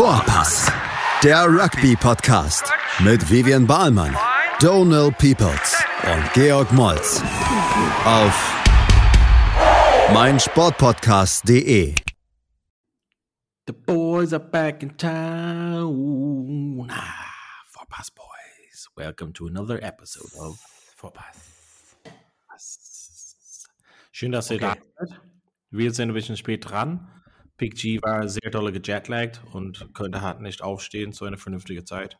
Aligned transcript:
Vorpass, 0.00 0.70
der 1.22 1.46
Rugby-Podcast 1.46 2.70
mit 2.98 3.30
Vivian 3.30 3.66
Bahlmann, 3.66 4.14
Donal 4.60 5.10
Peoples 5.12 5.74
und 6.04 6.32
Georg 6.34 6.70
Moltz 6.74 7.22
auf 8.04 8.52
meinsportpodcast.de. 10.12 11.94
The 13.66 13.72
boys 13.72 14.34
are 14.34 14.44
back 14.44 14.82
in 14.82 14.94
town. 14.98 16.90
Ah, 16.90 17.30
Vorpass 17.70 18.10
Boys. 18.10 18.88
Welcome 18.96 19.32
to 19.32 19.46
another 19.46 19.82
episode 19.82 20.28
of 20.38 20.58
Vorpass. 20.94 21.24
Schön, 24.12 24.32
dass 24.32 24.50
ihr 24.50 24.56
Okay. 24.62 24.78
da 24.98 25.06
seid. 25.06 25.20
Wir 25.70 25.90
sind 25.94 26.10
ein 26.10 26.14
bisschen 26.14 26.36
spät 26.36 26.68
dran. 26.68 27.08
Big 27.56 27.74
G 27.76 28.00
war 28.02 28.28
sehr 28.28 28.50
dolle 28.50 28.72
gejetlaggt 28.72 29.40
und 29.52 29.94
könnte 29.94 30.20
halt 30.20 30.40
nicht 30.40 30.62
aufstehen 30.62 31.12
zu 31.12 31.24
einer 31.24 31.38
vernünftigen 31.38 31.86
Zeit. 31.86 32.18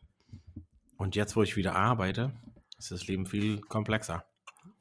Und 0.97 1.15
jetzt, 1.15 1.35
wo 1.35 1.43
ich 1.43 1.55
wieder 1.55 1.75
arbeite, 1.75 2.33
ist 2.79 2.91
das 2.91 3.07
Leben 3.07 3.25
viel 3.25 3.61
komplexer. 3.61 4.25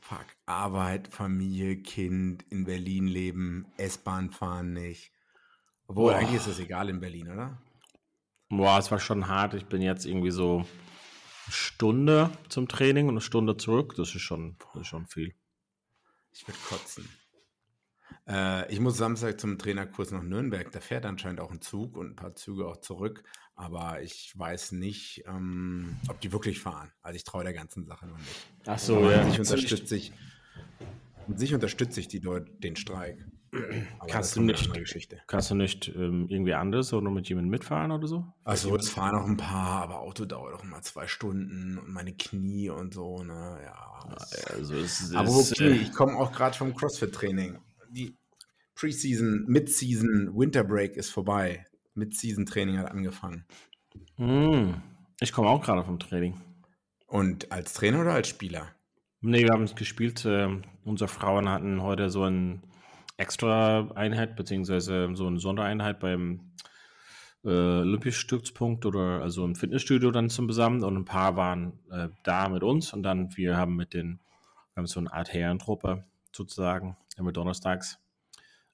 Fuck, 0.01 0.27
Arbeit, 0.47 1.09
Familie, 1.09 1.83
Kind, 1.83 2.45
in 2.51 2.65
Berlin 2.65 3.07
leben, 3.07 3.67
S-Bahn 3.77 4.31
fahren 4.31 4.73
nicht. 4.73 5.13
Obwohl, 5.89 6.13
Boah. 6.13 6.19
eigentlich 6.19 6.37
ist 6.37 6.47
das 6.47 6.59
egal 6.59 6.89
in 6.89 7.01
Berlin, 7.01 7.31
oder? 7.31 7.61
Boah, 8.49 8.79
es 8.79 8.91
war 8.91 9.01
schon 9.01 9.27
hart. 9.29 9.55
Ich 9.55 9.67
bin 9.67 9.83
jetzt 9.83 10.07
irgendwie 10.07 10.31
so 10.31 10.59
eine 10.59 10.67
Stunde 11.53 12.31
zum 12.49 12.69
Training 12.69 13.07
und 13.09 13.15
eine 13.15 13.21
Stunde 13.21 13.57
zurück. 13.57 13.95
Das 13.97 14.15
ist 14.15 14.23
schon, 14.23 14.57
das 14.73 14.83
ist 14.83 14.89
schon 14.89 15.07
viel. 15.07 15.35
Ich 16.33 16.47
würde 16.47 16.61
kotzen. 16.69 17.09
Äh, 18.29 18.73
ich 18.73 18.81
muss 18.81 18.97
Samstag 18.97 19.41
zum 19.41 19.59
Trainerkurs 19.59 20.11
nach 20.11 20.23
Nürnberg. 20.23 20.71
Da 20.73 20.81
fährt 20.81 21.07
anscheinend 21.07 21.41
auch 21.41 21.51
ein 21.51 21.61
Zug 21.61 21.97
und 21.97 22.11
ein 22.13 22.17
paar 22.17 22.35
Züge 22.35 22.67
auch 22.67 22.79
zurück. 22.79 23.23
Aber 23.55 24.03
ich 24.03 24.33
weiß 24.37 24.73
nicht, 24.73 25.25
ähm, 25.27 25.97
ob 26.09 26.21
die 26.21 26.33
wirklich 26.33 26.61
fahren. 26.61 26.91
Also 27.03 27.17
ich 27.17 27.25
traue 27.25 27.45
der 27.45 27.55
ganzen 27.55 27.87
Sache 27.87 28.07
noch 28.07 28.19
nicht. 28.19 28.47
Ach 28.67 28.79
so, 28.79 28.97
Aber 28.99 29.13
ja. 29.15 29.23
an 29.23 29.31
sich 29.31 29.39
unterstütze 29.41 29.97
ich, 29.97 30.13
an 31.29 31.39
sich 31.39 31.55
unterstütze 31.55 32.01
ich 32.01 32.09
die 32.09 32.21
den 32.21 32.77
Streik. 32.77 33.25
Aber 33.99 34.09
Kannst 34.11 34.37
du 34.37 34.43
nicht- 34.43 34.75
Geschichte. 34.75 35.23
Kannst 35.29 35.51
du 35.51 35.55
nicht 35.55 35.89
ähm, 35.89 36.27
irgendwie 36.29 36.53
anders 36.53 36.93
oder 36.93 37.11
mit 37.11 37.29
jemandem 37.29 37.51
mitfahren 37.51 37.91
oder 37.91 38.07
so? 38.07 38.27
Also 38.45 38.77
es 38.77 38.91
fahren 38.91 39.15
noch 39.15 39.25
ein 39.25 39.39
paar, 39.39 39.83
aber 39.85 40.01
Auto 40.01 40.27
dauert 40.27 40.53
auch 40.55 40.65
immer 40.65 40.83
zwei 40.83 41.07
Stunden 41.07 41.79
und 41.79 41.89
meine 41.91 42.13
Knie 42.15 42.69
und 42.69 42.93
so, 42.93 43.23
ne? 43.23 43.59
Ja. 43.65 44.17
es- 44.21 44.45
Also 44.47 44.75
es 44.75 45.15
aber 45.15 45.31
okay, 45.31 45.71
ich 45.71 45.93
komme 45.93 46.17
auch 46.17 46.33
gerade 46.33 46.55
vom 46.59 46.75
CrossFit-Training. 46.75 47.57
Die 47.91 48.17
Preseason, 48.75 49.45
Mid-Season, 49.47 50.31
Winter 50.35 50.65
Break 50.65 50.97
ist 50.97 51.11
vorbei. 51.11 51.65
Mid-Season-Training 51.95 52.79
hat 52.79 52.91
angefangen. 52.91 53.45
Mm, 54.19 54.75
ich 55.21 55.33
komme 55.33 55.49
auch 55.49 55.63
gerade 55.63 55.83
vom 55.85 55.99
Training. 55.99 56.41
Und 57.07 57.51
als 57.51 57.73
Trainer 57.73 58.01
oder 58.03 58.13
als 58.13 58.29
Spieler? 58.29 58.69
Nee, 59.21 59.45
wir 59.45 59.53
haben 59.53 59.63
es 59.63 59.75
gespielt. 59.75 60.25
ähm, 60.27 60.63
unsere 60.85 61.09
Frauen 61.09 61.49
hatten 61.49 61.83
heute 61.83 62.11
so 62.11 62.25
eine 62.25 62.61
extra 63.17 63.91
Einheit, 63.95 64.37
beziehungsweise 64.37 65.09
so 65.15 65.27
eine 65.27 65.39
Sondereinheit 65.39 66.01
beim 66.01 66.53
äh, 67.45 67.49
Olympisch-Stützpunkt 67.49 68.85
oder 68.85 69.23
also 69.23 69.45
im 69.45 69.55
Fitnessstudio 69.55 70.11
dann 70.11 70.29
zum 70.29 70.47
Besammen 70.47 70.83
und 70.83 70.97
ein 70.97 71.05
paar 71.05 71.37
waren 71.37 71.79
äh, 71.91 72.09
da 72.25 72.49
mit 72.49 72.63
uns 72.63 72.93
und 72.93 73.03
dann 73.03 73.35
wir 73.37 73.57
haben 73.57 73.77
mit 73.77 73.95
den, 73.95 74.21
wir 74.75 74.81
haben 74.81 74.87
so 74.87 75.01
eine 75.01 75.13
Art 75.13 75.33
Herrentruppe 75.33 76.05
sozusagen, 76.33 76.97
immer 77.17 77.33
donnerstags. 77.33 77.99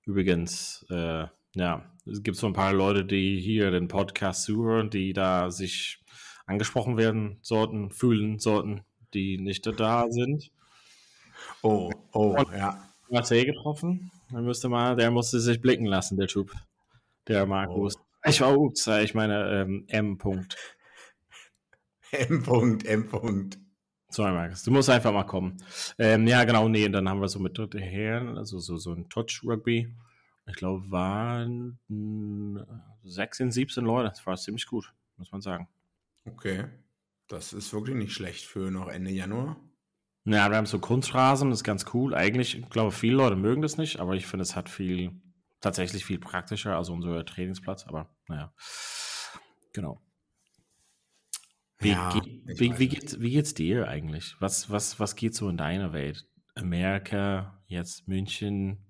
Übrigens, 0.05 0.85
äh, 0.91 1.27
ja, 1.55 1.85
es 2.07 2.23
gibt 2.23 2.37
so 2.37 2.47
ein 2.47 2.53
paar 2.53 2.73
Leute, 2.73 3.05
die 3.05 3.41
hier 3.41 3.71
den 3.71 3.89
Podcast 3.89 4.45
zuhören, 4.45 4.91
die 4.91 5.13
da 5.13 5.51
sich 5.51 6.03
angesprochen 6.47 6.97
werden 6.97 7.39
sollten, 7.43 7.91
fühlen 7.91 8.39
sollten, 8.39 8.83
die 9.15 9.39
nicht 9.39 9.67
da 9.79 10.07
sind. 10.11 10.51
Oh, 11.63 11.91
oh, 12.13 12.37
ja. 12.57 12.83
Marcel 13.11 13.45
getroffen. 13.45 14.11
Dann 14.31 14.45
müsste 14.45 14.69
mal, 14.69 14.97
der 14.97 15.11
musste 15.11 15.39
sich 15.39 15.61
blicken 15.61 15.87
lassen, 15.87 16.17
der 16.17 16.29
Typ. 16.29 16.53
Der 17.29 17.47
Markus. 17.47 17.95
Ich 18.25 18.41
war, 18.41 18.59
ups, 18.59 18.87
ich 18.87 19.15
meine, 19.15 19.63
ähm, 19.63 19.85
M. 19.89 20.19
Punkt. 20.19 20.57
M. 22.13 22.43
-Punkt, 22.43 22.85
M. 22.87 23.09
-Punkt. 23.09 23.59
Sorry, 24.13 24.33
Markus. 24.33 24.63
Du 24.63 24.71
musst 24.71 24.91
einfach 24.91 25.11
mal 25.11 25.25
kommen. 25.25 25.57
Ähm, 25.99 26.27
ja, 26.27 26.45
genau, 26.45 26.69
nee, 26.69 26.85
und 26.85 26.93
dann 26.93 27.09
haben 27.09 27.23
wir 27.23 27.29
so 27.29 27.39
mit 27.39 27.57
dritte 27.57 27.81
Herren, 27.81 28.37
also 28.37 28.59
so, 28.59 28.77
so 28.77 28.93
ein 28.93 29.09
Touch-Rugby. 29.09 29.95
Ich 30.47 30.55
glaube, 30.55 30.91
waren 30.91 31.79
mh, 31.89 32.67
16, 33.05 33.51
17 33.51 33.85
Leute. 33.85 34.11
Das 34.11 34.27
war 34.27 34.37
ziemlich 34.37 34.67
gut, 34.67 34.93
muss 35.17 35.33
man 35.33 35.41
sagen. 35.41 35.67
Okay. 36.27 36.67
Das 37.29 37.55
ist 37.55 37.73
wirklich 37.73 37.97
nicht 37.97 38.13
schlecht 38.13 38.45
für 38.45 38.71
noch 38.71 38.89
Ende 38.89 39.11
Januar. 39.11 39.57
Ja, 40.25 40.51
wir 40.51 40.57
haben 40.59 40.67
so 40.67 40.79
Kunstrasen, 40.79 41.49
das 41.49 41.61
ist 41.61 41.65
ganz 41.65 41.87
cool. 41.95 42.15
Eigentlich, 42.15 42.59
ich 42.59 42.69
glaube, 42.69 42.93
viele 42.93 43.17
Leute 43.17 43.37
mögen 43.37 43.63
das 43.63 43.79
nicht, 43.79 43.99
aber 43.99 44.15
ich 44.15 44.27
finde, 44.27 44.43
es 44.43 44.55
hat 44.55 44.69
viel, 44.69 45.13
tatsächlich 45.61 46.05
viel 46.05 46.19
praktischer, 46.19 46.77
also 46.77 46.93
unser 46.93 47.25
Trainingsplatz, 47.25 47.87
aber 47.87 48.15
naja. 48.29 48.53
Genau. 49.73 50.03
Wie, 51.83 51.91
Ja, 51.91 52.13
geht, 52.13 52.59
wie, 52.61 52.79
wie, 52.79 52.89
geht's, 52.89 53.21
wie 53.21 53.31
geht's 53.31 53.55
dir 53.55 53.89
eigentlich? 53.89 54.37
Was, 54.41 54.71
was, 54.71 54.99
was 55.01 55.17
geht 55.17 55.35
so 55.35 55.49
in 55.49 55.57
deiner 55.57 55.93
Welt? 55.93 56.27
Amerika, 56.55 57.59
jetzt 57.67 58.07
München, 58.09 58.85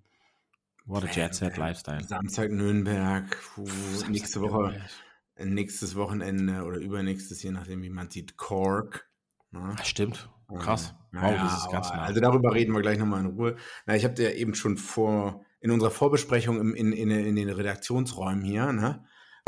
what 0.84 1.04
a 1.04 1.06
Jet 1.06 1.34
Set 1.34 1.56
Lifestyle. 1.56 2.03
Samstag 2.03 2.50
Nürnberg, 2.50 3.25
puh, 3.54 3.66
Samstag 3.66 4.10
nächste 4.10 4.41
Woche, 4.41 4.62
Nürnberg. 4.62 4.91
nächstes 5.38 5.94
Wochenende 5.97 6.64
oder 6.64 6.78
übernächstes, 6.78 7.42
je 7.42 7.53
nachdem, 7.53 7.82
wie 7.82 7.91
man 7.91 8.10
sieht, 8.10 8.36
Cork. 8.36 9.09
Ne? 9.53 9.76
Ah, 9.78 9.84
Stimmt, 9.84 10.28
krass. 10.59 10.94
Wow, 11.12 11.22
naja, 11.22 11.44
das 11.44 11.59
ist 11.59 11.70
ganz 11.70 11.88
nah. 11.91 12.03
Also 12.03 12.20
darüber 12.20 12.54
reden 12.54 12.72
wir 12.74 12.80
gleich 12.82 12.98
nochmal 12.98 13.20
in 13.20 13.26
Ruhe. 13.26 13.56
Na, 13.86 13.94
ich 13.94 14.04
habe 14.04 14.14
dir 14.14 14.34
eben 14.34 14.54
schon 14.54 14.76
vor, 14.76 15.44
in 15.60 15.70
unserer 15.70 15.91
Vorbesprechung 15.91 16.59
im, 16.60 16.74
in, 16.74 16.92
in, 16.92 17.10
in 17.10 17.36
den 17.36 17.48
Redaktionsräumen 17.48 18.42
hier, 18.42 18.72
ne? 18.72 19.04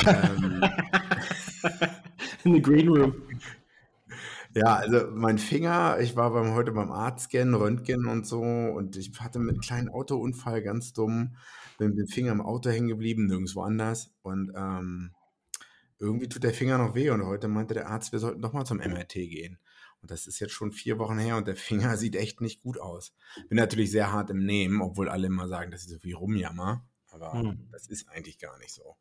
Ähm, 0.06 0.62
in 2.44 2.54
the 2.54 2.62
Green 2.62 2.88
Room. 2.88 3.14
ja, 4.54 4.76
also 4.76 5.08
mein 5.12 5.38
Finger, 5.38 5.98
ich 6.00 6.16
war 6.16 6.32
beim, 6.32 6.54
heute 6.54 6.72
beim 6.72 6.90
Arztscan, 6.90 7.54
Röntgen 7.54 8.06
und 8.06 8.26
so 8.26 8.40
und 8.42 8.96
ich 8.96 9.18
hatte 9.20 9.38
mit 9.38 9.50
einem 9.54 9.60
kleinen 9.60 9.88
Autounfall 9.88 10.62
ganz 10.62 10.92
dumm, 10.92 11.36
bin 11.78 11.90
mit 11.90 11.98
dem 11.98 12.06
Finger 12.08 12.32
im 12.32 12.40
Auto 12.40 12.70
hängen 12.70 12.88
geblieben, 12.88 13.26
nirgendwo 13.26 13.62
anders 13.62 14.12
und 14.22 14.52
ähm, 14.54 15.12
irgendwie 15.98 16.28
tut 16.28 16.42
der 16.44 16.54
Finger 16.54 16.78
noch 16.78 16.94
weh 16.94 17.10
und 17.10 17.24
heute 17.24 17.48
meinte 17.48 17.74
der 17.74 17.88
Arzt, 17.88 18.12
wir 18.12 18.18
sollten 18.18 18.42
doch 18.42 18.52
mal 18.52 18.64
zum 18.64 18.78
MRT 18.78 19.14
gehen. 19.14 19.58
Und 20.02 20.10
das 20.10 20.26
ist 20.26 20.38
jetzt 20.38 20.52
schon 20.52 20.70
vier 20.72 20.98
Wochen 20.98 21.16
her 21.18 21.38
und 21.38 21.46
der 21.48 21.56
Finger 21.56 21.96
sieht 21.96 22.14
echt 22.16 22.40
nicht 22.42 22.62
gut 22.62 22.78
aus. 22.78 23.14
Bin 23.48 23.56
natürlich 23.56 23.90
sehr 23.90 24.12
hart 24.12 24.28
im 24.28 24.44
Nehmen, 24.44 24.82
obwohl 24.82 25.08
alle 25.08 25.28
immer 25.28 25.48
sagen, 25.48 25.70
dass 25.70 25.84
ich 25.84 25.88
so 25.88 25.98
viel 25.98 26.14
rumjammer. 26.14 26.84
Aber 27.10 27.32
Hm. 27.32 27.68
das 27.72 27.86
ist 27.86 28.08
eigentlich 28.10 28.38
gar 28.38 28.58
nicht 28.58 28.74
so. 28.74 28.96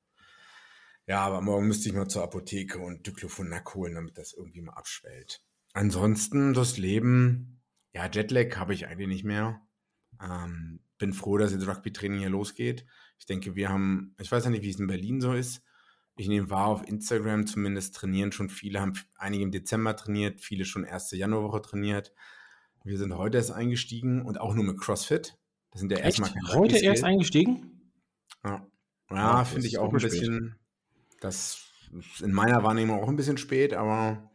Ja, 1.06 1.22
aber 1.22 1.42
morgen 1.42 1.68
müsste 1.68 1.90
ich 1.90 1.96
mal 1.96 2.08
zur 2.08 2.24
Apotheke 2.24 2.80
und 2.80 3.06
Diclofenac 3.06 3.74
holen, 3.76 3.96
damit 3.96 4.18
das 4.18 4.34
irgendwie 4.34 4.62
mal 4.62 4.74
abschwellt. 4.74 5.44
Ansonsten 5.74 6.54
das 6.54 6.78
Leben, 6.78 7.62
ja, 7.94 8.10
Jetlag 8.10 8.56
habe 8.58 8.74
ich 8.74 8.88
eigentlich 8.88 9.08
nicht 9.08 9.24
mehr. 9.24 9.62
Ähm, 10.22 10.80
bin 10.98 11.14
froh, 11.14 11.38
dass 11.38 11.52
jetzt 11.52 11.68
Rugby-Training 11.68 12.20
hier 12.20 12.30
losgeht. 12.30 12.86
Ich 13.20 13.26
denke, 13.26 13.56
wir 13.56 13.70
haben, 13.70 14.16
ich 14.20 14.32
weiß 14.32 14.46
ja 14.46 14.50
nicht, 14.50 14.64
wie 14.64 14.70
es 14.70 14.80
in 14.80 14.88
Berlin 14.88 15.20
so 15.20 15.34
ist. 15.34 15.62
Ich 16.16 16.28
nehme 16.28 16.50
wahr, 16.50 16.68
auf 16.68 16.88
Instagram 16.88 17.48
zumindest 17.48 17.96
trainieren 17.96 18.32
schon 18.32 18.50
viele, 18.50 18.80
haben 18.80 18.94
einige 19.16 19.44
im 19.44 19.52
Dezember 19.52 19.96
trainiert, 19.96 20.42
viele 20.42 20.64
schon 20.64 20.84
erste 20.84 21.18
Januarwoche 21.18 21.62
trainiert. 21.62 22.14
Wir 22.84 22.98
sind 22.98 23.18
heute 23.18 23.38
erst 23.38 23.52
eingestiegen 23.52 24.22
und 24.22 24.40
auch 24.40 24.54
nur 24.54 24.64
mit 24.64 24.80
CrossFit. 24.80 25.38
Das 25.72 25.80
sind 25.80 25.92
ja 25.92 25.98
Echt? 25.98 26.20
erstmal 26.20 26.32
keine 26.32 26.60
Heute 26.60 26.78
erst 26.78 27.04
eingestiegen? 27.04 27.92
Ja, 28.44 28.68
Ja, 29.10 29.16
ja 29.16 29.46
finde 29.46 29.68
ich 29.68 29.80
auch 29.80 29.92
ein 29.92 30.00
bisschen, 30.00 30.56
das 31.24 31.62
ist 31.98 32.22
in 32.22 32.34
meiner 32.34 32.64
Wahrnehmung 32.64 33.02
auch 33.02 33.08
ein 33.08 33.16
bisschen 33.16 33.38
spät, 33.38 33.74
aber 33.74 34.32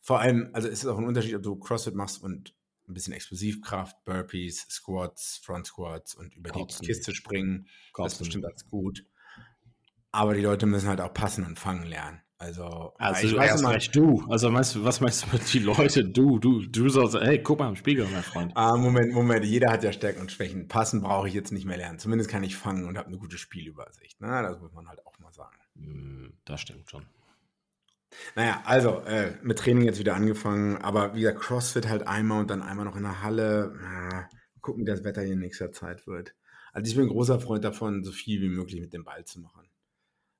vor 0.00 0.20
allem, 0.20 0.50
also 0.52 0.68
es 0.68 0.82
ist 0.82 0.86
auch 0.86 0.98
ein 0.98 1.06
Unterschied, 1.06 1.34
ob 1.34 1.42
du 1.42 1.56
CrossFit 1.56 1.94
machst 1.94 2.22
und 2.22 2.54
ein 2.88 2.94
bisschen 2.94 3.12
Explosivkraft, 3.12 4.04
Burpees, 4.04 4.66
Squats, 4.68 5.40
Front 5.44 5.66
Squats 5.66 6.14
und 6.14 6.34
über 6.34 6.50
Kotzen. 6.50 6.80
die 6.82 6.88
Kiste 6.88 7.14
springen. 7.14 7.68
Das 7.96 8.14
ist 8.14 8.18
bestimmt 8.18 8.44
alles 8.44 8.66
gut. 8.68 9.04
Aber 10.10 10.34
die 10.34 10.40
Leute 10.42 10.66
müssen 10.66 10.88
halt 10.88 11.00
auch 11.00 11.14
passen 11.14 11.44
und 11.44 11.58
fangen 11.58 11.86
lernen. 11.86 12.20
Also, 12.38 12.92
Also 12.98 13.26
ich 13.26 13.32
du 13.34 13.38
weiß 13.38 13.64
recht 13.64 13.94
du. 13.94 14.26
Also 14.28 14.50
meinst 14.50 14.74
du, 14.74 14.84
was 14.84 15.00
meinst 15.00 15.22
du 15.22 15.28
mit 15.32 15.52
die 15.54 15.60
Leute? 15.60 16.04
Du, 16.04 16.40
du, 16.40 16.66
du 16.66 16.88
sollst, 16.88 17.14
hey, 17.14 17.40
guck 17.40 17.60
mal 17.60 17.68
im 17.68 17.76
Spiegel, 17.76 18.08
mein 18.12 18.24
Freund. 18.24 18.52
Ah, 18.56 18.76
Moment, 18.76 19.12
Moment, 19.12 19.44
jeder 19.44 19.70
hat 19.70 19.84
ja 19.84 19.92
Stärken 19.92 20.20
und 20.20 20.32
Schwächen. 20.32 20.66
Passen 20.66 21.02
brauche 21.02 21.28
ich 21.28 21.34
jetzt 21.34 21.52
nicht 21.52 21.66
mehr 21.66 21.76
lernen. 21.76 22.00
Zumindest 22.00 22.28
kann 22.28 22.42
ich 22.42 22.56
fangen 22.56 22.88
und 22.88 22.98
habe 22.98 23.06
eine 23.06 23.18
gute 23.18 23.38
Spielübersicht. 23.38 24.20
Ne? 24.20 24.42
Das 24.42 24.58
muss 24.58 24.72
man 24.72 24.88
halt 24.88 25.06
auch 25.06 25.16
mal 25.20 25.32
sagen. 25.32 25.56
Hm, 25.76 26.32
Das 26.44 26.60
stimmt 26.60 26.90
schon. 26.90 27.06
Naja, 28.36 28.62
also 28.64 29.00
äh, 29.06 29.32
mit 29.42 29.58
Training 29.58 29.84
jetzt 29.84 29.98
wieder 29.98 30.14
angefangen, 30.14 30.76
aber 30.78 31.14
wieder 31.14 31.32
CrossFit 31.32 31.88
halt 31.88 32.06
einmal 32.06 32.40
und 32.40 32.50
dann 32.50 32.62
einmal 32.62 32.84
noch 32.84 32.96
in 32.96 33.02
der 33.02 33.22
Halle. 33.22 33.74
Na, 33.80 34.28
gucken, 34.60 34.82
wie 34.82 34.86
das 34.86 35.04
Wetter 35.04 35.22
hier 35.22 35.32
in 35.32 35.38
nächster 35.38 35.72
Zeit 35.72 36.06
wird. 36.06 36.34
Also 36.72 36.90
ich 36.90 36.96
bin 36.96 37.06
ein 37.06 37.10
großer 37.10 37.40
Freund 37.40 37.64
davon, 37.64 38.04
so 38.04 38.12
viel 38.12 38.40
wie 38.40 38.48
möglich 38.48 38.80
mit 38.80 38.92
dem 38.92 39.04
Ball 39.04 39.24
zu 39.24 39.40
machen. 39.40 39.68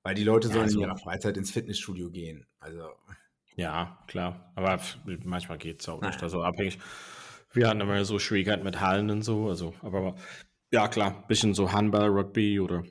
Weil 0.03 0.15
die 0.15 0.25
Leute 0.25 0.49
sollen 0.49 0.65
also, 0.65 0.81
in 0.81 0.89
ihrer 0.89 0.97
Freizeit 0.97 1.37
ins 1.37 1.51
Fitnessstudio 1.51 2.11
gehen. 2.11 2.47
Also. 2.59 2.91
Ja, 3.55 3.99
klar. 4.07 4.53
Aber 4.55 4.81
manchmal 5.25 5.59
geht 5.59 5.81
es 5.81 5.89
auch 5.89 6.01
nicht. 6.01 6.23
Also 6.23 6.43
abhängig. 6.43 6.79
Wir 7.53 7.69
hatten 7.69 7.81
immer 7.83 8.05
so 8.05 8.19
Schwierigkeiten 8.19 8.65
mit 8.65 8.81
Hallen 8.81 9.11
und 9.11 9.23
so. 9.23 9.49
Also, 9.49 9.75
aber 9.83 10.15
ja, 10.71 10.89
klar, 10.89 11.17
ein 11.19 11.27
bisschen 11.29 11.55
so 11.55 11.71
Handball, 11.71 12.09
Rugby 12.09 12.59
oder 12.59 12.83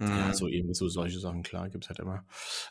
ja, 0.00 0.28
mhm. 0.28 0.34
so 0.34 0.48
eben 0.48 0.72
so 0.74 0.88
solche 0.88 1.18
Sachen, 1.18 1.42
klar, 1.42 1.68
gibt 1.70 1.84
es 1.84 1.88
halt 1.88 1.98
immer. 1.98 2.24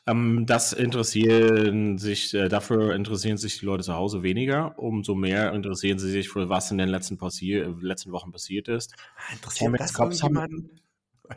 Ähm, 0.06 0.46
das 0.46 0.72
interessieren 0.72 1.98
sich, 1.98 2.34
äh, 2.34 2.48
dafür 2.48 2.96
interessieren 2.96 3.38
sich 3.38 3.60
die 3.60 3.66
Leute 3.66 3.84
zu 3.84 3.94
Hause 3.94 4.24
weniger. 4.24 4.80
Umso 4.80 5.14
mehr 5.14 5.52
interessieren 5.54 6.00
sie 6.00 6.10
sich 6.10 6.30
für 6.30 6.48
was 6.48 6.72
in 6.72 6.78
den 6.78 6.88
letzten, 6.88 7.18
passier 7.18 7.76
letzten 7.82 8.14
Wochen 8.14 8.32
passiert 8.32 8.70
ist. 8.70 8.96
Ah, 9.18 9.34
interessiert 9.34 9.74
das 9.78 9.94
Cops 9.94 10.24
haben, 10.24 10.70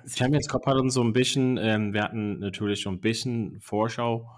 Champions 0.07 0.49
Cup 0.49 0.67
hat 0.67 0.77
uns 0.77 0.95
so 0.95 1.03
ein 1.03 1.13
bisschen, 1.13 1.57
ähm, 1.57 1.93
wir 1.93 2.03
hatten 2.03 2.39
natürlich 2.39 2.81
schon 2.81 2.95
ein 2.95 3.01
bisschen 3.01 3.61
Vorschau 3.61 4.31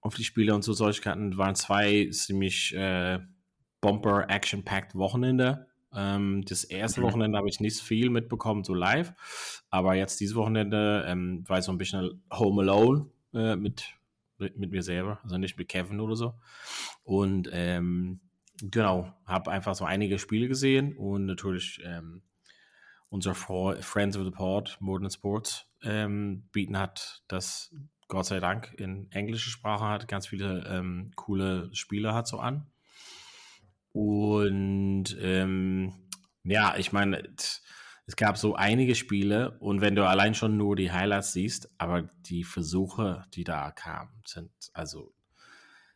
auf 0.00 0.14
die 0.14 0.24
Spiele 0.24 0.54
und 0.54 0.62
so 0.62 0.72
Solchkeiten. 0.72 1.36
waren 1.36 1.54
zwei 1.54 2.08
ziemlich 2.10 2.74
äh, 2.74 3.20
Bomber 3.80 4.28
Action-Packed 4.28 4.94
Wochenende. 4.94 5.68
Ähm, 5.94 6.44
das 6.46 6.64
erste 6.64 7.00
mhm. 7.00 7.04
Wochenende 7.04 7.38
habe 7.38 7.48
ich 7.48 7.60
nicht 7.60 7.80
viel 7.80 8.10
mitbekommen, 8.10 8.64
so 8.64 8.74
live. 8.74 9.12
Aber 9.70 9.94
jetzt 9.94 10.20
dieses 10.20 10.36
Wochenende 10.36 11.04
ähm, 11.06 11.44
war 11.48 11.58
ich 11.58 11.64
so 11.64 11.72
ein 11.72 11.78
bisschen 11.78 12.22
Home 12.32 12.62
Alone 12.62 13.06
äh, 13.34 13.56
mit, 13.56 13.84
mit, 14.38 14.70
mir 14.70 14.82
selber, 14.82 15.20
also 15.22 15.38
nicht 15.38 15.58
mit 15.58 15.68
Kevin 15.68 16.00
oder 16.00 16.16
so. 16.16 16.34
Und 17.02 17.48
ähm, 17.52 18.20
genau, 18.62 19.12
habe 19.26 19.50
einfach 19.50 19.74
so 19.74 19.84
einige 19.84 20.18
Spiele 20.18 20.48
gesehen 20.48 20.96
und 20.96 21.26
natürlich 21.26 21.80
ähm, 21.84 22.22
unser 23.08 23.34
Friends 23.34 24.16
of 24.16 24.24
the 24.24 24.30
Port, 24.30 24.76
Modern 24.80 25.10
Sports, 25.10 25.66
ähm, 25.82 26.48
bieten 26.52 26.78
hat, 26.78 27.22
das 27.26 27.74
Gott 28.06 28.26
sei 28.26 28.40
Dank 28.40 28.74
in 28.76 29.10
englischer 29.12 29.50
Sprache 29.50 29.84
hat, 29.84 30.08
ganz 30.08 30.26
viele 30.26 30.66
ähm, 30.68 31.12
coole 31.14 31.70
Spiele 31.72 32.12
hat 32.12 32.26
so 32.26 32.38
an. 32.38 32.69
Und 33.92 35.16
ähm, 35.20 35.94
ja, 36.44 36.76
ich 36.76 36.92
meine, 36.92 37.22
es 38.06 38.16
gab 38.16 38.38
so 38.38 38.54
einige 38.54 38.94
Spiele 38.94 39.56
und 39.60 39.80
wenn 39.80 39.94
du 39.94 40.06
allein 40.06 40.34
schon 40.34 40.56
nur 40.56 40.76
die 40.76 40.90
Highlights 40.90 41.32
siehst, 41.32 41.70
aber 41.78 42.10
die 42.26 42.44
Versuche, 42.44 43.24
die 43.34 43.44
da 43.44 43.70
kamen, 43.70 44.10
sind 44.26 44.50
also, 44.72 45.12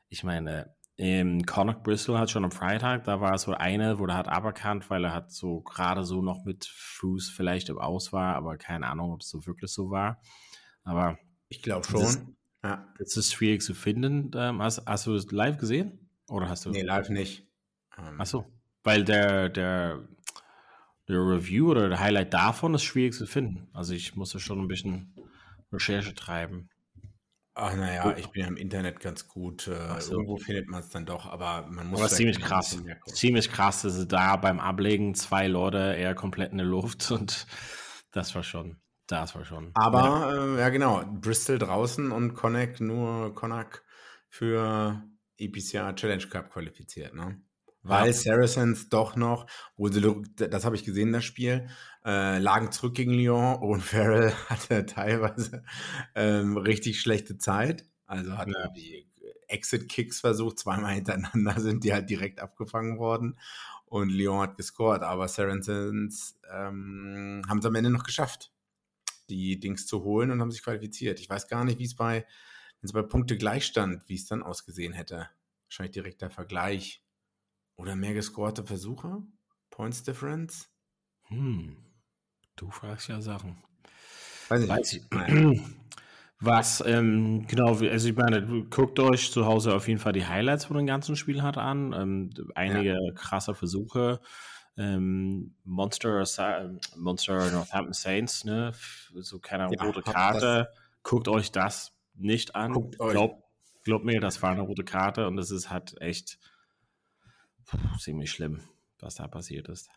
ich 0.09 0.23
meine, 0.23 0.75
ähm, 0.97 1.45
Connacht 1.45 1.83
Bristol 1.83 2.19
hat 2.19 2.31
schon 2.31 2.45
am 2.45 2.53
Freitag, 2.53 3.05
da 3.05 3.21
war 3.21 3.37
so 3.39 3.53
eine, 3.53 3.99
wo 3.99 4.07
er 4.07 4.17
hat 4.17 4.29
aberkannt, 4.29 4.91
weil 4.91 5.05
er 5.05 5.13
hat 5.13 5.33
so 5.33 5.61
gerade 5.63 6.05
so 6.05 6.23
noch 6.23 6.45
mit 6.45 6.67
Fuß 6.67 7.31
vielleicht 7.31 7.69
im 7.69 7.79
Aus 7.79 8.13
war, 8.13 8.37
aber 8.37 8.59
keine 8.59 8.87
Ahnung, 8.87 9.13
ob 9.13 9.23
es 9.23 9.29
so 9.29 9.45
wirklich 9.47 9.73
so 9.73 9.91
war. 9.91 10.21
Aber 10.85 11.19
ich 11.49 11.63
glaube 11.63 11.87
schon. 11.87 12.01
Das, 12.01 12.25
ja. 12.63 12.89
das 12.99 13.17
ist 13.17 13.33
schwierig 13.33 13.63
zu 13.63 13.75
finden. 13.75 14.31
Ähm, 14.37 14.63
hast, 14.63 14.87
hast 14.87 15.07
du 15.07 15.15
es 15.15 15.31
live 15.33 15.59
gesehen? 15.59 16.11
Oder 16.29 16.49
hast 16.49 16.65
du? 16.65 16.71
Nee, 16.71 16.83
live 16.83 17.09
nicht. 17.09 17.45
Ähm, 17.99 18.17
Ach 18.19 18.27
so, 18.27 18.45
weil 18.83 19.05
der, 19.05 19.49
der, 19.49 20.07
der 21.09 21.19
Review 21.19 21.71
oder 21.71 21.89
der 21.89 22.01
Highlight 22.01 22.35
davon 22.35 22.75
ist 22.75 22.85
schwierig 22.85 23.15
zu 23.15 23.27
finden. 23.27 23.69
Also 23.73 23.95
ich 23.95 24.15
musste 24.17 24.41
schon 24.41 24.61
ein 24.61 24.69
bisschen 24.69 25.15
Recherche 25.73 26.15
treiben. 26.15 26.69
Ach 27.57 27.75
naja, 27.77 28.07
oh. 28.07 28.19
ich 28.19 28.29
bin 28.31 28.43
ja 28.43 28.49
im 28.49 28.57
Internet 28.57 28.99
ganz 28.99 29.29
gut. 29.29 29.69
Äh, 29.69 30.01
so. 30.01 30.13
Irgendwo 30.13 30.37
findet 30.39 30.69
man 30.69 30.81
es 30.81 30.89
dann 30.89 31.07
doch, 31.07 31.27
aber 31.27 31.69
man 31.69 31.87
muss. 31.87 32.01
Aber 32.01 32.09
ziemlich 32.09 32.41
krass. 32.41 32.77
Ziemlich 33.07 33.51
krass, 33.51 33.83
dass 33.83 33.95
sie 33.95 34.09
da 34.09 34.37
beim 34.37 34.59
Ablegen 34.59 35.15
zwei 35.15 35.47
Leute 35.47 35.95
eher 35.97 36.17
komplett 36.17 36.51
in 36.51 36.59
der 36.59 36.67
Luft 36.67 37.11
und 37.13 37.47
das 38.11 38.35
war 38.35 38.43
schon. 38.43 38.81
Das 39.07 39.35
war 39.35 39.45
schon. 39.45 39.71
Aber 39.75 40.01
ja, 40.01 40.33
äh, 40.33 40.61
ja 40.61 40.69
genau, 40.71 41.05
Bristol 41.07 41.59
draußen 41.59 42.11
und 42.11 42.35
Connect 42.35 42.81
nur 42.81 43.35
Connacht 43.35 43.83
für 44.29 45.03
EPCR 45.37 45.95
Challenge 45.95 46.27
Cup 46.27 46.51
qualifiziert, 46.51 47.15
ne? 47.15 47.41
Weil 47.85 48.09
ja. 48.09 48.13
Saracens 48.13 48.89
doch 48.89 49.15
noch, 49.15 49.47
wo 49.77 49.89
sie, 49.89 50.01
das 50.37 50.65
habe 50.65 50.75
ich 50.75 50.85
gesehen, 50.85 51.13
das 51.13 51.25
Spiel, 51.25 51.69
äh, 52.05 52.39
lagen 52.39 52.73
zurück 52.73 52.95
gegen 52.95 53.13
Lyon 53.13 53.55
und 53.63 53.83
Farrell 53.83 54.33
hatte 54.49 54.87
teilweise 54.87 55.63
ähm, 56.15 56.57
richtig 56.57 57.01
schlechte 57.01 57.39
Zeit. 57.39 57.87
Also 58.07 58.37
hat 58.37 58.49
ja. 58.49 58.69
die 58.69 59.07
Exit-Kicks 59.49 60.21
versucht, 60.21 60.59
zweimal 60.59 60.95
hintereinander 60.95 61.55
sind 61.61 61.85
die 61.85 61.93
halt 61.93 62.11
direkt 62.11 62.41
abgefangen 62.41 62.99
worden 62.99 63.39
und 63.87 64.09
Lyon 64.09 64.41
hat 64.41 64.57
gescored, 64.57 65.03
aber 65.03 65.29
Saracens 65.29 66.37
ähm, 66.51 67.43
haben 67.49 67.59
es 67.59 67.65
am 67.65 67.75
Ende 67.77 67.91
noch 67.91 68.03
geschafft, 68.03 68.51
die 69.29 69.61
Dings 69.61 69.87
zu 69.87 70.03
holen 70.03 70.33
und 70.33 70.41
haben 70.41 70.51
sich 70.51 70.65
qualifiziert. 70.65 71.21
Ich 71.21 71.31
weiß 71.31 71.47
gar 71.47 71.65
nicht, 71.65 71.79
wie 71.79 71.85
es 71.85 71.95
bei, 71.95 72.27
wenn 72.81 72.87
es 72.89 72.93
bei 72.93 73.03
Punkte 73.03 73.37
Gleichstand, 73.37 74.03
wie 74.09 74.17
es 74.17 74.27
dann 74.27 74.43
ausgesehen 74.43 74.93
hätte. 74.95 75.29
Wahrscheinlich 75.67 75.93
direkter 75.93 76.29
Vergleich. 76.29 77.04
Oder 77.77 77.97
mehr 77.97 78.15
gescorte 78.15 78.65
Versuche? 78.65 79.23
Points 79.71 80.03
Difference? 80.03 80.69
Hm. 81.29 81.77
Du 82.57 82.71
fragst 82.71 83.09
ja 83.09 83.21
Sachen. 83.21 83.63
Weiß 84.49 84.63
ich. 84.63 84.69
Weiß 84.69 84.93
ich. 84.93 85.03
Was, 86.41 86.83
ähm, 86.87 87.47
genau, 87.47 87.69
also 87.69 88.09
ich 88.09 88.17
meine, 88.17 88.65
guckt 88.69 88.99
euch 89.01 89.33
zu 89.33 89.47
Hause 89.47 89.75
auf 89.75 89.89
jeden 89.89 89.99
Fall 89.99 90.13
die 90.13 90.27
Highlights 90.27 90.67
von 90.67 90.77
dem 90.77 90.87
ganzen 90.87 91.17
Spiel 91.17 91.43
hat 91.43 91.57
an. 91.57 91.93
Ähm, 91.93 92.31
einige 92.55 92.93
ja. 92.93 93.13
krasse 93.15 93.55
Versuche. 93.55 94.21
Ähm, 94.77 95.55
Monster, 95.65 96.25
Monster 96.97 97.51
Northampton 97.51 97.95
Saints, 97.95 98.45
ne? 98.45 98.73
So 99.15 99.39
keine 99.39 99.71
ja, 99.73 99.83
rote 99.83 100.03
Karte. 100.03 100.69
Guckt 101.03 101.29
euch 101.29 101.51
das 101.51 101.93
nicht 102.15 102.55
an. 102.55 102.73
Guckt 102.73 102.99
Glaubt 102.99 103.45
glaub 103.85 104.05
mir, 104.05 104.21
das 104.21 104.43
war 104.43 104.51
eine 104.51 104.63
rote 104.63 104.85
Karte 104.85 105.27
und 105.27 105.39
es 105.39 105.51
ist 105.51 105.71
halt 105.71 106.01
echt 106.01 106.39
Puh, 107.67 107.99
ziemlich 107.99 108.31
schlimm, 108.31 108.61
was 109.01 109.17
da 109.17 109.29
passiert 109.29 109.69
ist. 109.69 109.89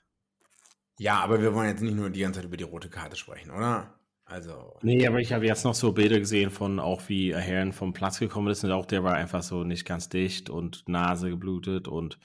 Ja, 0.99 1.19
aber 1.19 1.41
wir 1.41 1.53
wollen 1.53 1.69
jetzt 1.69 1.81
nicht 1.81 1.95
nur 1.95 2.09
die 2.09 2.21
ganze 2.21 2.39
Zeit 2.39 2.45
über 2.45 2.57
die 2.57 2.63
rote 2.63 2.89
Karte 2.89 3.15
sprechen, 3.15 3.51
oder? 3.51 3.93
Also. 4.25 4.77
Nee, 4.81 5.07
aber 5.07 5.19
ich 5.19 5.31
habe 5.31 5.45
jetzt 5.45 5.63
noch 5.63 5.75
so 5.75 5.93
Bilder 5.93 6.19
gesehen 6.19 6.49
von 6.49 6.79
auch 6.79 7.07
wie 7.07 7.33
Herren 7.33 7.71
vom 7.71 7.93
Platz 7.93 8.19
gekommen 8.19 8.49
ist 8.49 8.63
und 8.63 8.71
auch 8.71 8.85
der 8.85 9.03
war 9.03 9.13
einfach 9.13 9.41
so 9.41 9.63
nicht 9.63 9.85
ganz 9.85 10.09
dicht 10.09 10.49
und 10.49 10.87
Nase 10.89 11.29
geblutet 11.29 11.87
und 11.87 12.19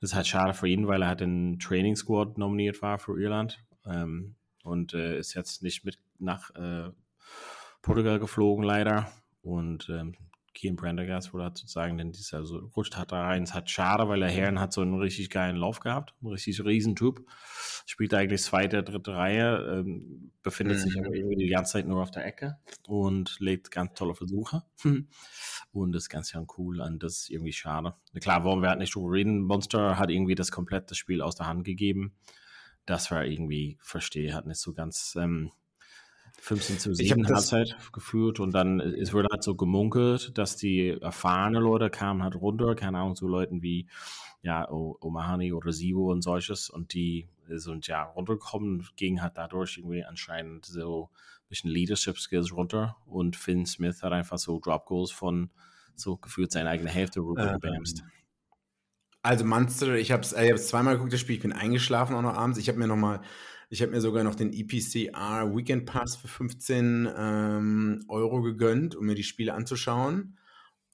das 0.00 0.10
ist 0.10 0.16
halt 0.16 0.26
schade 0.26 0.54
für 0.54 0.66
ihn, 0.66 0.88
weil 0.88 1.02
er 1.02 1.08
halt 1.08 1.20
in 1.20 1.58
Training 1.60 1.94
Squad 1.94 2.36
nominiert 2.36 2.82
war 2.82 2.98
für 2.98 3.20
Irland 3.20 3.62
ähm, 3.86 4.34
und 4.64 4.92
äh, 4.94 5.18
ist 5.18 5.34
jetzt 5.34 5.62
nicht 5.62 5.84
mit 5.84 5.98
nach 6.18 6.50
äh, 6.56 6.90
Portugal 7.80 8.18
geflogen 8.18 8.64
leider 8.64 9.10
und 9.42 9.88
ähm, 9.88 10.16
Kian 10.56 10.76
Prendergast 10.76 11.34
wurde 11.34 11.44
hat 11.44 11.58
sozusagen 11.58 11.98
denn 11.98 12.12
dieser 12.12 12.46
so 12.46 12.58
rutscht 12.74 12.96
hat 12.96 13.12
da 13.12 13.26
rein. 13.26 13.42
Es 13.42 13.52
hat 13.52 13.68
schade, 13.68 14.08
weil 14.08 14.20
der 14.20 14.30
Herren 14.30 14.58
hat 14.58 14.72
so 14.72 14.80
einen 14.80 14.98
richtig 14.98 15.28
geilen 15.28 15.56
Lauf 15.56 15.80
gehabt, 15.80 16.14
ein 16.22 16.28
richtig 16.28 16.64
riesen 16.64 16.96
Typ. 16.96 17.28
Spielt 17.84 18.14
eigentlich 18.14 18.42
zweite, 18.42 18.82
dritte 18.82 19.14
Reihe, 19.14 19.82
ähm, 19.84 20.32
befindet 20.42 20.78
mhm. 20.78 20.80
sich 20.80 20.98
aber 20.98 21.14
irgendwie 21.14 21.36
die 21.36 21.50
ganze 21.50 21.74
Zeit 21.74 21.86
nur 21.86 22.00
auf 22.00 22.10
der 22.10 22.24
Ecke 22.24 22.56
und 22.88 23.38
legt 23.38 23.70
ganz 23.70 23.92
tolle 23.94 24.14
Versuche. 24.14 24.62
und 25.72 25.92
das 25.92 26.04
ist 26.04 26.08
ganz 26.08 26.32
ja 26.32 26.42
cool 26.56 26.80
und 26.80 27.02
das 27.02 27.18
ist 27.18 27.30
irgendwie 27.30 27.52
schade. 27.52 27.94
Klar, 28.18 28.42
wollen 28.44 28.62
wir 28.62 28.70
halt 28.70 28.78
nicht 28.78 28.94
drüber 28.94 29.12
reden. 29.12 29.42
Monster 29.42 29.98
hat 29.98 30.10
irgendwie 30.10 30.34
das 30.34 30.50
komplette 30.50 30.94
Spiel 30.94 31.20
aus 31.20 31.36
der 31.36 31.48
Hand 31.48 31.64
gegeben. 31.64 32.14
Das 32.86 33.10
war 33.10 33.26
irgendwie, 33.26 33.76
verstehe, 33.82 34.32
hat 34.32 34.46
nicht 34.46 34.60
so 34.60 34.72
ganz 34.72 35.16
ähm, 35.20 35.50
15 36.40 36.78
zu 36.78 36.94
7 36.94 37.26
Halbzeit 37.26 37.76
geführt 37.92 38.40
und 38.40 38.52
dann 38.52 38.80
es 38.80 39.12
wurde 39.12 39.28
halt 39.30 39.42
so 39.42 39.54
gemunkelt, 39.54 40.36
dass 40.38 40.56
die 40.56 40.90
erfahrene 40.90 41.58
Leute 41.58 41.90
kamen 41.90 42.22
halt 42.22 42.36
runter, 42.36 42.74
keine 42.74 42.98
Ahnung, 42.98 43.16
so 43.16 43.26
Leuten 43.26 43.62
wie 43.62 43.88
ja, 44.42 44.70
Omahani 44.70 45.52
oder 45.52 45.72
Sibo 45.72 46.12
und 46.12 46.22
solches 46.22 46.70
und 46.70 46.94
die 46.94 47.28
sind 47.48 47.86
ja 47.88 48.04
runtergekommen, 48.04 48.86
ging 48.96 49.20
halt 49.20 49.32
dadurch 49.36 49.78
irgendwie 49.78 50.04
anscheinend 50.04 50.66
so 50.66 51.10
ein 51.12 51.48
bisschen 51.48 51.70
Leadership 51.70 52.18
Skills 52.18 52.52
runter 52.52 52.96
und 53.06 53.34
Finn 53.34 53.66
Smith 53.66 54.02
hat 54.02 54.12
einfach 54.12 54.38
so 54.38 54.60
Drop 54.60 54.86
Goals 54.86 55.10
von 55.10 55.50
so 55.96 56.16
gefühlt 56.16 56.52
seine 56.52 56.70
eigene 56.70 56.90
Hälfte 56.90 57.20
rübergebamst. 57.20 58.00
Ähm, 58.00 58.10
also 59.22 59.44
Munster, 59.44 59.96
ich 59.96 60.12
habe 60.12 60.22
es 60.22 60.32
äh, 60.32 60.54
zweimal 60.56 60.94
geguckt, 60.94 61.12
das 61.12 61.20
Spiel, 61.20 61.36
ich 61.36 61.42
bin 61.42 61.52
eingeschlafen 61.52 62.14
auch 62.14 62.22
noch 62.22 62.34
abends. 62.34 62.58
Ich 62.58 62.68
habe 62.68 62.78
mir 62.78 62.86
noch 62.86 62.96
mal 62.96 63.22
ich 63.68 63.82
habe 63.82 63.92
mir 63.92 64.00
sogar 64.00 64.22
noch 64.22 64.34
den 64.34 64.52
EPCR 64.52 65.54
Weekend 65.54 65.86
Pass 65.86 66.16
für 66.16 66.28
15 66.28 67.08
ähm, 67.16 68.04
Euro 68.08 68.42
gegönnt, 68.42 68.94
um 68.94 69.06
mir 69.06 69.14
die 69.14 69.24
Spiele 69.24 69.54
anzuschauen. 69.54 70.38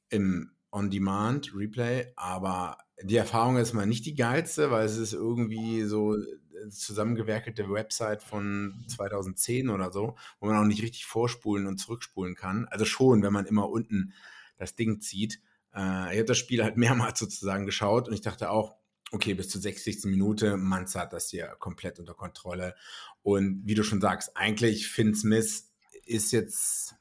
Im 0.09 0.52
On-Demand 0.71 1.55
Replay. 1.55 2.12
Aber 2.17 2.79
die 3.02 3.17
Erfahrung 3.17 3.59
ist 3.59 3.75
mal 3.75 3.87
nicht 3.87 4.07
die 4.07 4.14
geilste, 4.14 4.71
weil 4.71 4.87
es 4.87 4.97
ist 4.97 5.12
irgendwie 5.12 5.83
so 5.83 6.17
äh, 6.17 6.69
zusammengewerkelte 6.71 7.71
Website 7.71 8.23
von 8.23 8.85
2010 8.88 9.69
oder 9.69 9.93
so, 9.93 10.17
wo 10.41 10.47
man 10.47 10.57
auch 10.57 10.67
nicht 10.67 10.83
richtig 10.83 11.05
vorspulen 11.05 11.67
und 11.67 11.79
zurückspulen 11.79 12.35
kann. 12.35 12.67
Also 12.71 12.87
schon, 12.87 13.23
wenn 13.23 13.33
man 13.33 13.47
immer 13.47 13.69
unten 13.69 14.14
das 14.57 14.75
Ding 14.75 15.00
zieht. 15.00 15.41
Äh, 15.75 16.12
ich 16.12 16.19
habe 16.19 16.25
das 16.25 16.38
Spiel 16.38 16.62
halt 16.62 16.76
mehrmals 16.79 17.19
sozusagen 17.19 17.67
geschaut 17.67 18.09
und 18.09 18.14
ich 18.14 18.23
dachte 18.23 18.50
auch, 18.50 18.76
okay, 19.12 19.35
bis 19.35 19.49
zur 19.49 19.61
60. 19.61 20.04
Minute, 20.04 20.57
Manz 20.57 20.95
hat 20.95 21.12
das 21.12 21.28
hier 21.28 21.49
komplett 21.59 21.99
unter 21.99 22.14
Kontrolle. 22.14 22.75
Und 23.23 23.62
wie 23.64 23.75
du 23.75 23.85
schon 23.85 24.00
sagst, 24.00 24.37
eigentlich 24.37 24.88
Finn 24.88 25.14
Smith 25.14 25.71
ist 26.04 26.33
jetzt 26.33 26.95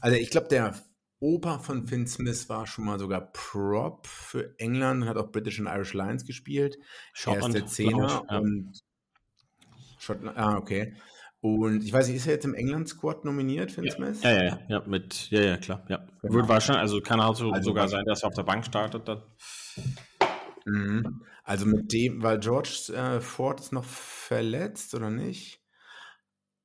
Also 0.00 0.16
ich 0.16 0.30
glaube, 0.30 0.48
der 0.48 0.74
Opa 1.20 1.58
von 1.58 1.86
Finn 1.86 2.06
Smith 2.06 2.48
war 2.48 2.66
schon 2.66 2.84
mal 2.84 2.98
sogar 2.98 3.32
Prop 3.32 4.06
für 4.06 4.54
England 4.58 5.02
und 5.02 5.08
hat 5.08 5.16
auch 5.16 5.32
British 5.32 5.58
and 5.58 5.68
Irish 5.68 5.94
Lions 5.94 6.24
gespielt. 6.24 6.78
Schottland, 7.12 7.56
er 7.56 7.64
ist 7.64 7.78
der 7.78 7.86
Zehner 7.86 8.24
ja. 8.30 8.38
und 8.38 8.84
Schottland, 9.98 10.36
ah, 10.36 10.56
okay. 10.56 10.94
Und 11.40 11.84
ich 11.84 11.92
weiß 11.92 12.08
nicht, 12.08 12.16
ist 12.16 12.26
er 12.26 12.34
jetzt 12.34 12.44
im 12.44 12.54
England-Squad 12.54 13.24
nominiert, 13.24 13.72
Finn 13.72 13.84
ja. 13.84 13.92
Smith? 13.92 14.22
Ja, 14.22 14.42
ja, 14.42 14.58
ja, 14.68 14.82
mit, 14.86 15.30
ja, 15.30 15.40
ja, 15.40 15.56
klar, 15.56 15.84
ja. 15.88 16.04
Genau. 16.22 16.34
Wird 16.34 16.48
wahrscheinlich, 16.48 16.82
also 16.82 17.00
kann 17.00 17.20
so, 17.34 17.50
Also 17.50 17.70
sogar 17.70 17.88
sein, 17.88 18.04
dass 18.04 18.22
er 18.22 18.28
auf 18.28 18.34
der 18.34 18.42
Bank 18.42 18.66
startet 18.66 19.06
dann. 19.06 19.22
Mhm. 20.66 21.22
Also 21.48 21.64
mit 21.64 21.92
dem, 21.94 22.22
weil 22.22 22.38
George 22.40 22.92
äh, 22.94 23.20
Ford 23.22 23.58
ist 23.60 23.72
noch 23.72 23.84
verletzt 23.84 24.94
oder 24.94 25.08
nicht? 25.08 25.62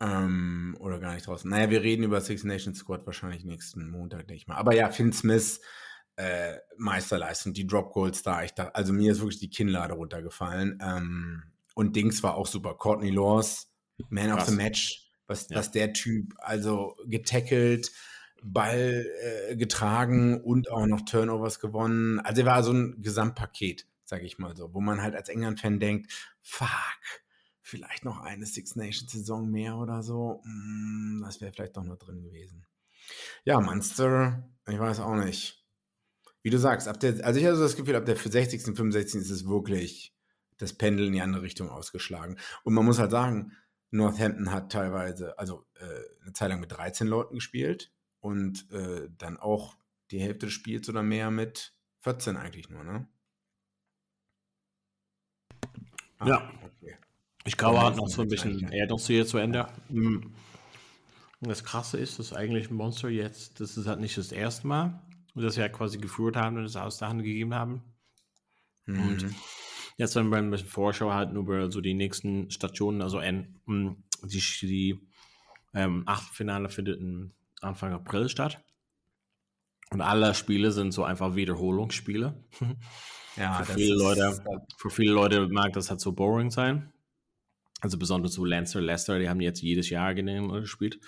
Ähm, 0.01 0.75
oder 0.79 0.99
gar 0.99 1.13
nicht 1.13 1.25
draußen. 1.25 1.49
Naja, 1.49 1.69
wir 1.69 1.83
reden 1.83 2.03
über 2.03 2.19
Six 2.19 2.43
Nations 2.43 2.79
Squad 2.79 3.05
wahrscheinlich 3.05 3.45
nächsten 3.45 3.89
Montag, 3.89 4.27
denke 4.27 4.35
ich 4.35 4.47
mal. 4.47 4.57
Aber 4.57 4.75
ja, 4.75 4.89
Finn 4.91 5.13
Smith, 5.13 5.61
äh, 6.17 6.57
Meisterleistung, 6.77 7.53
die 7.53 7.65
Drop 7.65 7.93
Goals 7.93 8.23
da. 8.23 8.43
Ich 8.43 8.53
dachte, 8.55 8.75
also 8.75 8.91
mir 8.91 9.13
ist 9.13 9.19
wirklich 9.19 9.39
die 9.39 9.49
Kinnlade 9.49 9.93
runtergefallen. 9.93 10.79
Ähm, 10.81 11.43
und 11.75 11.95
Dings 11.95 12.21
war 12.21 12.35
auch 12.35 12.47
super. 12.47 12.75
Courtney 12.75 13.09
Laws, 13.09 13.71
Man 14.09 14.31
of 14.31 14.39
Krass. 14.39 14.49
the 14.49 14.55
Match, 14.55 15.11
was, 15.27 15.47
Ja. 15.49 15.59
was 15.59 15.71
der 15.71 15.93
Typ, 15.93 16.33
also 16.39 16.97
getackelt, 17.05 17.89
Ball 18.43 19.05
äh, 19.21 19.55
getragen 19.55 20.41
und 20.41 20.69
auch 20.69 20.85
noch 20.87 21.05
Turnovers 21.05 21.61
gewonnen. 21.61 22.19
Also 22.19 22.41
er 22.41 22.47
war 22.47 22.63
so 22.63 22.73
ein 22.73 23.01
Gesamtpaket, 23.01 23.87
sage 24.13 24.27
ich 24.27 24.37
mal 24.37 24.55
so, 24.55 24.75
wo 24.75 24.79
man 24.79 25.01
halt 25.01 25.15
als 25.15 25.27
England-Fan 25.27 25.79
denkt, 25.79 26.13
fuck, 26.43 26.69
vielleicht 27.61 28.05
noch 28.05 28.19
eine 28.19 28.45
Six 28.45 28.75
Nations-Saison 28.75 29.49
mehr 29.49 29.75
oder 29.77 30.03
so. 30.03 30.43
Mm, 30.45 31.23
das 31.23 31.41
wäre 31.41 31.51
vielleicht 31.51 31.75
doch 31.75 31.83
noch 31.83 31.97
drin 31.97 32.21
gewesen. 32.21 32.67
Ja, 33.43 33.59
Munster, 33.59 34.47
ich 34.67 34.77
weiß 34.77 34.99
auch 34.99 35.15
nicht. 35.15 35.65
Wie 36.43 36.51
du 36.51 36.59
sagst, 36.59 36.87
ab 36.87 36.99
der, 36.99 37.25
also 37.25 37.39
ich 37.39 37.45
habe 37.47 37.55
so 37.55 37.63
das 37.63 37.75
Gefühl, 37.75 37.95
ab 37.95 38.05
der 38.05 38.15
60., 38.15 38.61
65. 38.61 39.19
ist 39.19 39.31
es 39.31 39.47
wirklich 39.47 40.15
das 40.57 40.73
Pendel 40.73 41.07
in 41.07 41.13
die 41.13 41.21
andere 41.21 41.41
Richtung 41.41 41.69
ausgeschlagen. 41.69 42.37
Und 42.63 42.75
man 42.75 42.85
muss 42.85 42.99
halt 42.99 43.09
sagen, 43.09 43.53
Northampton 43.89 44.51
hat 44.51 44.71
teilweise, 44.71 45.39
also 45.39 45.65
äh, 45.73 46.21
eine 46.21 46.33
Zeit 46.33 46.49
lang 46.49 46.59
mit 46.59 46.71
13 46.71 47.07
Leuten 47.07 47.33
gespielt 47.33 47.91
und 48.19 48.69
äh, 48.69 49.09
dann 49.17 49.37
auch 49.37 49.75
die 50.11 50.19
Hälfte 50.19 50.45
des 50.45 50.53
Spiels 50.53 50.87
oder 50.87 51.01
mehr 51.01 51.31
mit 51.31 51.73
14 52.01 52.37
eigentlich 52.37 52.69
nur, 52.69 52.83
ne? 52.83 53.07
Ah, 56.23 56.27
Ja. 56.27 56.51
Okay. 56.63 56.95
Ich 57.45 57.57
glaube, 57.57 57.75
Ja, 57.77 57.83
hat 57.85 57.95
noch 57.97 58.07
so 58.07 58.21
ein 58.21 58.27
bisschen. 58.27 58.71
Erdungsserie 58.71 59.25
zu 59.25 59.37
Ende. 59.37 59.67
Und 59.89 60.33
Das 61.41 61.63
Krasse 61.63 61.97
ist, 61.97 62.19
dass 62.19 62.31
eigentlich 62.33 62.69
Monster 62.71 63.09
jetzt, 63.09 63.59
das 63.59 63.75
ist 63.75 63.85
halt 63.87 63.99
nicht 63.99 64.17
das 64.17 64.31
erste 64.31 64.65
Mal, 64.67 65.01
dass 65.35 65.57
wir 65.57 65.63
halt 65.63 65.73
quasi 65.73 65.97
geführt 65.97 66.37
haben 66.37 66.57
und 66.57 66.63
es 66.63 66.75
aus 66.77 66.99
der 66.99 67.09
Hand 67.09 67.23
gegeben 67.23 67.53
haben. 67.53 67.81
Und 68.87 69.23
Mhm. 69.23 69.35
jetzt, 69.97 70.15
wenn 70.15 70.29
wir 70.29 70.37
ein 70.37 70.51
bisschen 70.51 70.69
Vorschau 70.69 71.11
halten 71.11 71.35
über 71.35 71.69
so 71.71 71.81
die 71.81 71.93
nächsten 71.93 72.49
Stationen, 72.49 73.01
also 73.01 73.17
ein, 73.17 73.59
mm, 73.65 73.89
die, 74.23 74.39
die 74.61 75.07
ähm, 75.73 76.03
Achtelfinale 76.05 76.69
findet 76.69 76.99
in 77.01 77.33
Anfang 77.61 77.91
April 77.93 78.29
statt. 78.29 78.63
Und 79.89 80.01
alle 80.01 80.33
Spiele 80.33 80.71
sind 80.71 80.91
so 80.93 81.03
einfach 81.03 81.35
Wiederholungsspiele. 81.35 82.41
Ja, 83.37 83.63
für 83.63 83.73
viele 83.73 83.95
ist- 83.95 84.01
Leute, 84.01 84.43
für 84.77 84.89
viele 84.89 85.11
Leute 85.13 85.47
mag 85.47 85.73
das 85.73 85.89
halt 85.89 85.99
so 85.99 86.11
boring 86.13 86.51
sein. 86.51 86.91
Also 87.81 87.97
besonders 87.97 88.33
so 88.33 88.45
Lancer, 88.45 88.79
Leicester, 88.79 89.19
die 89.19 89.27
haben 89.27 89.41
jetzt 89.41 89.61
jedes 89.61 89.89
Jahr 89.89 90.13
gegeneinander 90.13 90.61
gespielt. 90.61 90.99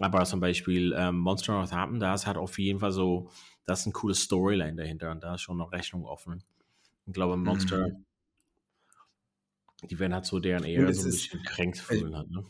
Aber 0.00 0.24
zum 0.24 0.40
Beispiel 0.40 0.92
ähm, 0.96 1.18
Monster 1.18 1.52
Northampton, 1.52 2.00
da 2.00 2.14
ist 2.14 2.26
halt 2.26 2.36
auf 2.36 2.58
jeden 2.58 2.80
Fall 2.80 2.90
so, 2.90 3.30
das 3.64 3.80
ist 3.80 3.86
ein 3.86 3.92
cooles 3.92 4.22
Storyline 4.22 4.74
dahinter 4.74 5.12
und 5.12 5.22
da 5.22 5.34
ist 5.36 5.42
schon 5.42 5.56
noch 5.58 5.70
Rechnung 5.72 6.04
offen. 6.04 6.42
Ich 7.06 7.12
glaube, 7.12 7.36
Monster, 7.36 7.86
Mhm. 7.88 8.04
die 9.84 9.98
werden 9.98 10.14
halt 10.14 10.26
so 10.26 10.40
deren 10.40 10.64
eher 10.64 10.92
so 10.92 11.02
ein 11.02 11.10
bisschen 11.10 11.42
kränkt 11.44 11.78
fühlen. 11.78 12.16
Halt, 12.16 12.30
ne? 12.30 12.44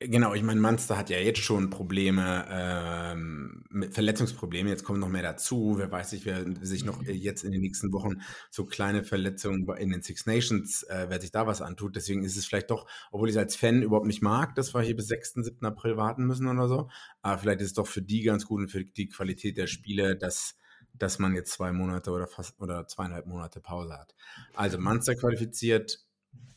Genau, 0.00 0.34
ich 0.34 0.42
meine, 0.42 0.60
Munster 0.60 0.98
hat 0.98 1.08
ja 1.08 1.16
jetzt 1.18 1.40
schon 1.40 1.70
Probleme, 1.70 2.46
ähm, 2.50 3.64
mit 3.70 3.94
Verletzungsprobleme. 3.94 4.68
Jetzt 4.68 4.84
kommen 4.84 5.00
noch 5.00 5.08
mehr 5.08 5.22
dazu. 5.22 5.76
Wer 5.78 5.90
weiß 5.90 6.12
nicht, 6.12 6.26
wer 6.26 6.44
sich 6.60 6.84
noch 6.84 7.02
äh, 7.04 7.12
jetzt 7.12 7.42
in 7.42 7.52
den 7.52 7.62
nächsten 7.62 7.90
Wochen 7.90 8.20
so 8.50 8.66
kleine 8.66 9.02
Verletzungen 9.02 9.66
in 9.78 9.88
den 9.88 10.02
Six 10.02 10.26
Nations, 10.26 10.82
äh, 10.84 11.06
wer 11.08 11.22
sich 11.22 11.30
da 11.30 11.46
was 11.46 11.62
antut. 11.62 11.96
Deswegen 11.96 12.22
ist 12.22 12.36
es 12.36 12.44
vielleicht 12.44 12.70
doch, 12.70 12.86
obwohl 13.12 13.30
ich 13.30 13.34
es 13.34 13.38
als 13.38 13.56
Fan 13.56 13.82
überhaupt 13.82 14.06
nicht 14.06 14.20
mag, 14.20 14.54
dass 14.56 14.74
wir 14.74 14.82
hier 14.82 14.94
bis 14.94 15.08
6., 15.08 15.34
7. 15.36 15.64
April 15.64 15.96
warten 15.96 16.26
müssen 16.26 16.48
oder 16.48 16.68
so. 16.68 16.90
Aber 17.22 17.38
vielleicht 17.38 17.62
ist 17.62 17.68
es 17.68 17.74
doch 17.74 17.86
für 17.86 18.02
die 18.02 18.22
ganz 18.22 18.44
gut 18.44 18.60
und 18.60 18.68
für 18.68 18.84
die 18.84 19.08
Qualität 19.08 19.56
der 19.56 19.68
Spiele, 19.68 20.16
dass, 20.18 20.58
dass 20.92 21.18
man 21.18 21.34
jetzt 21.34 21.50
zwei 21.50 21.72
Monate 21.72 22.10
oder 22.10 22.26
fast 22.26 22.60
oder 22.60 22.86
zweieinhalb 22.88 23.26
Monate 23.26 23.62
Pause 23.62 23.94
hat. 23.94 24.14
Also 24.54 24.78
Munster 24.78 25.14
qualifiziert, 25.14 26.04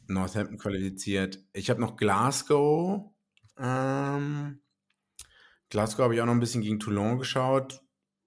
Northampton 0.07 0.57
qualifiziert. 0.57 1.39
Ich 1.53 1.69
habe 1.69 1.81
noch 1.81 1.95
Glasgow. 1.95 3.11
Ähm, 3.57 4.61
Glasgow 5.69 6.03
habe 6.03 6.15
ich 6.15 6.21
auch 6.21 6.25
noch 6.25 6.33
ein 6.33 6.39
bisschen 6.39 6.61
gegen 6.61 6.79
Toulon 6.79 7.17
geschaut. 7.17 7.81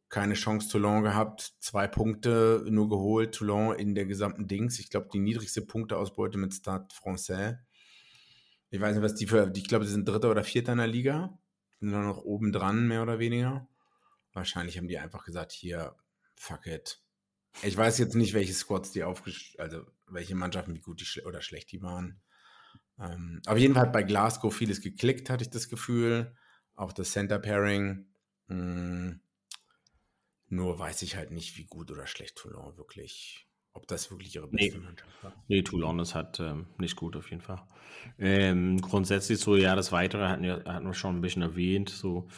Keine 0.08 0.34
Chance 0.34 0.68
Toulon 0.68 1.02
gehabt. 1.02 1.54
Zwei 1.60 1.86
Punkte 1.86 2.64
nur 2.68 2.88
geholt. 2.88 3.34
Toulon 3.34 3.76
in 3.76 3.94
der 3.94 4.06
gesamten 4.06 4.48
Dings. 4.48 4.78
Ich 4.78 4.90
glaube, 4.90 5.08
die 5.12 5.18
niedrigste 5.18 5.62
Punkteausbeute 5.62 6.38
mit 6.38 6.54
Stade 6.54 6.88
Français. 6.94 7.58
Ich 8.70 8.80
weiß 8.80 8.94
nicht, 8.94 9.04
was 9.04 9.14
die 9.14 9.26
für. 9.26 9.50
Ich 9.54 9.68
glaube, 9.68 9.84
die 9.84 9.90
sind 9.90 10.08
Dritter 10.08 10.30
oder 10.30 10.44
Vierter 10.44 10.72
in 10.72 10.78
der 10.78 10.86
Liga. 10.86 11.38
Sind 11.80 11.92
dann 11.92 12.06
noch 12.06 12.18
oben 12.18 12.52
dran, 12.52 12.88
mehr 12.88 13.02
oder 13.02 13.18
weniger. 13.18 13.68
Wahrscheinlich 14.32 14.78
haben 14.78 14.88
die 14.88 14.98
einfach 14.98 15.24
gesagt: 15.24 15.52
hier, 15.52 15.94
fuck 16.36 16.66
it. 16.66 17.02
Ich 17.64 17.76
weiß 17.76 17.98
jetzt 17.98 18.14
nicht, 18.14 18.34
welche 18.34 18.52
Squads 18.52 18.92
die 18.92 19.04
aufgestellt, 19.04 19.60
also 19.60 19.86
welche 20.06 20.34
Mannschaften, 20.34 20.74
wie 20.74 20.80
gut 20.80 21.00
die 21.00 21.04
schle 21.04 21.24
oder 21.24 21.42
schlecht 21.42 21.72
die 21.72 21.82
waren. 21.82 22.20
Ähm, 22.98 23.40
auf 23.46 23.58
jeden 23.58 23.74
Fall 23.74 23.84
hat 23.84 23.92
bei 23.92 24.02
Glasgow 24.02 24.54
vieles 24.54 24.80
geklickt, 24.80 25.30
hatte 25.30 25.44
ich 25.44 25.50
das 25.50 25.68
Gefühl. 25.68 26.34
Auch 26.74 26.92
das 26.92 27.12
Center 27.12 27.38
Pairing. 27.38 28.06
Mh, 28.48 29.16
nur 30.48 30.78
weiß 30.78 31.02
ich 31.02 31.16
halt 31.16 31.30
nicht, 31.30 31.58
wie 31.58 31.64
gut 31.66 31.90
oder 31.90 32.06
schlecht 32.06 32.36
Toulon 32.36 32.76
wirklich, 32.76 33.48
ob 33.72 33.86
das 33.86 34.10
wirklich 34.10 34.34
ihre 34.34 34.48
Nee. 34.48 34.68
beste 34.68 34.78
Mannschaft 34.80 35.22
war. 35.22 35.44
Nee, 35.48 35.62
Toulon 35.62 35.98
ist 35.98 36.14
halt 36.14 36.40
ähm, 36.40 36.66
nicht 36.78 36.96
gut 36.96 37.16
auf 37.16 37.30
jeden 37.30 37.42
Fall. 37.42 37.62
Ähm, 38.18 38.80
grundsätzlich 38.80 39.38
so, 39.40 39.56
ja, 39.56 39.74
das 39.76 39.92
Weitere 39.92 40.26
hatten, 40.28 40.42
wir- 40.42 40.64
hatten 40.64 40.86
wir 40.86 40.94
schon 40.94 41.16
ein 41.16 41.20
bisschen 41.20 41.42
erwähnt, 41.42 41.90
so. 41.90 42.28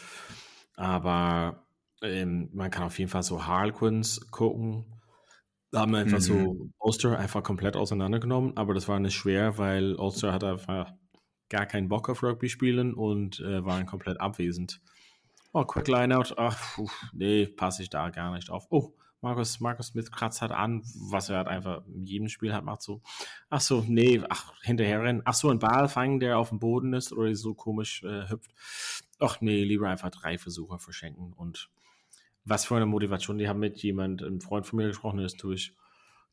Aber 0.77 1.67
ähm, 2.03 2.51
man 2.53 2.71
kann 2.71 2.85
auf 2.85 2.99
jeden 2.99 3.11
Fall 3.11 3.23
so 3.23 3.47
Harlequins 3.47 4.31
gucken. 4.31 5.00
Da 5.73 5.81
haben 5.81 5.93
wir 5.93 5.99
einfach 5.99 6.19
Mhm. 6.19 6.23
so 6.23 6.71
Ulster 6.79 7.19
einfach 7.19 7.43
komplett 7.43 7.77
auseinandergenommen, 7.77 8.57
aber 8.57 8.75
das 8.75 8.89
war 8.89 8.99
nicht 8.99 9.15
schwer, 9.15 9.57
weil 9.59 9.95
Ulster 9.95 10.33
hat 10.33 10.43
einfach 10.45 10.93
gar 11.49 11.67
keinen 11.67 11.89
Bock 11.89 12.09
auf 12.09 12.23
Rugby 12.23 12.49
spielen 12.49 12.95
und 12.95 13.41
äh, 13.41 13.65
waren 13.65 13.87
komplett 13.87 14.21
abwesend. 14.21 14.81
Oh, 15.53 15.65
Quick 15.65 15.89
Lineout, 15.89 16.35
ach, 16.37 16.57
puh, 16.75 16.89
nee, 17.13 17.47
passe 17.47 17.83
ich 17.83 17.91
da 17.91 18.11
gar 18.11 18.33
nicht 18.35 18.51
auf. 18.51 18.67
Oh, 18.71 18.95
Markus, 19.21 19.61
Markus 19.61 19.89
Smith 19.89 20.11
kratzt 20.11 20.41
halt 20.43 20.53
an, 20.53 20.83
was 21.11 21.29
er 21.29 21.39
halt 21.39 21.49
einfach 21.49 21.83
in 21.89 22.07
jedem 22.07 22.29
Spiel 22.29 22.55
halt 22.55 22.65
macht, 22.65 22.83
so, 22.83 23.03
ach 23.51 23.61
so, 23.61 23.85
nee, 23.87 24.23
ach, 24.29 24.53
hinterher 24.63 25.03
rennen, 25.03 25.23
ach 25.25 25.35
so, 25.35 25.51
ein 25.51 25.59
Ball 25.59 25.89
fangen, 25.89 26.21
der 26.21 26.39
auf 26.39 26.49
dem 26.51 26.59
Boden 26.61 26.95
ist 26.95 27.13
oder 27.13 27.35
so 27.35 27.55
komisch 27.55 28.03
äh, 28.03 28.29
hüpft. 28.29 28.53
Ach 29.19 29.41
nee, 29.41 29.63
lieber 29.65 29.89
einfach 29.89 30.11
drei 30.11 30.39
Versuche 30.39 30.79
verschenken 30.79 31.33
und 31.33 31.69
was 32.45 32.65
für 32.65 32.77
eine 32.77 32.87
Motivation. 32.87 33.39
Die 33.39 33.49
haben 33.49 33.61
mit 33.61 33.83
jemand, 33.83 34.23
ein 34.23 34.41
Freund 34.41 34.67
von 34.67 34.79
mir 34.79 34.89
gesprochen, 34.89 35.19
der 35.19 35.27
ist 35.27 35.37
natürlich 35.37 35.75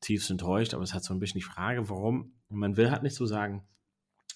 tiefst 0.02 0.30
enttäuscht, 0.30 0.74
aber 0.74 0.84
es 0.84 0.94
hat 0.94 1.04
so 1.04 1.14
ein 1.14 1.20
bisschen 1.20 1.40
die 1.40 1.46
Frage, 1.46 1.90
warum, 1.90 2.34
man 2.50 2.78
will 2.78 2.92
halt 2.92 3.04
nicht 3.04 3.16
so 3.16 3.26
sagen, 3.26 3.68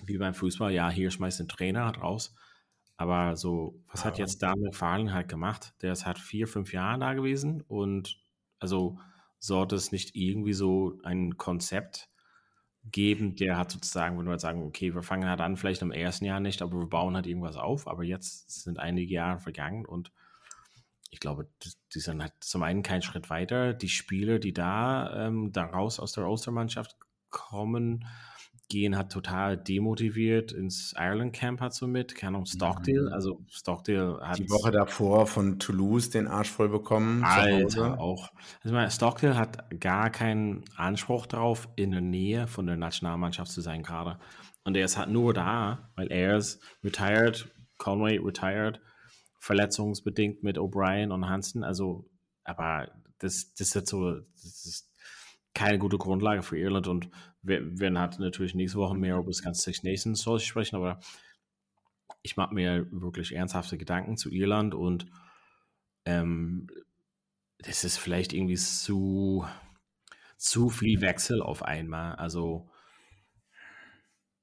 wie 0.04 0.18
beim 0.18 0.34
Fußball, 0.34 0.72
ja, 0.72 0.90
hier 0.90 1.12
schmeißt 1.12 1.40
den 1.40 1.48
Trainer 1.48 1.86
halt 1.86 2.02
raus, 2.02 2.34
aber 2.98 3.36
so, 3.36 3.80
was 3.88 4.06
hat 4.06 4.18
jetzt 4.18 4.42
Daniel 4.42 4.72
Fahlen 4.74 5.14
halt 5.14 5.28
gemacht? 5.28 5.74
Der 5.82 5.92
ist 5.92 6.06
halt 6.06 6.20
vier, 6.20 6.48
fünf 6.48 6.74
Jahre 6.74 7.00
da 7.00 7.14
gewesen 7.14 7.62
und 7.62 8.20
also 8.60 9.00
sollte 9.40 9.76
es 9.76 9.92
nicht 9.92 10.16
irgendwie 10.16 10.54
so 10.54 11.00
ein 11.04 11.38
Konzept 11.38 12.10
geben, 12.84 13.36
der 13.36 13.58
hat 13.58 13.72
sozusagen, 13.72 14.18
wenn 14.18 14.26
wir 14.26 14.34
jetzt 14.34 14.42
sagen, 14.42 14.64
okay, 14.64 14.94
wir 14.94 15.04
fangen 15.04 15.30
halt 15.30 15.42
an, 15.42 15.58
vielleicht 15.58 15.82
im 15.82 15.92
ersten 15.92 16.26
Jahr 16.26 16.40
nicht, 16.40 16.62
aber 16.62 16.80
wir 16.80 16.88
bauen 16.88 17.16
halt 17.16 17.28
irgendwas 17.28 17.56
auf, 17.56 17.88
aber 17.88 18.04
jetzt 18.04 18.64
sind 18.64 18.80
einige 18.80 19.14
Jahre 19.14 19.40
vergangen 19.40 19.86
und 19.86 20.12
ich 21.12 21.20
glaube, 21.20 21.48
die- 21.64 22.00
sind 22.00 22.22
halt 22.22 22.34
zum 22.40 22.64
einen 22.64 22.84
keinen 22.84 23.02
Schritt 23.02 23.30
weiter. 23.30 23.74
Die 23.74 23.90
Spieler, 23.90 24.40
die 24.40 24.54
da 24.54 25.28
ähm, 25.28 25.52
daraus 25.52 26.00
aus 26.00 26.14
der 26.14 26.26
Ulster-Mannschaft 26.26 26.96
kommen, 27.30 28.06
gehen 28.70 28.96
halt 28.96 29.12
total 29.12 29.58
demotiviert 29.58 30.54
ins 30.54 30.94
Ireland 30.98 31.34
Camp 31.34 31.60
halt 31.60 31.74
so 31.74 31.88
mit. 31.88 32.16
Keine 32.16 32.38
Ahnung, 32.38 32.46
Stockdale. 32.46 33.08
Mhm. 33.10 33.14
Also 33.14 33.42
Stockdale 33.50 34.20
hat 34.22 34.40
Die 34.40 34.50
Woche 34.50 34.72
davor 34.72 35.28
von 35.28 35.60
Toulouse 35.60 36.10
den 36.10 36.28
Arsch 36.30 36.50
voll 36.50 36.70
bekommen. 36.70 37.22
Alter, 37.26 38.00
auch. 38.00 38.32
Also 38.64 38.74
meine, 38.74 38.90
Stockdale 38.90 39.36
hat 39.36 39.82
gar 39.82 40.10
keinen 40.10 40.64
Anspruch 40.78 41.26
darauf, 41.26 41.68
in 41.76 41.92
der 41.92 42.00
Nähe 42.00 42.48
von 42.48 42.66
der 42.66 42.78
Nationalmannschaft 42.78 43.52
zu 43.52 43.60
sein 43.60 43.84
gerade. 43.84 44.18
Und 44.64 44.78
er 44.78 44.86
ist 44.86 44.98
halt 44.98 45.10
nur 45.10 45.34
da, 45.34 45.90
weil 45.96 46.10
er 46.10 46.38
ist 46.38 46.64
retired, 46.82 47.54
Conway 47.78 48.20
retired, 48.20 48.80
verletzungsbedingt 49.42 50.44
mit 50.44 50.60
O'Brien 50.60 51.12
und 51.12 51.28
Hansen. 51.28 51.64
Also, 51.64 52.08
aber 52.44 52.92
das, 53.18 53.54
das 53.56 53.76
ist 53.76 53.88
so, 53.88 54.20
das 54.20 54.66
ist 54.66 54.94
keine 55.54 55.80
gute 55.80 55.98
Grundlage 55.98 56.44
für 56.44 56.58
Irland 56.58 56.88
und 56.88 57.10
wir, 57.42 57.80
werden 57.80 58.00
halt 58.00 58.20
natürlich 58.20 58.54
nächste 58.54 58.78
Woche 58.78 58.96
mehr 58.96 59.18
über 59.18 59.32
das 59.32 59.42
ganze 59.42 59.62
Six 59.62 59.84
Nations 59.84 60.22
soll 60.22 60.40
sprechen, 60.40 60.76
aber 60.76 61.00
ich 62.22 62.38
mache 62.38 62.54
mir 62.54 62.88
wirklich 62.92 63.34
ernsthafte 63.34 63.80
Gedanken 63.80 64.16
zu 64.16 64.30
Irland 64.30 64.76
und 64.76 65.08
ähm, 66.06 66.68
das 67.58 67.84
ist 67.84 67.98
vielleicht 67.98 68.34
irgendwie 68.34 68.56
zu, 68.56 69.46
zu 70.38 70.70
viel 70.70 71.02
Wechsel 71.02 71.42
auf 71.42 71.64
einmal. 71.64 72.16
Also 72.16 72.71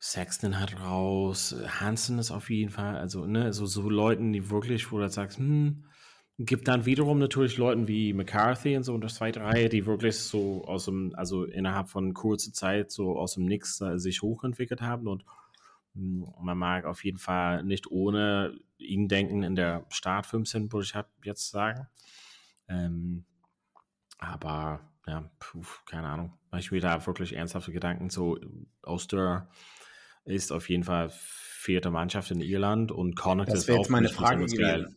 Sexton 0.00 0.60
hat 0.60 0.80
raus, 0.80 1.54
Hansen 1.80 2.18
ist 2.18 2.30
auf 2.30 2.50
jeden 2.50 2.70
Fall, 2.70 2.96
also 2.96 3.26
ne, 3.26 3.44
also 3.44 3.66
so 3.66 3.88
Leuten, 3.90 4.32
die 4.32 4.48
wirklich, 4.48 4.92
wo 4.92 4.98
du 4.98 5.08
sagst, 5.08 5.38
hm, 5.38 5.84
gibt 6.38 6.68
dann 6.68 6.86
wiederum 6.86 7.18
natürlich 7.18 7.56
Leuten 7.56 7.88
wie 7.88 8.12
McCarthy 8.12 8.76
und 8.76 8.84
so 8.84 8.94
in 8.94 9.00
der 9.00 9.10
zweiten 9.10 9.42
Reihe, 9.42 9.68
die 9.68 9.86
wirklich 9.86 10.16
so 10.16 10.64
aus 10.64 10.84
dem, 10.84 11.14
also 11.16 11.44
innerhalb 11.44 11.88
von 11.88 12.14
kurzer 12.14 12.52
Zeit 12.52 12.92
so 12.92 13.18
aus 13.18 13.34
dem 13.34 13.46
Nix 13.46 13.80
äh, 13.80 13.98
sich 13.98 14.22
hochentwickelt 14.22 14.80
haben 14.80 15.08
und 15.08 15.24
hm, 15.94 16.32
man 16.40 16.58
mag 16.58 16.84
auf 16.84 17.04
jeden 17.04 17.18
Fall 17.18 17.64
nicht 17.64 17.90
ohne 17.90 18.56
ihn 18.78 19.08
denken 19.08 19.42
in 19.42 19.56
der 19.56 19.84
Start 19.88 20.26
15, 20.26 20.72
würde 20.72 20.84
ich 20.84 20.94
halt 20.94 21.06
jetzt 21.24 21.50
sagen. 21.50 21.88
Ähm, 22.68 23.24
aber 24.18 24.80
ja, 25.06 25.28
puh, 25.40 25.64
keine 25.86 26.08
Ahnung. 26.08 26.32
Mache 26.50 26.60
ich 26.60 26.70
mir 26.70 26.80
da 26.80 27.04
wirklich 27.06 27.34
ernsthafte 27.34 27.72
Gedanken. 27.72 28.10
So, 28.10 28.38
Oster 28.82 29.48
ist 30.28 30.52
auf 30.52 30.68
jeden 30.68 30.84
Fall 30.84 31.10
vierte 31.10 31.90
Mannschaft 31.90 32.30
in 32.30 32.40
Irland 32.40 32.92
und 32.92 33.16
Connacht 33.16 33.50
das 33.50 33.60
ist 33.60 33.70
auch 33.70 33.78
jetzt 33.78 33.90
meine 33.90 34.08
Frage 34.08 34.46
gewesen. 34.46 34.96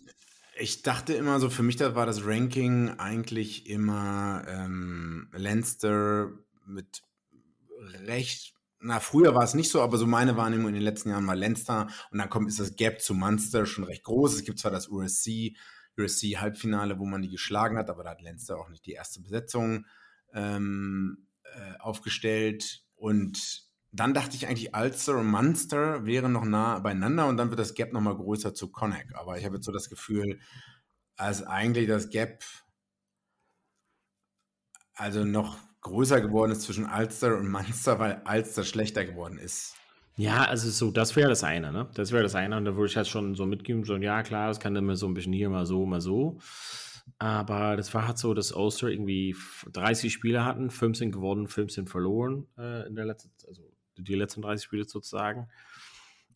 Ich 0.60 0.84
dachte 0.84 1.14
immer 1.14 1.40
so, 1.40 1.50
für 1.50 1.64
mich 1.64 1.78
das 1.78 1.96
war 1.96 2.06
das 2.06 2.26
Ranking 2.26 2.90
eigentlich 3.00 3.68
immer 3.68 4.46
ähm, 4.48 5.30
Leinster 5.34 6.30
mit 6.66 7.02
recht, 8.06 8.54
na 8.80 9.00
früher 9.00 9.34
war 9.34 9.44
es 9.44 9.54
nicht 9.54 9.72
so, 9.72 9.82
aber 9.82 9.98
so 9.98 10.06
meine 10.06 10.38
Wahrnehmung 10.38 10.68
in 10.68 10.76
den 10.76 10.84
letzten 10.84 11.10
Jahren 11.10 11.26
war 11.26 11.36
Leinster 11.36 11.88
und 12.12 12.20
dann 12.20 12.30
kommt 12.30 12.48
ist 12.48 12.60
das 12.60 12.76
Gap 12.76 13.02
zu 13.02 13.14
Munster 13.14 13.66
schon 13.66 13.86
recht 13.86 14.04
groß. 14.04 14.36
Es 14.36 14.44
gibt 14.44 14.60
zwar 14.60 14.72
das 14.72 14.88
USC, 14.88 15.56
USC 15.98 16.38
Halbfinale, 16.38 17.00
wo 17.00 17.06
man 17.06 17.22
die 17.22 17.30
geschlagen 17.30 17.78
hat, 17.78 17.90
aber 17.90 18.04
da 18.04 18.12
hat 18.12 18.22
Leinster 18.22 18.60
auch 18.60 18.70
nicht 18.70 18.86
die 18.86 18.94
erste 18.94 19.22
Besetzung 19.22 19.86
ähm, 20.34 21.28
äh, 21.44 21.80
aufgestellt 21.80 22.84
und 22.96 23.71
dann 23.92 24.14
dachte 24.14 24.36
ich 24.36 24.48
eigentlich, 24.48 24.76
Ulster 24.76 25.18
und 25.18 25.28
Munster 25.28 26.06
wären 26.06 26.32
noch 26.32 26.46
nah 26.46 26.80
beieinander 26.80 27.28
und 27.28 27.38
dann 27.38 27.50
wird 27.50 27.60
das 27.60 27.74
Gap 27.74 27.92
nochmal 27.92 28.16
größer 28.16 28.54
zu 28.54 28.72
Connacht. 28.72 29.14
Aber 29.16 29.38
ich 29.38 29.46
habe 29.46 29.56
jetzt 29.56 29.66
so 29.66 29.72
das 29.72 29.90
Gefühl, 29.90 30.40
als 31.18 31.44
eigentlich 31.44 31.88
das 31.88 32.10
Gap 32.10 32.44
also 34.94 35.26
noch 35.26 35.58
größer 35.82 36.22
geworden 36.22 36.52
ist 36.52 36.62
zwischen 36.62 36.86
Ulster 36.86 37.38
und 37.38 37.50
Munster, 37.50 38.00
weil 38.00 38.22
Ulster 38.30 38.64
schlechter 38.64 39.04
geworden 39.04 39.38
ist. 39.38 39.76
Ja, 40.16 40.44
also 40.44 40.70
so, 40.70 40.92
das 40.92 41.16
wäre 41.16 41.30
das 41.30 41.44
eine, 41.44 41.72
ne? 41.72 41.90
Das 41.96 42.12
wäre 42.12 42.24
das 42.24 42.36
eine. 42.36 42.58
Und 42.58 42.66
da 42.66 42.76
würde 42.76 42.90
ich 42.90 42.98
halt 42.98 43.08
schon 43.08 43.34
so 43.36 43.46
mitgeben, 43.46 43.84
so, 43.84 43.96
ja, 43.96 44.22
klar, 44.24 44.50
das 44.50 44.60
kann 44.60 44.76
immer 44.76 44.96
so 44.96 45.08
ein 45.08 45.14
bisschen 45.14 45.34
hier, 45.34 45.50
mal 45.50 45.66
so, 45.66 45.86
mal 45.86 46.02
so. 46.02 46.38
Aber 47.18 47.76
das 47.78 47.94
war 47.94 48.08
halt 48.08 48.18
so, 48.18 48.34
dass 48.34 48.52
Ulster 48.52 48.90
irgendwie 48.90 49.36
30 49.74 50.14
Spiele 50.14 50.46
hatten, 50.46 50.70
15 50.70 51.12
gewonnen, 51.12 51.48
15 51.48 51.88
verloren 51.88 52.48
äh, 52.58 52.88
in 52.88 52.96
der 52.96 53.06
letzten, 53.06 53.32
also 53.48 53.71
die 54.04 54.16
letzten 54.16 54.42
30 54.42 54.66
Spiele 54.66 54.86
sozusagen. 54.86 55.50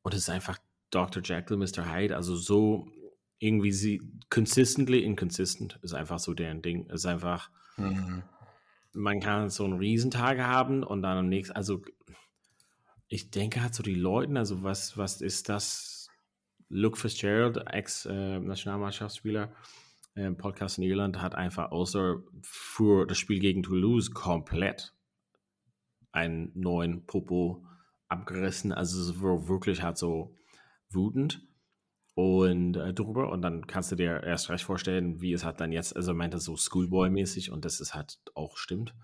Und 0.02 0.14
es 0.14 0.22
ist 0.22 0.30
einfach 0.30 0.60
Dr. 0.92 1.22
Jekyll, 1.24 1.58
Mr. 1.58 1.94
Hyde, 1.94 2.16
also 2.16 2.36
so 2.36 2.88
irgendwie 3.40 3.72
sie 3.72 4.02
consistently 4.30 5.04
inconsistent 5.04 5.80
ist 5.82 5.94
einfach 5.94 6.20
so 6.20 6.34
deren 6.34 6.62
Ding. 6.62 6.88
Ist 6.90 7.06
einfach, 7.06 7.50
mhm. 7.78 8.24
man 8.94 9.20
kann 9.20 9.50
so 9.50 9.66
einen 9.66 9.78
Riesentage 9.78 10.46
haben 10.46 10.84
und 10.84 11.01
dann 11.01 11.18
am 11.18 11.30
nächsten, 11.30 11.56
also 11.56 11.82
ich 13.08 13.30
denke 13.32 13.62
halt 13.62 13.75
so 13.75 13.84
die 13.84 13.96
Leute, 13.96 14.38
also 14.38 14.64
was, 14.64 14.98
was 14.98 15.22
ist 15.22 15.50
das? 15.50 16.10
Luke 16.70 16.98
Fitzgerald, 16.98 17.58
Ex-Nationalmannschaftsspieler, 17.68 19.54
äh, 20.16 20.32
Podcast 20.32 20.80
in 20.80 20.84
Irland, 20.86 21.22
hat 21.22 21.36
einfach 21.36 21.72
außer 21.72 22.24
für 22.42 23.06
das 23.06 23.20
Spiel 23.20 23.40
gegen 23.40 23.62
Toulouse 23.62 24.12
komplett 24.12 24.95
einen 26.16 26.51
neuen 26.56 27.06
Popo 27.06 27.66
abgerissen. 28.08 28.72
Also 28.72 29.01
es 29.01 29.22
war 29.22 29.48
wirklich 29.48 29.84
halt 29.84 29.98
so 29.98 30.38
wütend 30.90 31.48
und 32.14 32.78
äh, 32.78 32.94
drüber. 32.94 33.32
Und 33.32 33.42
dann 33.42 33.68
kannst 33.68 33.92
du 33.92 33.96
dir 33.96 34.24
erst 34.24 34.50
recht 34.50 34.64
vorstellen, 34.64 35.22
wie 35.22 35.34
es 35.34 35.44
hat 35.44 35.60
dann 35.60 35.72
jetzt, 35.72 35.96
also 35.96 36.14
meint 36.14 36.34
er 36.34 36.40
so 36.40 36.56
Schoolboy-mäßig 36.56 37.51
und 37.51 37.66
das 37.66 37.80
ist 37.80 37.94
halt 37.94 38.20
auch 38.34 38.58
stimmt. 38.58 38.96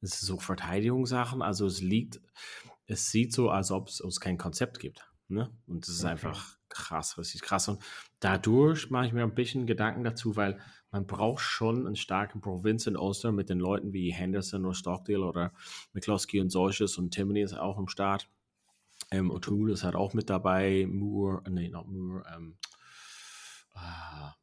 Es 0.00 0.14
ist 0.14 0.26
so 0.26 0.38
Verteidigungssachen, 0.38 1.42
also 1.42 1.66
es 1.66 1.80
liegt, 1.80 2.20
es 2.86 3.10
sieht 3.10 3.32
so, 3.32 3.50
als 3.50 3.70
ob 3.70 3.88
es 3.88 4.20
kein 4.20 4.38
Konzept 4.38 4.78
gibt. 4.78 5.10
Ne? 5.28 5.52
Und 5.66 5.86
das 5.86 5.94
ist 5.94 6.04
okay. 6.04 6.12
einfach 6.12 6.57
krass, 6.78 7.18
richtig 7.18 7.42
krass. 7.42 7.68
Und 7.68 7.82
dadurch 8.20 8.90
mache 8.90 9.06
ich 9.06 9.12
mir 9.12 9.24
ein 9.24 9.34
bisschen 9.34 9.66
Gedanken 9.66 10.04
dazu, 10.04 10.36
weil 10.36 10.58
man 10.90 11.06
braucht 11.06 11.42
schon 11.42 11.86
einen 11.86 11.96
starken 11.96 12.40
Provinz 12.40 12.86
in 12.86 12.96
Ulster 12.96 13.32
mit 13.32 13.50
den 13.50 13.58
Leuten 13.58 13.92
wie 13.92 14.12
Henderson 14.12 14.64
oder 14.64 14.74
Stockdale 14.74 15.24
oder 15.24 15.52
McCloskey 15.92 16.40
und 16.40 16.50
solches 16.50 16.96
und 16.96 17.10
Timoney 17.10 17.42
ist 17.42 17.54
auch 17.54 17.78
im 17.78 17.88
Start. 17.88 18.30
Ähm, 19.10 19.30
O'Toole 19.30 19.72
ist 19.72 19.84
halt 19.84 19.96
auch 19.96 20.14
mit 20.14 20.30
dabei. 20.30 20.86
Moore, 20.88 21.42
äh, 21.46 21.50
nee, 21.50 21.68
not 21.68 21.88
Moore, 21.88 22.22
ähm, 22.34 22.56
ah, 23.74 24.34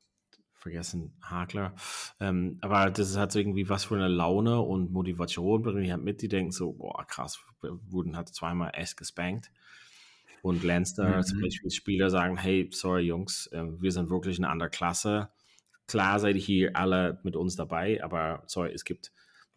vergessen, 0.54 1.16
Hakler. 1.22 1.74
Ähm, 2.20 2.58
aber 2.62 2.90
das 2.90 3.10
ist 3.10 3.18
halt 3.18 3.32
so 3.32 3.40
irgendwie 3.40 3.70
was 3.70 3.86
für 3.86 3.96
eine 3.96 4.08
Laune 4.08 4.60
und 4.60 4.92
Motivation 4.92 5.62
bringen 5.62 5.84
die 5.84 5.92
halt 5.92 6.04
mit, 6.04 6.22
die 6.22 6.28
denken 6.28 6.52
so, 6.52 6.74
boah, 6.74 7.06
krass, 7.06 7.40
wurden 7.62 8.18
halt 8.18 8.30
zweimal 8.30 8.72
S 8.74 8.96
gespankt. 8.96 9.52
Und 10.42 10.64
Lanster 10.64 11.18
mhm. 11.18 11.24
zum 11.24 11.42
Beispiel 11.42 11.72
Spieler 11.72 12.10
sagen, 12.10 12.38
hey, 12.38 12.70
sorry 12.72 13.04
Jungs, 13.04 13.48
äh, 13.48 13.64
wir 13.80 13.92
sind 13.92 14.10
wirklich 14.10 14.38
eine 14.38 14.50
andere 14.50 14.70
Klasse 14.70 15.30
Klar 15.88 16.20
seid 16.20 16.36
ihr 16.36 16.42
hier 16.42 16.76
alle 16.76 17.20
mit 17.24 17.36
uns 17.36 17.56
dabei, 17.56 18.04
aber 18.04 18.44
sorry, 18.48 18.72
es 18.74 18.86
gibt 18.86 19.12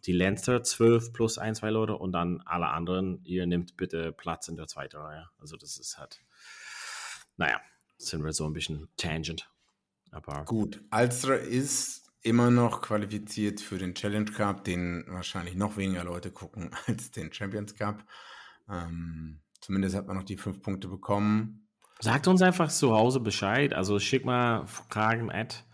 die 0.05 0.13
Lancer 0.13 0.63
12 0.63 1.13
plus 1.13 1.39
ein, 1.39 1.55
zwei 1.55 1.71
Leute 1.71 1.97
und 1.97 2.13
dann 2.13 2.43
alle 2.45 2.69
anderen, 2.69 3.25
ihr 3.25 3.47
nehmt 3.47 3.77
bitte 3.77 4.13
Platz 4.13 4.49
in 4.49 4.57
der 4.57 4.67
zweiten 4.67 4.99
Reihe. 4.99 5.29
Also 5.39 5.57
das 5.57 5.79
ist 5.79 5.99
halt, 5.99 6.21
naja, 7.37 7.61
sind 7.97 8.25
wir 8.25 8.33
so 8.33 8.45
ein 8.45 8.53
bisschen 8.53 8.89
tangent. 8.97 9.51
Aber 10.11 10.45
Gut, 10.45 10.83
Alstra 10.91 11.35
ist 11.35 12.13
immer 12.23 12.51
noch 12.51 12.83
qualifiziert 12.83 13.61
für 13.61 13.79
den 13.79 13.95
Challenge 13.95 14.31
Cup, 14.31 14.65
den 14.65 15.05
wahrscheinlich 15.09 15.55
noch 15.55 15.77
weniger 15.77 16.05
Leute 16.05 16.31
gucken 16.31 16.71
als 16.87 17.11
den 17.11 17.33
Champions 17.33 17.75
Cup. 17.75 18.05
Ähm, 18.69 19.41
zumindest 19.61 19.97
hat 19.97 20.07
man 20.07 20.17
noch 20.17 20.25
die 20.25 20.37
fünf 20.37 20.63
Punkte 20.63 20.89
bekommen. 20.89 21.69
Sagt 22.01 22.29
uns 22.29 22.43
einfach 22.43 22.71
zu 22.71 22.93
Hause 22.93 23.21
Bescheid. 23.21 23.75
Also 23.75 23.99
schick 23.99 24.25
mal 24.25 24.67
Fragen 24.67 25.31
at 25.33 25.65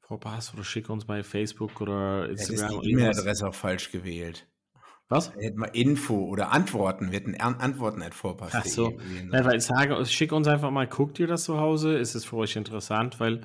Vorpass 0.00 0.52
oder 0.52 0.64
schick 0.64 0.90
uns 0.90 1.06
bei 1.06 1.22
Facebook 1.22 1.80
oder 1.80 2.28
Instagram. 2.28 2.82
die 2.82 2.90
E-Mail-Adresse 2.90 3.48
auch 3.48 3.54
falsch 3.54 3.90
gewählt. 3.90 4.46
Was? 5.08 5.34
Wir 5.36 5.48
hätten 5.48 5.58
mal 5.58 5.70
Info 5.72 6.16
oder 6.24 6.52
Antworten. 6.52 7.10
Wir 7.10 7.20
hätten 7.20 7.34
Antworten 7.38 8.02
at 8.02 8.14
Vorpass. 8.14 8.52
Ach 8.54 8.64
so. 8.64 8.98
Ja, 9.32 9.44
weil 9.44 9.56
ich 9.56 9.64
sage, 9.64 10.04
schick 10.06 10.32
uns 10.32 10.48
einfach 10.48 10.70
mal, 10.70 10.86
guckt 10.86 11.18
ihr 11.18 11.26
das 11.26 11.44
zu 11.44 11.58
Hause? 11.58 11.96
Ist 11.96 12.14
es 12.14 12.24
für 12.24 12.36
euch 12.36 12.56
interessant? 12.56 13.20
Weil, 13.20 13.42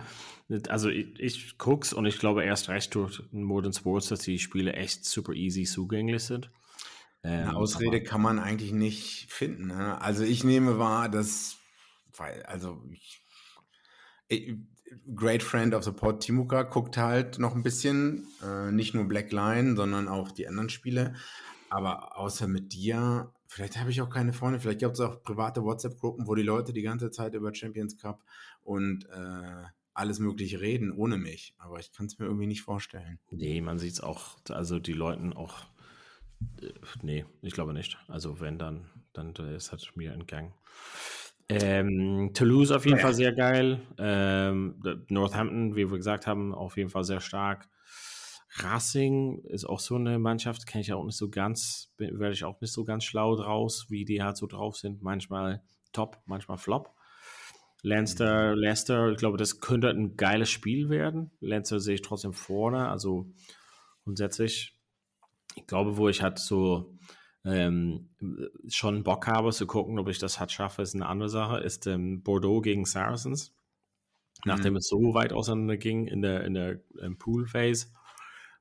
also 0.69 0.89
ich, 0.89 1.19
ich 1.19 1.57
guck's 1.57 1.93
und 1.93 2.05
ich 2.05 2.17
glaube 2.17 2.43
erst 2.43 2.69
recht 2.69 2.95
durch 2.95 3.21
Modern 3.31 3.73
Sports, 3.73 4.07
dass 4.07 4.21
die 4.21 4.39
Spiele 4.39 4.73
echt 4.73 5.05
super 5.05 5.33
easy 5.33 5.63
zugänglich 5.63 6.23
sind. 6.23 6.49
Ähm, 7.23 7.49
Eine 7.49 7.55
Ausrede 7.55 8.03
kann 8.03 8.21
man 8.21 8.39
eigentlich 8.39 8.71
nicht 8.71 9.31
finden. 9.31 9.67
Ne? 9.67 9.99
Also 10.01 10.23
ich 10.23 10.43
nehme 10.43 10.79
wahr, 10.79 11.09
dass, 11.09 11.57
weil, 12.15 12.43
also 12.43 12.81
ich, 12.91 13.21
ich 14.27 14.55
Great 15.15 15.43
Friend 15.43 15.73
of 15.73 15.83
the 15.83 15.91
Pod 15.91 16.21
Timuka 16.21 16.63
guckt 16.63 16.97
halt 16.97 17.39
noch 17.39 17.55
ein 17.55 17.63
bisschen, 17.63 18.27
äh, 18.43 18.71
nicht 18.71 18.93
nur 18.93 19.07
Black 19.07 19.31
Line, 19.31 19.75
sondern 19.75 20.07
auch 20.07 20.31
die 20.31 20.47
anderen 20.47 20.69
Spiele. 20.69 21.15
Aber 21.69 22.17
außer 22.17 22.47
mit 22.47 22.73
dir, 22.73 23.31
vielleicht 23.47 23.77
habe 23.77 23.91
ich 23.91 24.01
auch 24.01 24.09
keine 24.09 24.33
Freunde, 24.33 24.59
vielleicht 24.59 24.79
gibt 24.79 24.93
es 24.93 24.99
auch 24.99 25.21
private 25.21 25.63
WhatsApp-Gruppen, 25.63 26.27
wo 26.27 26.33
die 26.33 26.43
Leute 26.43 26.73
die 26.73 26.81
ganze 26.81 27.11
Zeit 27.11 27.35
über 27.35 27.53
Champions 27.53 27.97
Cup 27.97 28.23
und 28.63 29.05
äh, 29.09 29.63
alles 29.93 30.19
Mögliche 30.19 30.61
reden, 30.61 30.91
ohne 30.91 31.17
mich. 31.17 31.53
Aber 31.57 31.79
ich 31.79 31.91
kann 31.91 32.07
es 32.07 32.17
mir 32.17 32.25
irgendwie 32.25 32.47
nicht 32.47 32.61
vorstellen. 32.61 33.19
Nee, 33.29 33.61
man 33.61 33.77
sieht 33.77 33.93
es 33.93 34.01
auch, 34.01 34.37
also 34.49 34.79
die 34.79 34.93
Leuten 34.93 35.33
auch, 35.33 35.65
nee, 37.01 37.25
ich 37.41 37.53
glaube 37.53 37.73
nicht. 37.73 37.97
Also 38.07 38.39
wenn 38.39 38.57
dann, 38.57 38.89
dann 39.13 39.33
ist 39.35 39.71
halt 39.71 39.91
mir 39.95 40.13
entgangen. 40.13 40.53
Ähm, 41.49 42.31
Toulouse 42.33 42.71
auf 42.71 42.85
jeden 42.85 42.97
ja. 42.97 43.03
Fall 43.03 43.13
sehr 43.13 43.33
geil. 43.33 43.81
Ähm, 43.97 44.75
Northampton, 45.07 45.75
wie 45.75 45.89
wir 45.89 45.97
gesagt 45.97 46.27
haben, 46.27 46.53
auf 46.53 46.77
jeden 46.77 46.89
Fall 46.89 47.03
sehr 47.03 47.21
stark. 47.21 47.67
Racing 48.57 49.39
ist 49.45 49.65
auch 49.65 49.79
so 49.79 49.95
eine 49.95 50.19
Mannschaft, 50.19 50.65
kenne 50.67 50.81
ich 50.81 50.93
auch 50.93 51.05
nicht 51.05 51.17
so 51.17 51.29
ganz, 51.29 51.93
werde 51.97 52.33
ich 52.33 52.43
auch 52.43 52.59
nicht 52.61 52.73
so 52.73 52.83
ganz 52.83 53.03
schlau 53.03 53.35
draus, 53.35 53.87
wie 53.89 54.05
die 54.05 54.21
halt 54.23 54.37
so 54.37 54.47
drauf 54.47 54.77
sind. 54.77 55.01
Manchmal 55.01 55.63
top, 55.91 56.21
manchmal 56.25 56.57
flop. 56.57 56.93
Leinster, 57.81 58.55
Leicester, 58.55 59.09
ich 59.11 59.17
glaube, 59.17 59.37
das 59.37 59.61
könnte 59.61 59.89
ein 59.89 60.17
geiles 60.17 60.49
Spiel 60.49 60.89
werden. 60.89 61.31
Leinster 61.39 61.79
sehe 61.79 61.95
ich 61.95 62.01
trotzdem 62.01 62.33
vorne, 62.33 62.89
also 62.89 63.31
grundsätzlich, 64.03 64.78
ich 65.55 65.67
glaube, 65.67 65.97
wo 65.97 66.09
ich 66.09 66.21
halt 66.21 66.39
so 66.39 66.97
ähm, 67.45 68.09
schon 68.67 69.03
Bock 69.03 69.27
habe 69.27 69.51
zu 69.51 69.65
gucken, 69.65 69.99
ob 69.99 70.09
ich 70.09 70.19
das 70.19 70.39
halt 70.39 70.51
schaffe, 70.51 70.81
ist 70.81 70.95
eine 70.95 71.07
andere 71.07 71.29
Sache, 71.29 71.59
ist 71.59 71.87
ähm, 71.87 72.21
Bordeaux 72.23 72.61
gegen 72.61 72.85
Saracens. 72.85 73.55
Nachdem 74.45 74.73
mhm. 74.73 74.77
es 74.77 74.87
so 74.87 75.13
weit 75.13 75.33
auseinander 75.33 75.77
ging 75.77 76.07
in 76.07 76.21
der, 76.21 76.45
in 76.45 76.53
der 76.53 76.79
Pool-Phase, 77.17 77.87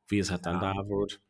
wie 0.08 0.18
es 0.18 0.30
halt 0.30 0.46
dann 0.46 0.60
ja. 0.60 0.74
da 0.74 0.88
wird. 0.88 1.20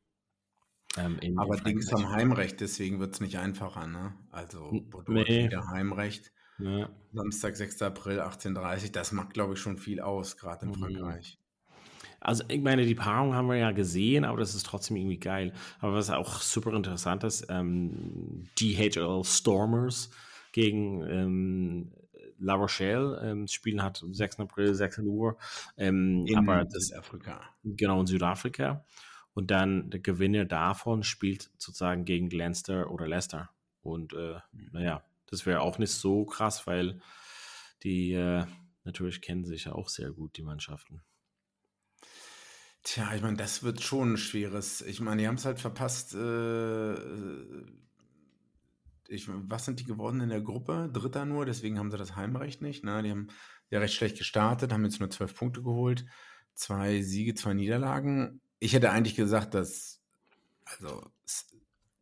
Ähm, 0.97 1.39
Aber 1.39 1.57
Dings 1.57 1.93
haben 1.93 2.09
Heimrecht, 2.09 2.61
deswegen 2.61 2.99
wird 2.99 3.15
es 3.15 3.21
nicht 3.21 3.39
einfacher, 3.39 3.87
ne? 3.87 4.15
Also 4.31 4.71
Bordeaux 4.91 5.13
nee. 5.13 5.21
hat 5.21 5.53
wieder 5.53 5.69
Heimrecht. 5.69 6.33
Ja. 6.59 6.91
Samstag, 7.13 7.57
6. 7.57 7.83
April, 7.83 8.21
18.30 8.21 8.91
das 8.91 9.13
macht, 9.13 9.33
glaube 9.33 9.55
ich, 9.55 9.61
schon 9.61 9.79
viel 9.79 10.01
aus, 10.01 10.37
gerade 10.37 10.67
in 10.67 10.73
mhm. 10.73 10.75
Frankreich. 10.77 11.39
Also 12.21 12.45
ich 12.49 12.61
meine, 12.61 12.85
die 12.85 12.95
Paarung 12.95 13.35
haben 13.35 13.49
wir 13.49 13.57
ja 13.57 13.71
gesehen, 13.71 14.25
aber 14.25 14.39
das 14.39 14.55
ist 14.55 14.67
trotzdem 14.67 14.97
irgendwie 14.97 15.19
geil. 15.19 15.53
Aber 15.81 15.95
was 15.95 16.11
auch 16.11 16.41
super 16.41 16.73
interessant 16.75 17.25
ist, 17.25 17.47
ähm, 17.49 18.49
DHL 18.59 19.23
Stormers 19.25 20.11
gegen 20.53 21.03
ähm, 21.09 21.93
La 22.39 22.55
Rochelle. 22.55 23.21
Ähm, 23.23 23.43
das 23.43 23.53
Spiel 23.53 23.83
hat 23.83 24.03
am 24.03 24.15
6. 24.15 24.41
April, 24.41 24.75
16 24.75 25.07
Uhr. 25.07 25.37
Ähm, 25.77 26.25
in 26.27 26.37
aber 26.37 26.65
das, 26.65 26.89
Südafrika. 26.89 27.41
Genau, 27.65 28.01
in 28.01 28.07
Südafrika. 28.07 28.85
Und 29.35 29.51
dann 29.51 29.91
der 29.91 30.01
Gewinner 30.01 30.45
davon 30.45 31.05
spielt 31.05 31.51
sozusagen 31.59 32.05
gegen 32.05 32.31
Leinster 32.31 32.91
oder 32.91 33.07
Leicester. 33.07 33.51
Und 33.83 34.13
äh, 34.13 34.41
mhm. 34.53 34.71
naja, 34.73 35.03
das 35.27 35.47
wäre 35.47 35.61
auch 35.61 35.79
nicht 35.79 35.93
so 35.93 36.25
krass, 36.25 36.67
weil 36.67 37.01
die 37.83 38.13
äh, 38.13 38.45
natürlich 38.85 39.21
kennen 39.21 39.45
sich 39.45 39.65
ja 39.65 39.73
auch 39.73 39.89
sehr 39.89 40.11
gut, 40.11 40.37
die 40.37 40.43
Mannschaften. 40.43 41.03
Tja, 42.91 43.15
ich 43.15 43.21
meine, 43.21 43.37
das 43.37 43.63
wird 43.63 43.83
schon 43.83 44.15
ein 44.15 44.17
schweres. 44.17 44.81
Ich 44.81 44.99
meine, 44.99 45.21
die 45.21 45.29
haben 45.29 45.35
es 45.35 45.45
halt 45.45 45.61
verpasst. 45.61 46.15
Äh, 46.15 46.95
ich, 49.09 49.29
was 49.29 49.67
sind 49.67 49.81
die 49.81 49.85
geworden 49.85 50.23
in 50.23 50.31
der 50.31 50.41
Gruppe? 50.41 50.89
Dritter 50.91 51.27
nur, 51.27 51.45
deswegen 51.45 51.79
haben 51.79 51.91
sie 51.91 51.99
das 51.99 52.17
Heimrecht 52.17 52.63
nicht. 52.63 52.85
Ne? 52.85 53.03
Die 53.03 53.11
haben 53.11 53.29
ja 53.69 53.81
recht 53.81 53.93
schlecht 53.93 54.17
gestartet, 54.17 54.73
haben 54.73 54.85
jetzt 54.85 55.01
nur 55.01 55.11
zwölf 55.11 55.35
Punkte 55.35 55.63
geholt. 55.63 56.07
Zwei 56.55 57.03
Siege, 57.03 57.35
zwei 57.35 57.53
Niederlagen. 57.53 58.41
Ich 58.59 58.73
hätte 58.73 58.91
eigentlich 58.91 59.17
gesagt, 59.17 59.53
dass 59.53 60.01
also 60.65 61.11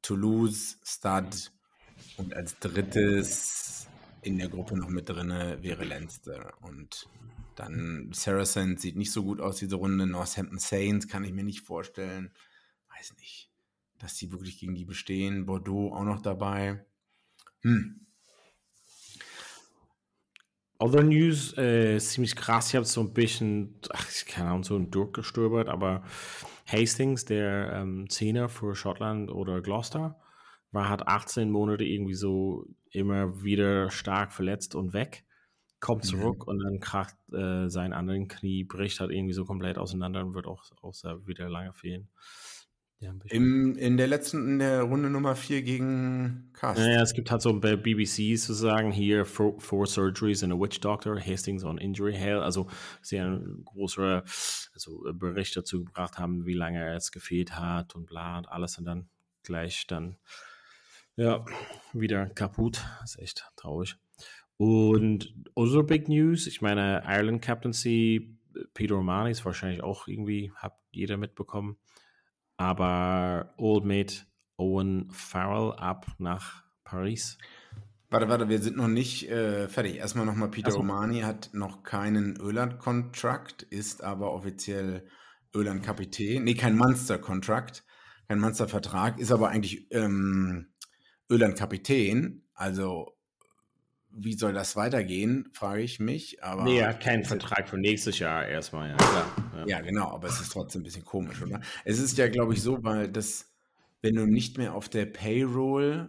Toulouse, 0.02 0.78
Stade 0.84 1.36
und 2.16 2.32
als 2.32 2.60
drittes 2.60 3.88
in 4.22 4.38
der 4.38 4.48
Gruppe 4.48 4.76
noch 4.76 4.88
mit 4.88 5.08
drin 5.08 5.30
wäre 5.62 5.82
Leinster. 5.82 6.52
Und 6.60 7.08
dann 7.56 8.10
Saracen 8.12 8.76
sieht 8.76 8.96
nicht 8.96 9.12
so 9.12 9.24
gut 9.24 9.40
aus, 9.40 9.56
diese 9.56 9.76
Runde. 9.76 10.06
Northampton 10.06 10.58
Saints 10.58 11.08
kann 11.08 11.24
ich 11.24 11.32
mir 11.32 11.44
nicht 11.44 11.66
vorstellen. 11.66 12.30
Weiß 12.96 13.14
nicht, 13.18 13.50
dass 13.98 14.14
die 14.14 14.30
wirklich 14.30 14.58
gegen 14.58 14.74
die 14.74 14.84
bestehen. 14.84 15.46
Bordeaux 15.46 15.92
auch 15.92 16.04
noch 16.04 16.22
dabei. 16.22 16.84
Hm. 17.62 18.06
Other 20.78 21.02
News, 21.02 21.56
äh, 21.56 21.98
ziemlich 21.98 22.36
krass, 22.36 22.68
ich 22.68 22.76
habe 22.76 22.84
so 22.84 23.00
ein 23.00 23.14
bisschen, 23.14 23.80
ach, 23.90 24.06
keine 24.26 24.48
Ahnung, 24.48 24.62
so 24.62 24.78
durchgestöbert, 24.78 25.70
aber 25.70 26.04
Hastings, 26.66 27.24
der 27.24 27.72
ähm, 27.72 28.10
Zehner 28.10 28.50
für 28.50 28.74
Schottland 28.74 29.30
oder 29.30 29.62
Gloucester, 29.62 30.20
war, 30.72 30.90
hat 30.90 31.08
18 31.08 31.50
Monate 31.50 31.84
irgendwie 31.84 32.14
so 32.14 32.66
immer 32.90 33.42
wieder 33.42 33.90
stark 33.90 34.32
verletzt 34.32 34.74
und 34.74 34.92
weg 34.92 35.25
kommt 35.80 36.04
zurück 36.04 36.46
mhm. 36.46 36.48
und 36.48 36.58
dann 36.64 36.80
kracht 36.80 37.16
äh, 37.32 37.68
sein 37.68 37.92
anderen 37.92 38.28
Knie, 38.28 38.64
bricht 38.64 39.00
halt 39.00 39.10
irgendwie 39.10 39.34
so 39.34 39.44
komplett 39.44 39.78
auseinander 39.78 40.24
und 40.24 40.34
wird 40.34 40.46
auch, 40.46 40.64
auch 40.82 40.94
wieder 41.26 41.48
lange 41.48 41.72
fehlen. 41.72 42.08
Ja, 42.98 43.12
Im, 43.26 43.76
in 43.76 43.98
der 43.98 44.06
letzten, 44.06 44.52
in 44.52 44.58
der 44.58 44.80
Runde 44.82 45.10
Nummer 45.10 45.36
4 45.36 45.60
gegen 45.60 46.48
Cast. 46.54 46.80
Ja, 46.80 47.02
es 47.02 47.12
gibt 47.12 47.30
halt 47.30 47.42
so 47.42 47.52
bei 47.60 47.76
BBC 47.76 48.38
zu 48.38 48.54
sagen, 48.54 48.90
hier 48.90 49.26
four, 49.26 49.60
four 49.60 49.86
surgeries 49.86 50.42
and 50.42 50.50
a 50.54 50.58
witch 50.58 50.80
doctor, 50.80 51.20
Hastings 51.20 51.62
on 51.62 51.76
injury 51.76 52.14
hell. 52.14 52.40
Also 52.40 52.68
sie 53.02 53.20
haben 53.20 53.62
große 53.66 54.22
also 54.72 55.04
Bericht 55.12 55.54
dazu 55.58 55.84
gebracht 55.84 56.16
haben, 56.16 56.46
wie 56.46 56.54
lange 56.54 56.82
er 56.82 56.94
jetzt 56.94 57.12
gefehlt 57.12 57.54
hat 57.54 57.94
und 57.94 58.06
bla 58.06 58.38
und 58.38 58.48
alles 58.48 58.78
und 58.78 58.86
dann 58.86 59.10
gleich 59.42 59.86
dann 59.86 60.16
ja 61.16 61.44
wieder 61.92 62.30
kaputt. 62.30 62.82
Das 63.02 63.16
ist 63.16 63.20
echt 63.20 63.52
traurig. 63.56 63.98
Und 64.58 65.34
other 65.54 65.82
big 65.82 66.08
news, 66.08 66.46
ich 66.46 66.62
meine, 66.62 67.02
Ireland 67.06 67.42
Captaincy, 67.42 68.38
Peter 68.72 68.94
Romani 68.94 69.30
ist 69.30 69.44
wahrscheinlich 69.44 69.82
auch 69.82 70.08
irgendwie, 70.08 70.50
hat 70.54 70.74
jeder 70.90 71.16
mitbekommen. 71.16 71.76
Aber 72.56 73.54
Old 73.58 73.84
Mate 73.84 74.26
Owen 74.56 75.10
Farrell 75.10 75.72
ab 75.72 76.06
nach 76.18 76.64
Paris. 76.84 77.36
Warte, 78.08 78.28
warte, 78.28 78.48
wir 78.48 78.60
sind 78.60 78.76
noch 78.76 78.88
nicht 78.88 79.28
äh, 79.28 79.68
fertig. 79.68 79.96
Erstmal 79.96 80.24
nochmal, 80.24 80.50
Peter 80.50 80.70
so. 80.70 80.78
Romani 80.78 81.20
hat 81.20 81.50
noch 81.52 81.82
keinen 81.82 82.36
Öland-Kontrakt, 82.40 83.62
ist 83.64 84.02
aber 84.02 84.32
offiziell 84.32 85.06
Öland-Kapitän. 85.54 86.44
Nee, 86.44 86.54
kein 86.54 86.76
Munster-Kontrakt, 86.76 87.84
kein 88.28 88.38
Munster-Vertrag, 88.38 89.18
ist 89.18 89.32
aber 89.32 89.48
eigentlich 89.48 89.90
ähm, 89.90 90.68
Öland-Kapitän. 91.28 92.48
Also 92.54 93.15
wie 94.18 94.32
soll 94.32 94.52
das 94.52 94.76
weitergehen, 94.76 95.48
frage 95.52 95.82
ich 95.82 96.00
mich. 96.00 96.42
Aber 96.42 96.64
nee, 96.64 96.78
er 96.78 96.88
hat 96.88 97.00
keinen 97.00 97.24
Vertrag 97.24 97.68
für 97.68 97.76
nächstes 97.76 98.18
Jahr 98.18 98.46
erstmal, 98.46 98.90
ja 98.90 98.96
klar. 98.96 99.52
Ja. 99.54 99.66
ja. 99.66 99.80
genau, 99.80 100.10
aber 100.10 100.28
es 100.28 100.40
ist 100.40 100.52
trotzdem 100.52 100.80
ein 100.80 100.84
bisschen 100.84 101.04
komisch, 101.04 101.42
oder? 101.42 101.60
Es 101.84 101.98
ist 101.98 102.16
ja, 102.16 102.28
glaube 102.28 102.54
ich, 102.54 102.62
so, 102.62 102.82
weil 102.82 103.08
das, 103.08 103.52
wenn 104.00 104.14
du 104.14 104.26
nicht 104.26 104.56
mehr 104.56 104.74
auf 104.74 104.88
der 104.88 105.06
Payroll, 105.06 106.08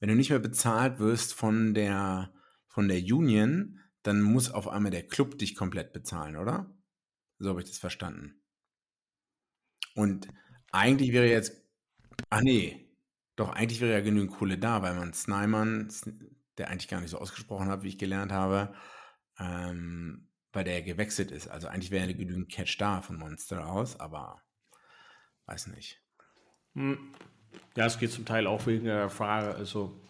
wenn 0.00 0.08
du 0.08 0.14
nicht 0.14 0.30
mehr 0.30 0.38
bezahlt 0.38 0.98
wirst 0.98 1.32
von 1.32 1.74
der, 1.74 2.32
von 2.68 2.88
der 2.88 2.98
Union, 2.98 3.80
dann 4.02 4.20
muss 4.20 4.50
auf 4.50 4.68
einmal 4.68 4.90
der 4.90 5.06
Club 5.06 5.38
dich 5.38 5.54
komplett 5.54 5.92
bezahlen, 5.92 6.36
oder? 6.36 6.74
So 7.38 7.50
habe 7.50 7.62
ich 7.62 7.68
das 7.68 7.78
verstanden. 7.78 8.34
Und 9.94 10.28
eigentlich 10.72 11.12
wäre 11.12 11.26
jetzt, 11.26 11.52
ach 12.28 12.42
nee, 12.42 12.90
doch 13.36 13.50
eigentlich 13.50 13.80
wäre 13.80 13.92
ja 13.92 14.00
genügend 14.00 14.32
Kohle 14.32 14.58
da, 14.58 14.82
weil 14.82 14.94
man 14.94 15.14
Snyman, 15.14 15.88
der 16.58 16.68
eigentlich 16.68 16.88
gar 16.88 17.00
nicht 17.00 17.10
so 17.10 17.18
ausgesprochen 17.18 17.68
hat, 17.68 17.82
wie 17.82 17.88
ich 17.88 17.98
gelernt 17.98 18.32
habe, 18.32 18.74
ähm, 19.38 20.28
weil 20.52 20.64
der 20.64 20.82
gewechselt 20.82 21.30
ist. 21.30 21.48
Also 21.48 21.68
eigentlich 21.68 21.90
wäre 21.90 22.14
genügend 22.14 22.50
Catch 22.50 22.76
da 22.78 23.00
von 23.00 23.18
Monster 23.18 23.66
aus, 23.66 23.98
aber 23.98 24.42
weiß 25.46 25.68
nicht. 25.68 26.00
Hm. 26.74 27.14
Ja, 27.76 27.86
es 27.86 27.98
geht 27.98 28.12
zum 28.12 28.24
Teil 28.24 28.46
auch 28.46 28.66
wegen 28.66 28.84
der 28.84 29.10
Frage, 29.10 29.54
also 29.54 30.00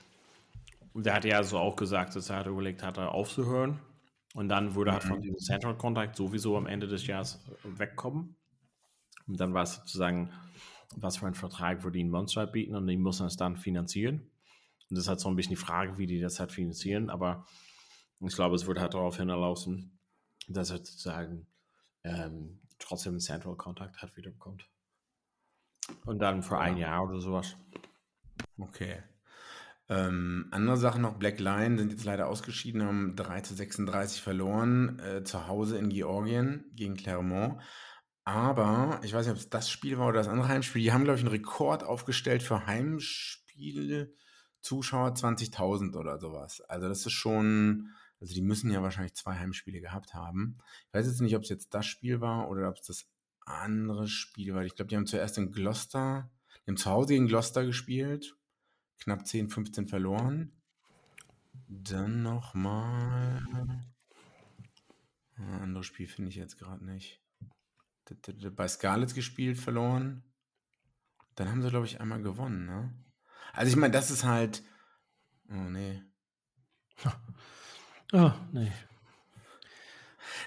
der 0.95 1.15
hat 1.15 1.25
ja 1.25 1.43
so 1.43 1.59
auch 1.59 1.77
gesagt, 1.77 2.15
dass 2.17 2.31
er 2.31 2.37
hat 2.37 2.47
überlegt 2.47 2.83
hatte, 2.83 3.09
aufzuhören. 3.09 3.81
Und 4.35 4.49
dann 4.49 4.75
würde 4.75 4.91
mhm. 4.91 4.95
halt 4.95 5.05
von 5.05 5.21
diesem 5.21 5.39
Central 5.39 5.77
Contact 5.77 6.17
sowieso 6.17 6.57
am 6.57 6.67
Ende 6.67 6.87
des 6.87 7.07
Jahres 7.07 7.45
wegkommen. 7.65 8.37
Und 9.27 9.41
dann 9.41 9.55
war 9.55 9.63
es 9.63 9.75
sozusagen, 9.75 10.31
was 10.97 11.19
für 11.19 11.27
einen 11.27 11.35
Vertrag 11.35 11.85
würde 11.85 11.99
ihn 11.99 12.11
Monster 12.11 12.47
bieten 12.47 12.75
und 12.75 12.87
die 12.87 12.97
müssen 12.97 13.27
es 13.27 13.37
dann 13.37 13.57
finanzieren. 13.57 14.31
Und 14.93 14.97
das 14.97 15.05
ist 15.05 15.09
halt 15.09 15.21
so 15.21 15.31
ein 15.31 15.37
bisschen 15.37 15.55
die 15.55 15.57
Frage, 15.57 15.97
wie 15.97 16.07
die 16.07 16.21
das 16.21 16.39
halt 16.39 16.53
finanzieren. 16.53 17.09
Aber 17.09 17.47
ich 18.21 18.35
glaube, 18.35 18.57
es 18.57 18.67
wird 18.67 18.79
halt 18.79 18.93
darauf 18.93 19.17
hinlaufen, 19.17 19.99
dass 20.49 20.69
er 20.69 20.77
sozusagen 20.77 21.47
ähm, 22.05 22.61
trotzdem 22.79 23.15
einen 23.15 23.21
Central 23.21 23.57
Contact 23.57 24.03
hat 24.03 24.15
wiederbekommt. 24.19 24.69
Und 26.05 26.19
dann 26.19 26.43
für 26.43 26.59
ein 26.59 26.77
Jahr 26.77 27.05
oder 27.05 27.23
sowas. 27.23 27.57
Okay. 28.59 29.03
Ähm, 29.89 30.49
andere 30.51 30.77
Sache 30.77 31.01
noch, 31.01 31.15
Black 31.15 31.41
Lion 31.41 31.79
sind 31.79 31.91
jetzt 31.91 32.05
leider 32.05 32.29
ausgeschieden, 32.29 32.83
haben 32.83 33.17
3 33.17 33.41
zu 33.41 33.55
36 33.55 34.21
verloren, 34.21 34.99
äh, 34.99 35.25
zu 35.25 35.47
Hause 35.47 35.79
in 35.79 35.89
Georgien 35.89 36.71
gegen 36.75 36.97
Clermont. 36.97 37.63
Aber 38.25 39.01
ich 39.03 39.15
weiß 39.15 39.25
nicht, 39.25 39.33
ob 39.33 39.41
es 39.41 39.49
das 39.49 39.71
Spiel 39.71 39.97
war 39.97 40.09
oder 40.09 40.19
das 40.19 40.29
andere 40.29 40.49
Heimspiel. 40.49 40.83
Die 40.83 40.93
haben, 40.93 41.05
glaube 41.05 41.17
ich, 41.17 41.25
einen 41.25 41.33
Rekord 41.33 41.83
aufgestellt 41.83 42.43
für 42.43 42.67
Heimspiele 42.67 44.13
Zuschauer 44.63 45.11
20.000 45.11 45.97
oder 45.97 46.19
sowas. 46.19 46.61
Also 46.63 46.89
das 46.89 47.05
ist 47.05 47.13
schon, 47.13 47.91
also 48.21 48.35
die 48.35 48.43
müssen 48.43 48.71
ja 48.71 48.83
wahrscheinlich 48.83 49.15
zwei 49.15 49.39
Heimspiele 49.39 49.81
gehabt 49.81 50.15
haben. 50.15 50.59
Ich 50.89 50.95
weiß 50.95 51.07
jetzt 51.07 51.21
nicht, 51.21 51.37
ob 51.37 51.43
es 51.43 51.49
jetzt 51.49 51.75
das 51.75 51.85
Spiel 51.85 52.21
war 52.21 52.49
oder 52.49 52.69
ob 52.69 52.77
es 52.77 52.87
das 52.87 53.07
andere 53.45 54.09
Spiel 54.09 54.55
war. 54.55 54.65
Ich 54.65 54.75
glaube, 54.75 54.89
die 54.89 54.97
haben 54.97 55.07
zuerst 55.07 55.37
in 55.39 55.51
Gloucester, 55.51 56.31
die 56.65 56.71
haben 56.71 56.77
zu 56.77 56.91
Hause 56.91 57.15
gegen 57.15 57.27
Gloucester 57.27 57.65
gespielt, 57.65 58.37
knapp 59.01 59.27
10, 59.27 59.51
15 59.51 59.89
verloren. 59.89 60.53
Dann 61.69 62.23
nochmal. 62.23 63.43
Ein 65.37 65.61
anderes 65.61 65.87
Spiel 65.87 66.07
finde 66.07 66.31
ich 66.31 66.37
jetzt 66.37 66.59
gerade 66.59 66.85
nicht. 66.85 67.21
Bei 68.55 68.69
Scarlett 68.69 69.15
gespielt, 69.15 69.59
verloren. 69.59 70.23
Dann 71.35 71.49
haben 71.49 71.63
sie, 71.63 71.71
glaube 71.71 71.87
ich, 71.87 72.01
einmal 72.01 72.23
gewonnen, 72.23 72.67
ne? 72.67 72.95
Also 73.53 73.71
ich 73.71 73.77
meine, 73.77 73.93
das 73.93 74.11
ist 74.11 74.25
halt. 74.25 74.63
Oh 75.51 75.69
nee. 75.69 76.03
Oh, 78.13 78.33
nee. 78.53 78.73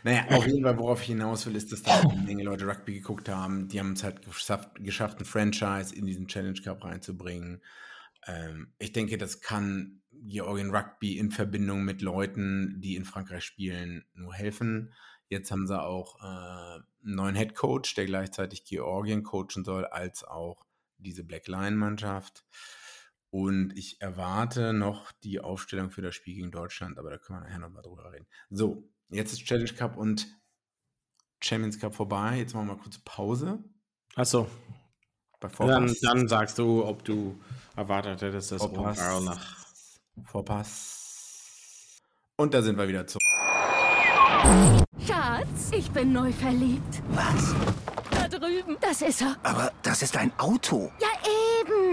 Naja, 0.03 0.27
auf 0.29 0.45
jeden 0.45 0.63
Fall, 0.63 0.77
worauf 0.77 1.01
ich 1.01 1.07
hinaus 1.07 1.45
will, 1.45 1.55
ist, 1.55 1.71
dass 1.71 1.81
da 1.81 1.99
eine 1.99 2.21
Menge 2.21 2.43
Leute 2.43 2.67
Rugby 2.67 2.93
geguckt 2.93 3.27
haben. 3.27 3.67
Die 3.67 3.79
haben 3.79 3.93
es 3.93 4.03
halt 4.03 4.23
geschafft, 4.23 4.69
geschafft 4.75 5.19
ein 5.19 5.25
Franchise 5.25 5.95
in 5.95 6.05
diesen 6.05 6.27
Challenge 6.27 6.59
Cup 6.61 6.83
reinzubringen. 6.83 7.63
Ähm, 8.27 8.73
ich 8.77 8.91
denke, 8.91 9.17
das 9.17 9.41
kann 9.41 10.01
Georgien 10.11 10.69
Rugby 10.69 11.17
in 11.17 11.31
Verbindung 11.31 11.83
mit 11.83 12.01
Leuten, 12.01 12.79
die 12.81 12.95
in 12.95 13.05
Frankreich 13.05 13.43
spielen, 13.43 14.05
nur 14.13 14.33
helfen. 14.33 14.93
Jetzt 15.27 15.51
haben 15.51 15.65
sie 15.65 15.81
auch 15.81 16.19
äh, 16.21 16.23
einen 16.23 16.85
neuen 17.15 17.35
Head 17.35 17.55
Coach, 17.55 17.95
der 17.95 18.05
gleichzeitig 18.05 18.63
Georgien 18.63 19.23
coachen 19.23 19.63
soll, 19.63 19.85
als 19.85 20.23
auch 20.23 20.65
diese 20.97 21.23
Black 21.23 21.47
Lion 21.47 21.75
Mannschaft. 21.75 22.45
Und 23.29 23.77
ich 23.77 24.01
erwarte 24.01 24.73
noch 24.73 25.11
die 25.23 25.39
Aufstellung 25.41 25.91
für 25.91 26.01
das 26.01 26.15
Spiel 26.15 26.35
gegen 26.35 26.51
Deutschland, 26.51 26.97
aber 26.97 27.09
da 27.09 27.17
können 27.17 27.39
wir 27.39 27.45
nachher 27.45 27.59
nochmal 27.59 27.83
drüber 27.83 28.11
reden. 28.11 28.27
So, 28.49 28.87
jetzt 29.09 29.33
ist 29.33 29.45
Challenge 29.45 29.73
Cup 29.73 29.97
und 29.97 30.27
Champions 31.41 31.79
Cup 31.79 31.93
vorbei. 31.93 32.37
Jetzt 32.37 32.53
machen 32.53 32.67
wir 32.67 32.75
mal 32.75 32.81
kurz 32.81 32.97
Pause. 32.99 33.63
Achso. 34.15 34.47
Dann, 35.59 35.93
dann, 36.01 36.27
sagst 36.27 36.57
du, 36.57 36.83
ob 36.85 37.03
du 37.03 37.39
erwartet 37.75 38.21
hättest, 38.21 38.51
dass 38.51 38.61
Vorpass. 38.61 39.23
nach 39.23 39.65
Vorpass. 40.23 42.01
Und 42.37 42.53
da 42.53 42.61
sind 42.61 42.77
wir 42.77 42.87
wieder 42.87 43.05
zurück. 43.05 43.21
Schatz, 45.05 45.71
ich 45.71 45.91
bin 45.91 46.13
neu 46.13 46.31
verliebt. 46.31 47.01
Was? 47.09 47.53
Da 48.11 48.27
drüben. 48.27 48.77
Das 48.81 49.01
ist 49.01 49.21
er. 49.21 49.35
Aber 49.43 49.71
das 49.83 50.01
ist 50.01 50.17
ein 50.17 50.31
Auto. 50.39 50.91
Ja, 50.99 51.07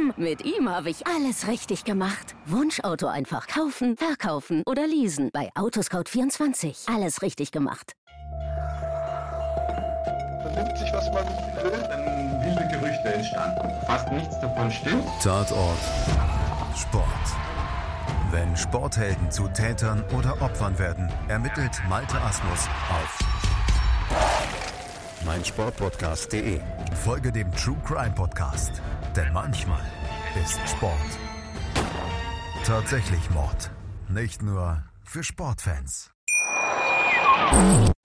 eben. 0.03 0.13
Mit 0.17 0.45
ihm 0.45 0.69
habe 0.69 0.91
ich 0.91 1.07
alles 1.07 1.47
richtig 1.49 1.85
gemacht. 1.85 2.35
Wunschauto 2.47 3.07
einfach 3.07 3.47
kaufen, 3.47 3.97
verkaufen 3.97 4.63
oder 4.67 4.87
leasen. 4.87 5.31
Bei 5.33 5.51
Autoscout24. 5.55 6.93
Alles 6.95 7.23
richtig 7.23 7.53
gemacht. 7.53 7.93
Man 10.45 10.55
nimmt 10.55 10.79
sich, 10.79 10.93
was 10.93 11.07
man 11.13 11.27
will. 11.63 11.83
Dann 11.89 12.43
wilde 12.43 12.69
Gerüchte 12.73 13.15
entstanden. 13.15 13.87
Fast 13.87 14.11
nichts 14.13 14.41
davon 14.41 14.71
stimmt. 14.71 15.05
Tatort. 15.23 15.79
Sport. 16.77 17.07
Wenn 18.31 18.57
Sporthelden 18.57 19.31
zu 19.31 19.47
Tätern 19.49 20.03
oder 20.17 20.41
Opfern 20.41 20.79
werden, 20.79 21.11
ermittelt 21.29 21.83
Malte 21.89 22.19
Asmus 22.23 22.67
auf 22.89 23.62
meinsportpodcast.de. 25.25 26.61
Folge 27.05 27.33
dem 27.33 27.51
True 27.53 27.81
Crime 27.85 28.15
Podcast, 28.15 28.81
denn 29.17 29.33
manchmal 29.33 29.83
ist 30.43 30.59
Sport 30.69 30.97
tatsächlich 32.65 33.29
Mord. 33.31 33.71
Nicht 34.09 34.43
nur 34.43 34.85
für 35.05 35.25
Sportfans. 35.25 36.11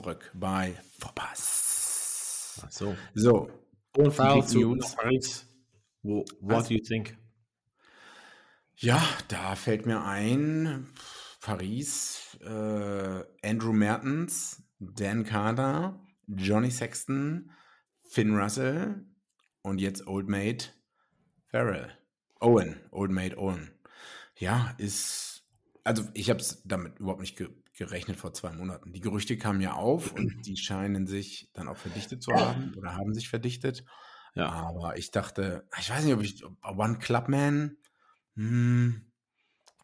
Zurück 0.01 0.31
bei 0.33 0.73
Vorpass. 0.99 2.61
Ach 2.65 2.71
so. 2.71 2.95
So. 3.13 3.49
Und 3.95 4.13
zu 4.13 4.77
Paris. 4.95 5.47
What 6.01 6.25
Also- 6.49 6.69
do 6.69 6.73
you 6.75 6.81
think? 6.83 7.17
Ja, 8.75 9.01
da 9.27 9.55
fällt 9.55 9.85
mir 9.85 10.03
ein, 10.03 10.87
Paris, 11.41 12.37
äh, 12.41 13.23
Andrew 13.43 13.73
Mertens, 13.73 14.63
Dan 14.79 15.23
Carter, 15.23 15.99
Johnny 16.27 16.71
Sexton, 16.71 17.51
Finn 18.09 18.35
Russell 18.35 19.05
und 19.61 19.79
jetzt 19.79 20.07
Old 20.07 20.27
Mate 20.27 20.67
Farrell. 21.49 21.91
Owen, 22.39 22.75
Old 22.91 23.11
Mate 23.11 23.37
Owen. 23.37 23.71
Ja, 24.35 24.75
ist, 24.77 25.43
also 25.83 26.03
ich 26.13 26.29
habe 26.29 26.39
es 26.39 26.61
damit 26.63 26.99
überhaupt 26.99 27.21
nicht 27.21 27.37
ge 27.37 27.49
gerechnet 27.77 28.17
vor 28.17 28.33
zwei 28.33 28.51
Monaten. 28.51 28.91
Die 28.91 29.01
Gerüchte 29.01 29.37
kamen 29.37 29.61
ja 29.61 29.73
auf 29.73 30.11
und 30.15 30.47
die 30.47 30.57
scheinen 30.57 31.05
sich 31.05 31.51
dann 31.53 31.67
auch 31.67 31.77
verdichtet 31.77 32.23
zu 32.23 32.33
haben 32.33 32.73
oder 32.75 32.95
haben 32.95 33.13
sich 33.13 33.29
verdichtet. 33.29 33.85
Ja. 34.33 34.49
Aber 34.49 34.97
ich 34.97 35.11
dachte, 35.11 35.67
ich 35.79 35.89
weiß 35.89 36.03
nicht, 36.03 36.13
ob 36.13 36.23
ich, 36.23 36.43
ob 36.43 36.77
One 36.77 36.97
Club 36.97 37.29
Man, 37.29 37.77
hm, 38.35 39.11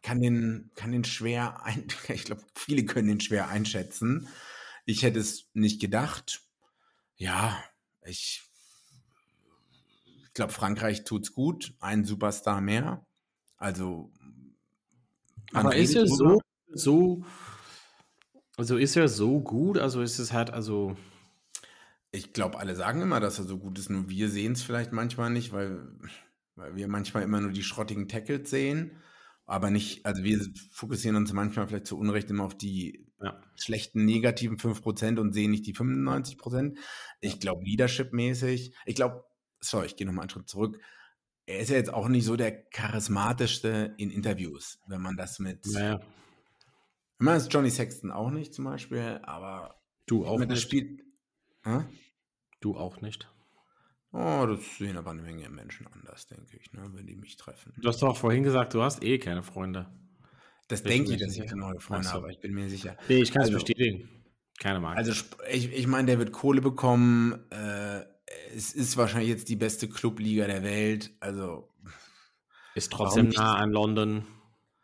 kann 0.02 0.20
den, 0.20 0.70
kann 0.74 0.92
den 0.92 1.04
schwer 1.04 1.64
ein, 1.64 1.86
ich 2.08 2.24
glaube, 2.24 2.42
viele 2.54 2.84
können 2.84 3.08
den 3.08 3.20
schwer 3.20 3.48
einschätzen. 3.48 4.28
Ich 4.86 5.02
hätte 5.02 5.18
es 5.20 5.50
nicht 5.52 5.80
gedacht. 5.80 6.42
Ja, 7.16 7.62
ich, 8.04 8.42
ich 10.26 10.34
glaube, 10.34 10.52
Frankreich 10.52 11.04
tut's 11.04 11.32
gut. 11.32 11.74
Ein 11.80 12.04
Superstar 12.04 12.60
mehr. 12.60 13.06
Also, 13.56 14.12
Aber 15.52 15.74
ist 15.76 15.94
er 15.94 16.04
drüber. 16.04 16.06
so, 16.06 16.40
so, 16.68 17.24
also 18.56 18.76
ist 18.76 18.96
er 18.96 19.08
so 19.08 19.40
gut? 19.40 19.78
Also 19.78 20.02
ist 20.02 20.18
es 20.18 20.32
halt, 20.32 20.50
also, 20.50 20.96
Ich 22.12 22.32
glaube, 22.32 22.58
alle 22.58 22.76
sagen 22.76 23.02
immer, 23.02 23.18
dass 23.20 23.38
er 23.38 23.44
so 23.44 23.58
gut 23.58 23.78
ist, 23.78 23.90
nur 23.90 24.08
wir 24.08 24.30
sehen 24.30 24.52
es 24.52 24.62
vielleicht 24.62 24.92
manchmal 24.92 25.30
nicht, 25.30 25.52
weil, 25.52 25.88
weil 26.54 26.76
wir 26.76 26.86
manchmal 26.88 27.24
immer 27.24 27.40
nur 27.40 27.50
die 27.50 27.64
schrottigen 27.64 28.08
Tackles 28.08 28.50
sehen. 28.50 29.02
Aber 29.46 29.70
nicht, 29.70 30.06
also 30.06 30.22
wir 30.22 30.40
fokussieren 30.70 31.16
uns 31.16 31.32
manchmal 31.32 31.66
vielleicht 31.66 31.86
zu 31.86 31.98
Unrecht 31.98 32.30
immer 32.30 32.44
auf 32.44 32.56
die 32.56 33.03
ja. 33.24 33.40
schlechten 33.56 34.04
negativen 34.04 34.58
5% 34.58 35.18
und 35.18 35.32
sehen 35.32 35.50
nicht 35.50 35.66
die 35.66 35.74
95%. 35.74 36.76
Ich 37.20 37.40
glaube, 37.40 37.64
Leadership-mäßig, 37.64 38.74
ich 38.84 38.94
glaube, 38.94 39.24
sorry, 39.60 39.86
ich 39.86 39.96
gehe 39.96 40.06
nochmal 40.06 40.24
einen 40.24 40.30
Schritt 40.30 40.48
zurück. 40.48 40.80
Er 41.46 41.58
ist 41.58 41.70
ja 41.70 41.76
jetzt 41.76 41.92
auch 41.92 42.08
nicht 42.08 42.24
so 42.24 42.36
der 42.36 42.64
charismatischste 42.70 43.94
in 43.98 44.10
Interviews, 44.10 44.78
wenn 44.86 45.02
man 45.02 45.16
das 45.16 45.38
mit. 45.38 45.66
Naja, 45.66 46.00
Ich 46.00 47.24
meine, 47.24 47.36
das 47.36 47.44
ist 47.44 47.52
Johnny 47.52 47.70
Sexton 47.70 48.10
auch 48.10 48.30
nicht 48.30 48.54
zum 48.54 48.64
Beispiel, 48.64 49.20
aber 49.22 49.80
du 50.06 50.26
auch 50.26 50.38
nicht. 50.38 50.60
Spiel. 50.60 51.04
Hä? 51.64 51.84
Du 52.60 52.76
auch 52.76 53.00
nicht. 53.00 53.30
Oh, 54.12 54.46
das 54.46 54.78
sehen 54.78 54.96
aber 54.96 55.10
eine 55.10 55.22
Menge 55.22 55.48
Menschen 55.50 55.88
anders, 55.88 56.28
denke 56.28 56.56
ich, 56.56 56.72
ne, 56.72 56.88
wenn 56.92 57.06
die 57.06 57.16
mich 57.16 57.36
treffen. 57.36 57.72
Du 57.76 57.88
hast 57.88 58.00
doch 58.00 58.16
vorhin 58.16 58.44
gesagt, 58.44 58.72
du 58.72 58.82
hast 58.82 59.02
eh 59.02 59.18
keine 59.18 59.42
Freunde. 59.42 59.90
Das 60.68 60.82
denke 60.82 61.12
ich, 61.12 61.20
dass 61.20 61.36
ich 61.36 61.42
sicher? 61.42 61.56
neue 61.56 61.78
Freunde 61.80 62.06
so. 62.08 62.14
habe, 62.14 62.30
ich 62.32 62.40
bin 62.40 62.52
mir 62.54 62.68
sicher. 62.68 62.96
Nee, 63.08 63.22
ich 63.22 63.32
kann 63.32 63.42
es 63.42 63.48
Also- 63.48 63.58
bestätigen. 63.58 64.08
Keine 64.60 64.78
Marke. 64.80 64.98
Also 64.98 65.12
ich, 65.50 65.72
ich 65.72 65.86
meine, 65.88 66.06
der 66.06 66.18
wird 66.18 66.30
Kohle 66.32 66.60
bekommen. 66.60 67.32
Äh, 67.50 68.04
es 68.54 68.72
ist 68.72 68.96
wahrscheinlich 68.96 69.28
jetzt 69.30 69.48
die 69.48 69.56
beste 69.56 69.88
Clubliga 69.88 70.46
der 70.46 70.62
Welt. 70.62 71.10
Also 71.20 71.68
ist 72.76 72.92
trotzdem 72.92 73.30
nah 73.30 73.56
an 73.56 73.70
London. 73.72 74.24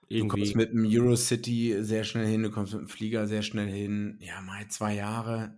du 0.09 0.27
kommst 0.27 0.55
Irgendwie. 0.55 0.57
mit 0.57 0.73
dem 0.73 0.85
Eurocity 0.88 1.77
sehr 1.85 2.03
schnell 2.03 2.27
hin, 2.27 2.43
du 2.43 2.51
kommst 2.51 2.73
mit 2.73 2.83
dem 2.83 2.88
Flieger 2.88 3.29
sehr 3.29 3.43
schnell 3.43 3.69
hin. 3.69 4.19
Ja, 4.21 4.40
mal 4.40 4.66
zwei 4.69 4.95
Jahre. 4.97 5.57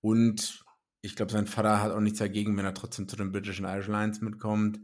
Und 0.00 0.64
ich 1.00 1.14
glaube, 1.14 1.30
sein 1.32 1.46
Vater 1.46 1.80
hat 1.80 1.92
auch 1.92 2.00
nichts 2.00 2.18
dagegen, 2.18 2.56
wenn 2.56 2.64
er 2.64 2.74
trotzdem 2.74 3.06
zu 3.08 3.14
den 3.16 3.30
British 3.30 3.60
and 3.60 3.68
Irish 3.68 3.86
Lions 3.88 4.20
mitkommt. 4.20 4.80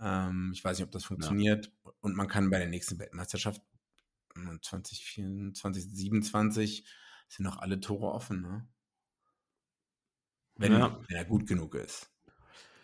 Ähm, 0.00 0.50
ich 0.54 0.62
weiß 0.62 0.78
nicht, 0.78 0.84
ob 0.86 0.92
das 0.92 1.04
funktioniert. 1.06 1.72
Und 2.00 2.16
man 2.16 2.28
kann 2.28 2.50
bei 2.50 2.58
der 2.58 2.68
nächsten 2.68 2.98
Weltmeisterschaft 2.98 3.62
äh, 4.36 4.58
2024, 4.60 5.54
2027 5.54 6.84
sind 7.28 7.44
noch 7.44 7.58
alle 7.58 7.80
Tore 7.80 8.12
offen, 8.12 8.42
ne? 8.42 8.68
Wenn, 10.56 10.72
Ja. 10.72 11.00
wenn 11.08 11.16
er 11.16 11.24
gut 11.24 11.46
genug 11.46 11.74
ist. 11.74 12.10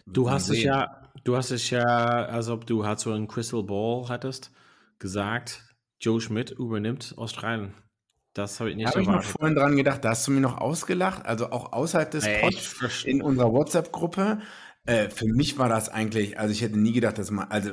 Du 0.07 0.29
hast 0.31 0.49
es 0.49 0.57
sehen. 0.57 0.67
ja, 0.69 1.13
du 1.25 1.37
hast 1.37 1.51
es 1.53 1.71
ja, 1.71 1.85
als 1.85 2.49
ob 2.49 2.67
du 2.67 2.85
halt 2.85 2.99
so 2.99 3.13
einen 3.13 3.29
Crystal 3.29 3.63
Ball 3.63 4.09
hattest, 4.09 4.51
gesagt, 4.99 5.75
Joe 6.01 6.21
Schmidt 6.21 6.51
übernimmt 6.51 7.15
Australien. 7.17 7.75
Das 8.33 8.59
habe 8.59 8.71
ich 8.71 8.77
nicht 8.77 8.87
Habe 8.89 9.03
ich 9.03 9.09
noch 9.09 9.23
vorhin 9.23 9.55
dran 9.55 9.77
gedacht, 9.77 10.05
da 10.05 10.11
hast 10.11 10.27
du 10.27 10.33
mir 10.33 10.41
noch 10.41 10.59
ausgelacht, 10.59 11.27
also 11.27 11.51
auch 11.51 11.73
außerhalb 11.73 12.11
des 12.11 12.25
Ey, 12.27 12.41
Pods 12.41 13.05
in 13.05 13.23
unserer 13.23 13.53
WhatsApp-Gruppe. 13.53 14.41
Äh, 14.85 15.11
für 15.11 15.27
mich 15.27 15.59
war 15.59 15.69
das 15.69 15.89
eigentlich, 15.89 16.39
also 16.39 16.53
ich 16.53 16.63
hätte 16.63 16.79
nie 16.79 16.93
gedacht, 16.93 17.19
dass 17.19 17.31
man, 17.31 17.49
also 17.49 17.73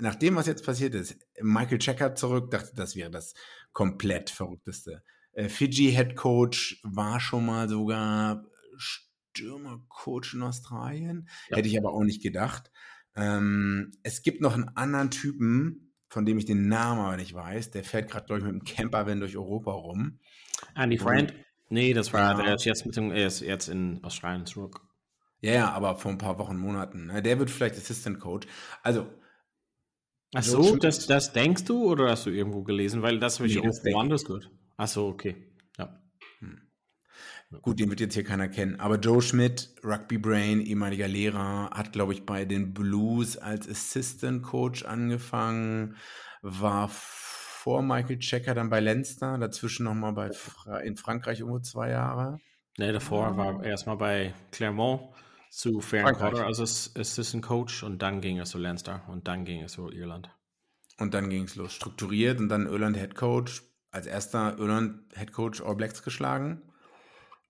nach 0.00 0.14
dem, 0.14 0.36
was 0.36 0.46
jetzt 0.46 0.64
passiert 0.64 0.94
ist, 0.94 1.16
Michael 1.40 1.78
Checker 1.78 2.14
zurück, 2.14 2.50
dachte, 2.50 2.72
das 2.74 2.94
wäre 2.96 3.10
das 3.10 3.34
komplett 3.72 4.30
verrückteste. 4.30 5.02
Äh, 5.32 5.48
Fiji 5.48 5.90
Head 5.92 6.16
Coach 6.16 6.80
war 6.84 7.20
schon 7.20 7.46
mal 7.46 7.68
sogar 7.68 8.44
Stürmercoach 8.76 10.34
in 10.34 10.42
Australien, 10.42 11.28
Ja. 11.50 11.56
hätte 11.56 11.68
ich 11.68 11.78
aber 11.78 11.92
auch 11.92 12.04
nicht 12.04 12.22
gedacht. 12.22 12.70
Ähm, 13.16 13.92
es 14.02 14.22
gibt 14.22 14.40
noch 14.40 14.54
einen 14.54 14.68
anderen 14.76 15.10
Typen, 15.10 15.92
von 16.08 16.24
dem 16.24 16.38
ich 16.38 16.44
den 16.46 16.68
Namen 16.68 17.00
aber 17.00 17.16
nicht 17.16 17.34
weiß, 17.34 17.70
der 17.70 17.84
fährt 17.84 18.10
gerade, 18.10 18.26
glaube 18.26 18.40
ich, 18.40 18.44
mit 18.46 18.54
dem 18.54 18.64
Campervan 18.64 19.20
durch 19.20 19.36
Europa 19.36 19.72
rum. 19.72 20.20
Andy 20.74 20.98
Friend? 20.98 21.34
Nee, 21.68 21.92
das 21.92 22.12
war, 22.12 22.38
Ja. 22.38 22.44
der 22.44 22.54
ist 22.54 22.64
jetzt 22.64 22.86
mit 22.86 22.96
dem, 22.96 23.10
er 23.10 23.26
ist 23.26 23.40
jetzt 23.40 23.68
in 23.68 24.02
Australien 24.02 24.46
zurück. 24.46 24.80
Ja, 25.40 25.52
ja, 25.52 25.70
aber 25.72 25.96
vor 25.96 26.10
ein 26.10 26.18
paar 26.18 26.38
Wochen, 26.38 26.56
Monaten. 26.56 27.08
Der 27.22 27.38
wird 27.38 27.50
vielleicht 27.50 27.76
Assistant 27.76 28.18
Coach. 28.18 28.46
Also, 28.82 29.06
Ach 30.34 30.42
so, 30.42 30.76
das, 30.76 31.06
das 31.06 31.32
denkst 31.32 31.64
du 31.64 31.84
oder 31.90 32.10
hast 32.10 32.26
du 32.26 32.30
irgendwo 32.30 32.62
gelesen? 32.62 33.02
Weil 33.02 33.18
das 33.18 33.38
habe 33.38 33.48
ich 33.48 33.56
Nee, 33.56 33.68
auch 33.68 33.84
woanders 33.84 34.24
gehört. 34.24 34.50
Ach 34.76 34.88
so, 34.88 35.06
okay. 35.06 35.36
Ja. 35.78 35.98
gut, 37.62 37.80
den 37.80 37.88
wird 37.88 38.00
jetzt 38.00 38.14
hier 38.14 38.24
keiner 38.24 38.48
kennen. 38.48 38.78
Aber 38.78 38.96
Joe 38.96 39.22
Schmidt, 39.22 39.74
Rugby 39.82 40.18
Brain, 40.18 40.60
ehemaliger 40.60 41.08
Lehrer, 41.08 41.70
hat, 41.70 41.92
glaube 41.92 42.12
ich, 42.12 42.26
bei 42.26 42.44
den 42.44 42.74
Blues 42.74 43.38
als 43.38 43.68
Assistant 43.68 44.42
Coach 44.42 44.84
angefangen, 44.84 45.96
war 46.42 46.90
vor 46.90 47.82
Michael 47.82 48.18
Checker 48.18 48.54
dann 48.54 48.68
bei 48.68 48.80
Leinster, 48.80 49.38
dazwischen 49.38 49.84
nochmal 49.84 50.12
bei 50.12 50.30
Fra 50.30 50.78
in 50.80 50.96
Frankreich 50.96 51.40
irgendwo 51.40 51.60
zwei 51.60 51.90
Jahre. 51.90 52.38
Ne, 52.76 52.92
davor 52.92 53.36
war 53.36 53.64
er 53.64 53.70
erstmal 53.70 53.96
bei 53.96 54.34
Clermont 54.52 55.00
zu 55.50 55.80
Frankreich. 55.80 56.18
Cotter 56.32 56.46
als 56.46 56.60
Ass- 56.60 56.92
Assistant 56.96 57.42
Coach 57.44 57.82
und 57.82 58.02
dann 58.02 58.20
ging 58.20 58.38
er 58.38 58.44
zu 58.44 58.58
Leinster 58.58 59.02
und 59.08 59.28
dann 59.28 59.44
ging 59.44 59.60
er 59.60 59.68
zu 59.68 59.90
Irland. 59.90 60.30
Und 60.98 61.14
dann 61.14 61.30
ging 61.30 61.44
es 61.44 61.54
los. 61.56 61.72
Strukturiert 61.74 62.38
und 62.40 62.48
dann 62.48 62.66
Irland 62.66 62.96
Head 62.96 63.14
Coach. 63.14 63.62
Als 63.90 64.06
erster 64.06 64.58
Irland 64.58 65.00
Head 65.16 65.32
Coach 65.32 65.62
All 65.62 65.74
Blacks 65.76 66.02
geschlagen. 66.02 66.62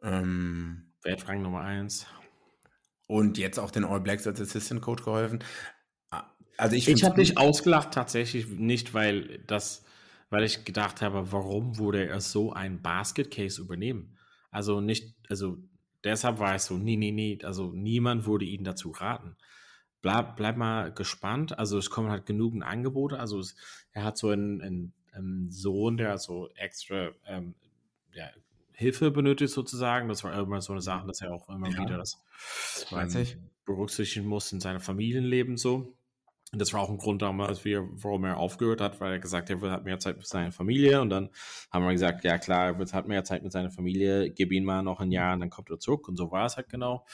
Ähm, 0.03 0.93
Weltrang 1.03 1.43
Nummer 1.43 1.61
1. 1.63 2.07
und 3.07 3.39
jetzt 3.39 3.59
auch 3.59 3.71
den 3.71 3.85
All 3.85 4.01
Blacks 4.01 4.27
als 4.27 4.41
Assistant 4.41 4.81
Coach 4.83 5.03
geholfen. 5.05 5.43
Ah, 6.11 6.25
Also 6.57 6.77
ich, 6.77 6.89
Ich 6.89 7.03
habe 7.05 7.17
dich 7.17 7.39
ausgelacht 7.39 7.93
tatsächlich 7.93 8.47
nicht, 8.49 8.95
weil 8.95 9.39
das, 9.47 9.85
weil 10.31 10.45
ich 10.45 10.65
gedacht 10.65 11.03
habe, 11.03 11.33
warum 11.33 11.79
würde 11.79 12.07
er 12.07 12.21
so 12.21 12.53
ein 12.53 12.83
Basket 12.83 13.31
Case 13.31 13.61
übernehmen? 13.61 14.17
Also 14.51 14.81
nicht, 14.81 15.15
also 15.29 15.59
deshalb 16.05 16.39
war 16.39 16.55
ich 16.57 16.63
so, 16.63 16.77
nee, 16.77 16.97
nee, 16.97 17.11
nee, 17.13 17.39
also 17.43 17.73
niemand 17.73 18.27
würde 18.27 18.45
ihn 18.45 18.65
dazu 18.65 18.91
raten. 18.91 19.37
Bleib, 20.01 20.37
bleib 20.37 20.57
mal 20.57 20.93
gespannt. 20.93 21.59
Also 21.59 21.79
es 21.79 21.91
kommen 21.91 22.11
halt 22.11 22.25
genügend 22.27 22.63
Angebote. 22.63 23.19
Also 23.19 23.41
es, 23.41 23.57
er 23.93 24.05
hat 24.05 24.17
so 24.17 24.29
einen, 24.31 24.63
einen, 24.63 24.93
einen 25.13 25.51
Sohn, 25.51 25.97
der 25.97 26.19
so 26.19 26.49
extra 26.55 27.11
ähm, 27.27 27.55
ja, 28.13 28.31
Hilfe 28.73 29.11
benötigt 29.11 29.53
sozusagen. 29.53 30.09
Das 30.09 30.23
war 30.23 30.33
immer 30.39 30.61
so 30.61 30.73
eine 30.73 30.83
Sache, 30.83 31.07
dass 31.07 31.21
er 31.21 31.33
auch 31.33 31.49
immer 31.49 31.69
Ja. 31.69 31.81
wieder 31.81 31.97
das 31.99 32.25
ähm, 32.93 33.09
ich. 33.17 33.37
berücksichtigen 33.65 34.27
muss 34.27 34.53
in 34.53 34.61
seinem 34.61 34.81
Familienleben 34.81 35.57
so. 35.57 35.98
Und 36.51 36.61
das 36.61 36.73
war 36.73 36.81
auch 36.81 36.89
ein 36.89 36.97
Grund 36.97 37.21
damals, 37.21 37.65
wie, 37.67 37.77
warum 37.77 38.25
er 38.25 38.39
aufgehört 38.39 38.81
hat, 38.81 39.01
weil 39.01 39.13
er 39.13 39.19
gesagt 39.19 39.51
hat, 39.51 39.57
er 39.57 39.61
will 39.61 39.71
halt 39.71 39.85
mehr 39.85 39.99
Zeit 39.99 40.17
mit 40.17 40.27
seiner 40.27 40.51
Familie. 40.51 41.01
Und 41.03 41.11
dann 41.11 41.29
haben 41.71 41.85
wir 41.85 41.93
gesagt, 41.93 42.25
ja 42.25 42.39
klar, 42.39 42.67
er 42.67 42.79
wird 42.79 42.95
halt 42.95 43.07
mehr 43.07 43.23
Zeit 43.25 43.43
mit 43.43 43.53
seiner 43.53 43.71
Familie, 43.71 44.31
gib 44.31 44.53
ihn 44.53 44.65
mal 44.65 44.83
noch 44.83 45.01
ein 45.01 45.13
Jahr 45.13 45.35
und 45.35 45.41
dann 45.41 45.51
kommt 45.51 45.69
er 45.69 45.79
zurück. 45.79 46.09
Und 46.09 46.17
so 46.17 46.31
war 46.31 46.47
es 46.47 46.57
halt 46.57 46.71
genau. 46.71 47.05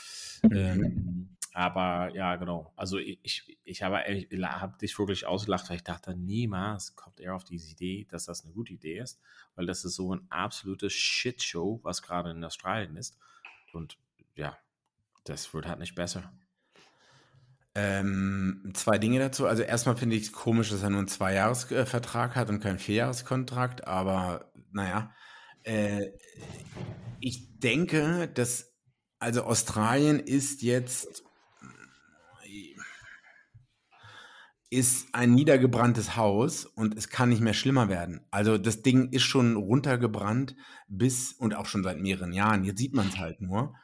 Ähm, 0.53 1.37
aber 1.53 2.15
ja, 2.15 2.37
genau. 2.37 2.73
Also 2.77 2.99
ich, 2.99 3.19
ich, 3.23 3.59
ich 3.65 3.83
habe, 3.83 4.03
ehrlich- 4.07 4.29
habe 4.33 4.79
dich 4.79 4.97
wirklich 4.99 5.27
ausgelacht, 5.27 5.69
weil 5.69 5.77
ich 5.77 5.85
dachte, 5.85 6.17
niemals 6.17 6.95
kommt 6.95 7.19
er 7.21 7.35
auf 7.35 7.45
diese 7.45 7.71
Idee, 7.71 8.07
dass 8.09 8.27
das 8.27 8.45
eine 8.45 8.53
gute 8.53 8.73
Idee 8.73 8.99
ist, 8.99 9.21
weil 9.57 9.67
das 9.67 9.85
ist 9.85 9.95
so 9.97 10.15
ein 10.15 10.27
absolutes 10.31 10.93
Shitshow, 10.93 11.81
was 11.83 12.03
gerade 12.03 12.31
in 12.31 12.45
Australien 12.45 12.97
ist. 12.97 13.19
Und 13.73 13.99
ja, 14.37 14.57
das 15.25 15.53
wird 15.55 15.67
halt 15.67 15.79
nicht 15.81 15.95
besser. 15.97 16.33
Ähm, 17.77 18.71
zwei 18.75 18.99
Dinge 18.99 19.19
dazu. 19.19 19.47
Also 19.47 19.63
erstmal 19.63 19.97
finde 19.97 20.17
ich 20.17 20.25
es 20.25 20.33
komisch, 20.33 20.71
dass 20.71 20.83
er 20.83 20.91
nur 20.91 21.01
einen 21.01 21.09
Zweijahresvertrag 21.09 22.37
hat 22.37 22.49
und 22.49 22.61
keinen 22.61 22.79
Vierjahreskontrakt, 22.79 23.87
aber 23.87 24.53
naja. 24.73 25.13
Äh, 25.65 26.11
ich 27.21 27.59
denke, 27.59 28.29
dass 28.29 28.75
also 29.19 29.45
Australien 29.45 30.21
ist 30.21 30.63
jetzt 30.63 31.25
ist 34.75 35.07
ein 35.13 35.33
niedergebranntes 35.33 36.17
Haus 36.17 36.65
und 36.65 36.97
es 36.97 37.09
kann 37.09 37.29
nicht 37.29 37.41
mehr 37.41 37.55
schlimmer 37.55 37.89
werden. 37.89 38.27
Also 38.33 38.59
das 38.59 38.83
Ding 38.83 39.13
ist 39.13 39.23
schon 39.23 39.55
runtergebrannt 39.55 40.57
bis 40.89 41.33
und 41.33 41.55
auch 41.55 41.67
schon 41.67 41.85
seit 41.85 42.01
mehreren 42.01 42.33
Jahren. 42.33 42.65
Jetzt 42.65 42.79
sieht 42.79 42.93
man 42.93 43.07
es 43.07 43.19
halt 43.19 43.41
nur. 43.41 43.75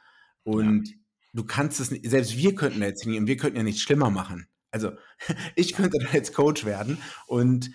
Und 0.43 0.89
du 1.33 1.43
kannst 1.43 1.79
es 1.79 1.91
nicht, 1.91 2.09
selbst 2.09 2.37
wir 2.37 2.55
könnten 2.55 2.81
jetzt 2.81 3.03
hingehen 3.03 3.27
wir 3.27 3.37
könnten 3.37 3.57
ja 3.57 3.63
nichts 3.63 3.81
schlimmer 3.81 4.09
machen. 4.09 4.47
Also 4.71 4.91
ich 5.55 5.73
könnte 5.73 5.99
da 5.99 6.11
jetzt 6.11 6.33
Coach 6.33 6.65
werden 6.65 6.97
und 7.27 7.71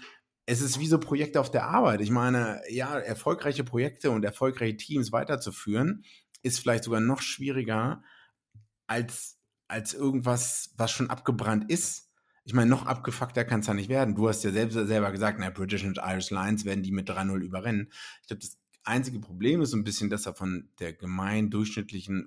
es 0.47 0.61
ist 0.61 0.79
wie 0.79 0.87
so 0.87 0.99
Projekte 0.99 1.41
auf 1.41 1.51
der 1.51 1.67
Arbeit. 1.67 2.01
Ich 2.01 2.11
meine, 2.11 2.63
ja, 2.69 2.97
erfolgreiche 2.99 3.65
Projekte 3.65 4.13
und 4.13 4.25
erfolgreiche 4.25 4.77
Teams 4.77 5.11
weiterzuführen, 5.11 6.05
ist 6.43 6.61
vielleicht 6.61 6.85
sogar 6.85 7.01
noch 7.01 7.21
schwieriger 7.21 8.03
als, 8.87 9.39
als 9.67 9.93
irgendwas, 9.93 10.73
was 10.77 10.93
schon 10.93 11.11
abgebrannt 11.11 11.69
ist. 11.71 12.13
Ich 12.45 12.55
meine, 12.55 12.71
noch 12.71 12.87
abgefuckter 12.87 13.45
kann 13.45 13.61
es 13.61 13.67
ja 13.67 13.75
nicht 13.75 13.89
werden. 13.89 14.15
Du 14.15 14.29
hast 14.29 14.45
ja 14.45 14.53
selbst, 14.53 14.75
selber 14.75 15.11
gesagt, 15.11 15.39
na, 15.41 15.51
British 15.51 15.83
und 15.83 15.99
Irish 15.99 16.31
Lions 16.31 16.65
werden 16.65 16.85
die 16.85 16.93
mit 16.93 17.11
3-0 17.11 17.41
überrennen. 17.41 17.91
Ich 18.23 18.29
glaube, 18.29 18.41
das 18.43 18.57
einzige 18.85 19.19
Problem 19.19 19.61
ist 19.63 19.71
so 19.71 19.77
ein 19.77 19.83
bisschen, 19.83 20.11
dass 20.11 20.27
er 20.27 20.35
von 20.35 20.71
der 20.79 20.93
gemein 20.93 21.51
durchschnittlichen 21.51 22.25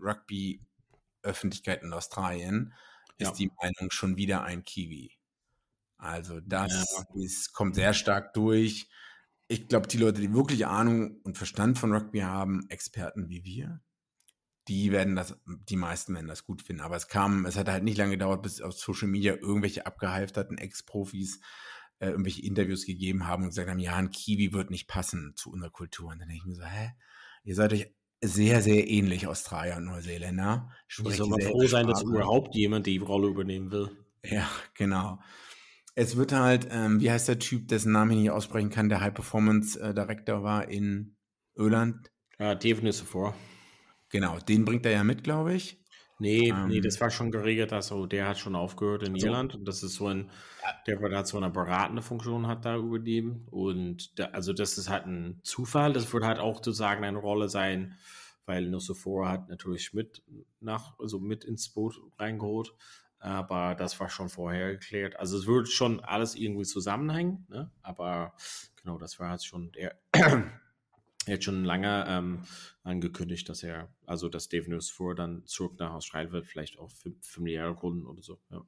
Rugby-Öffentlichkeit 1.24 1.84
in 1.84 1.94
Australien 1.94 2.74
Ja. 3.20 3.30
ist 3.30 3.40
die 3.40 3.52
Meinung 3.62 3.92
schon 3.92 4.18
wieder 4.18 4.44
ein 4.44 4.64
Kiwi. 4.64 5.12
Also 5.98 6.40
das 6.40 6.72
Ja. 6.72 7.04
ist, 7.16 7.54
kommt 7.54 7.76
sehr 7.76 7.94
stark 7.94 8.34
durch. 8.34 8.90
Ich 9.48 9.68
glaube, 9.68 9.88
die 9.88 9.98
Leute, 9.98 10.22
die 10.22 10.34
wirklich 10.34 10.66
Ahnung 10.66 11.20
und 11.24 11.38
Verstand 11.38 11.78
von 11.78 11.92
Rugby 11.92 12.20
haben, 12.20 12.70
Experten 12.70 13.30
wie 13.30 13.44
wir, 13.44 13.82
die 14.68 14.92
werden 14.92 15.16
das, 15.16 15.36
die 15.46 15.76
meisten 15.76 16.14
werden 16.14 16.28
das 16.28 16.46
gut 16.46 16.62
finden. 16.62 16.82
Aber 16.84 16.96
es 16.96 17.08
kam, 17.08 17.46
es 17.46 17.58
hat 17.58 17.68
halt 17.68 17.84
nicht 17.84 17.98
lange 17.98 18.12
gedauert, 18.12 18.44
bis 18.44 18.62
auf 18.62 18.74
Social 18.74 19.08
Media 19.08 19.34
irgendwelche 19.34 19.86
abgehalfterten 19.86 20.58
Ex-Profis 20.58 21.42
äh, 22.00 22.10
irgendwelche 22.10 22.44
Interviews 22.44 22.86
gegeben 22.86 23.28
haben 23.28 23.44
und 23.44 23.50
gesagt 23.50 23.70
haben, 23.70 23.80
ja, 23.80 23.96
ein 23.96 24.12
Kiwi 24.12 24.54
wird 24.54 24.70
nicht 24.70 24.88
passen 24.88 25.34
zu 25.36 25.52
unserer 25.52 25.72
Kultur. 25.72 26.12
Und 26.12 26.20
dann 26.20 26.30
denke 26.30 26.44
ich 26.44 26.46
mir 26.48 26.56
so, 26.56 26.64
hä? 26.64 26.94
Ihr 27.44 27.56
seid 27.56 27.74
euch 27.74 27.94
sehr, 28.22 28.62
sehr 28.62 28.90
ähnlich, 28.90 29.28
Australier 29.28 29.78
und 29.78 29.86
Neuseeländer. 29.86 30.70
Wie 30.88 30.94
Sprecht 30.94 31.18
soll 31.18 31.30
man 31.30 31.42
froh 31.42 31.68
sein, 31.68 31.88
dass 31.88 32.04
überhaupt 32.04 32.56
jemand 32.56 32.86
die 32.86 32.98
Rolle 32.98 33.28
übernehmen 33.28 33.72
will? 33.72 33.90
Ja, 34.24 34.50
genau. 34.74 35.20
Es 35.96 36.16
wird 36.18 36.34
halt, 36.34 36.68
ähm, 36.72 37.00
wie 37.02 37.12
heißt 37.12 37.28
der 37.28 37.40
Typ, 37.40 37.68
dessen 37.68 37.92
Namen 37.92 38.12
ich 38.12 38.18
nicht 38.18 38.32
aussprechen 38.32 38.70
kann, 38.70 38.90
der 38.90 39.02
High 39.02 39.14
Performance 39.14 39.80
äh, 39.80 39.94
Director 39.94 40.44
war 40.44 40.68
in 40.68 41.16
Irland? 41.56 42.12
Ja, 42.38 42.56
Devon 42.56 42.88
ist 42.88 43.02
vor. 43.02 43.36
Genau, 44.10 44.40
den 44.40 44.66
bringt 44.66 44.86
er 44.86 44.92
ja 44.92 45.04
mit, 45.04 45.24
glaube 45.24 45.54
ich. 45.54 45.79
Nee, 46.20 46.50
Ähm. 46.50 46.68
nee, 46.68 46.82
das 46.82 47.00
war 47.00 47.10
schon 47.10 47.32
geregelt, 47.32 47.72
also 47.72 48.06
der 48.06 48.28
hat 48.28 48.38
schon 48.38 48.56
aufgehört 48.56 49.04
in 49.04 49.18
So. 49.18 49.28
Irland 49.28 49.56
und 49.56 49.66
das 49.66 49.84
ist 49.84 49.96
so 49.96 50.08
ein, 50.08 50.30
der 50.86 51.00
halt 51.00 51.28
so 51.28 51.38
eine 51.38 51.50
beratende 51.50 52.02
Funktion 52.02 52.46
hat 52.48 52.66
da 52.66 52.76
übernehmen 52.76 53.48
und 53.50 54.20
da, 54.20 54.26
also 54.26 54.52
das 54.52 54.78
ist 54.78 54.90
halt 54.90 55.06
ein 55.06 55.40
Zufall, 55.44 55.94
das 55.94 56.12
wird 56.14 56.26
halt 56.26 56.40
auch 56.40 56.58
sozusagen 56.58 57.06
eine 57.06 57.18
Rolle 57.20 57.48
sein, 57.48 57.98
weil 58.46 58.70
Nussofora 58.70 59.30
hat 59.30 59.48
natürlich 59.50 59.94
mit 59.94 60.22
nach, 60.60 61.00
also 61.00 61.20
mit 61.20 61.46
ins 61.46 61.70
Boot 61.70 62.00
reingeholt, 62.18 62.74
aber 63.20 63.76
das 63.76 63.98
war 64.02 64.10
schon 64.10 64.28
vorher 64.28 64.74
geklärt, 64.74 65.18
also 65.18 65.38
es 65.38 65.48
wird 65.48 65.70
schon 65.70 66.02
alles 66.02 66.36
irgendwie 66.36 66.66
zusammenhängen, 66.66 67.46
ne? 67.50 67.72
aber 67.82 68.34
genau, 68.82 68.98
das 68.98 69.20
war 69.22 69.30
halt 69.30 69.44
schon 69.46 69.72
der 69.72 69.96
hat 71.30 71.44
schon 71.44 71.64
lange 71.64 72.06
ähm, 72.08 72.44
angekündigt, 72.84 73.48
dass 73.50 73.64
er, 73.64 73.94
also 74.06 74.30
dass 74.30 74.50
Dave 74.50 74.70
Nussfor 74.70 75.16
dann 75.16 75.46
zurück 75.46 75.80
nach 75.80 75.94
Australien 75.94 76.32
wird, 76.32 76.46
vielleicht 76.46 76.80
auch 76.80 76.92
für 76.92 77.14
familiäre 77.22 77.76
Gründen 77.76 78.06
oder 78.06 78.22
so. 78.22 78.40
Ja. 78.50 78.66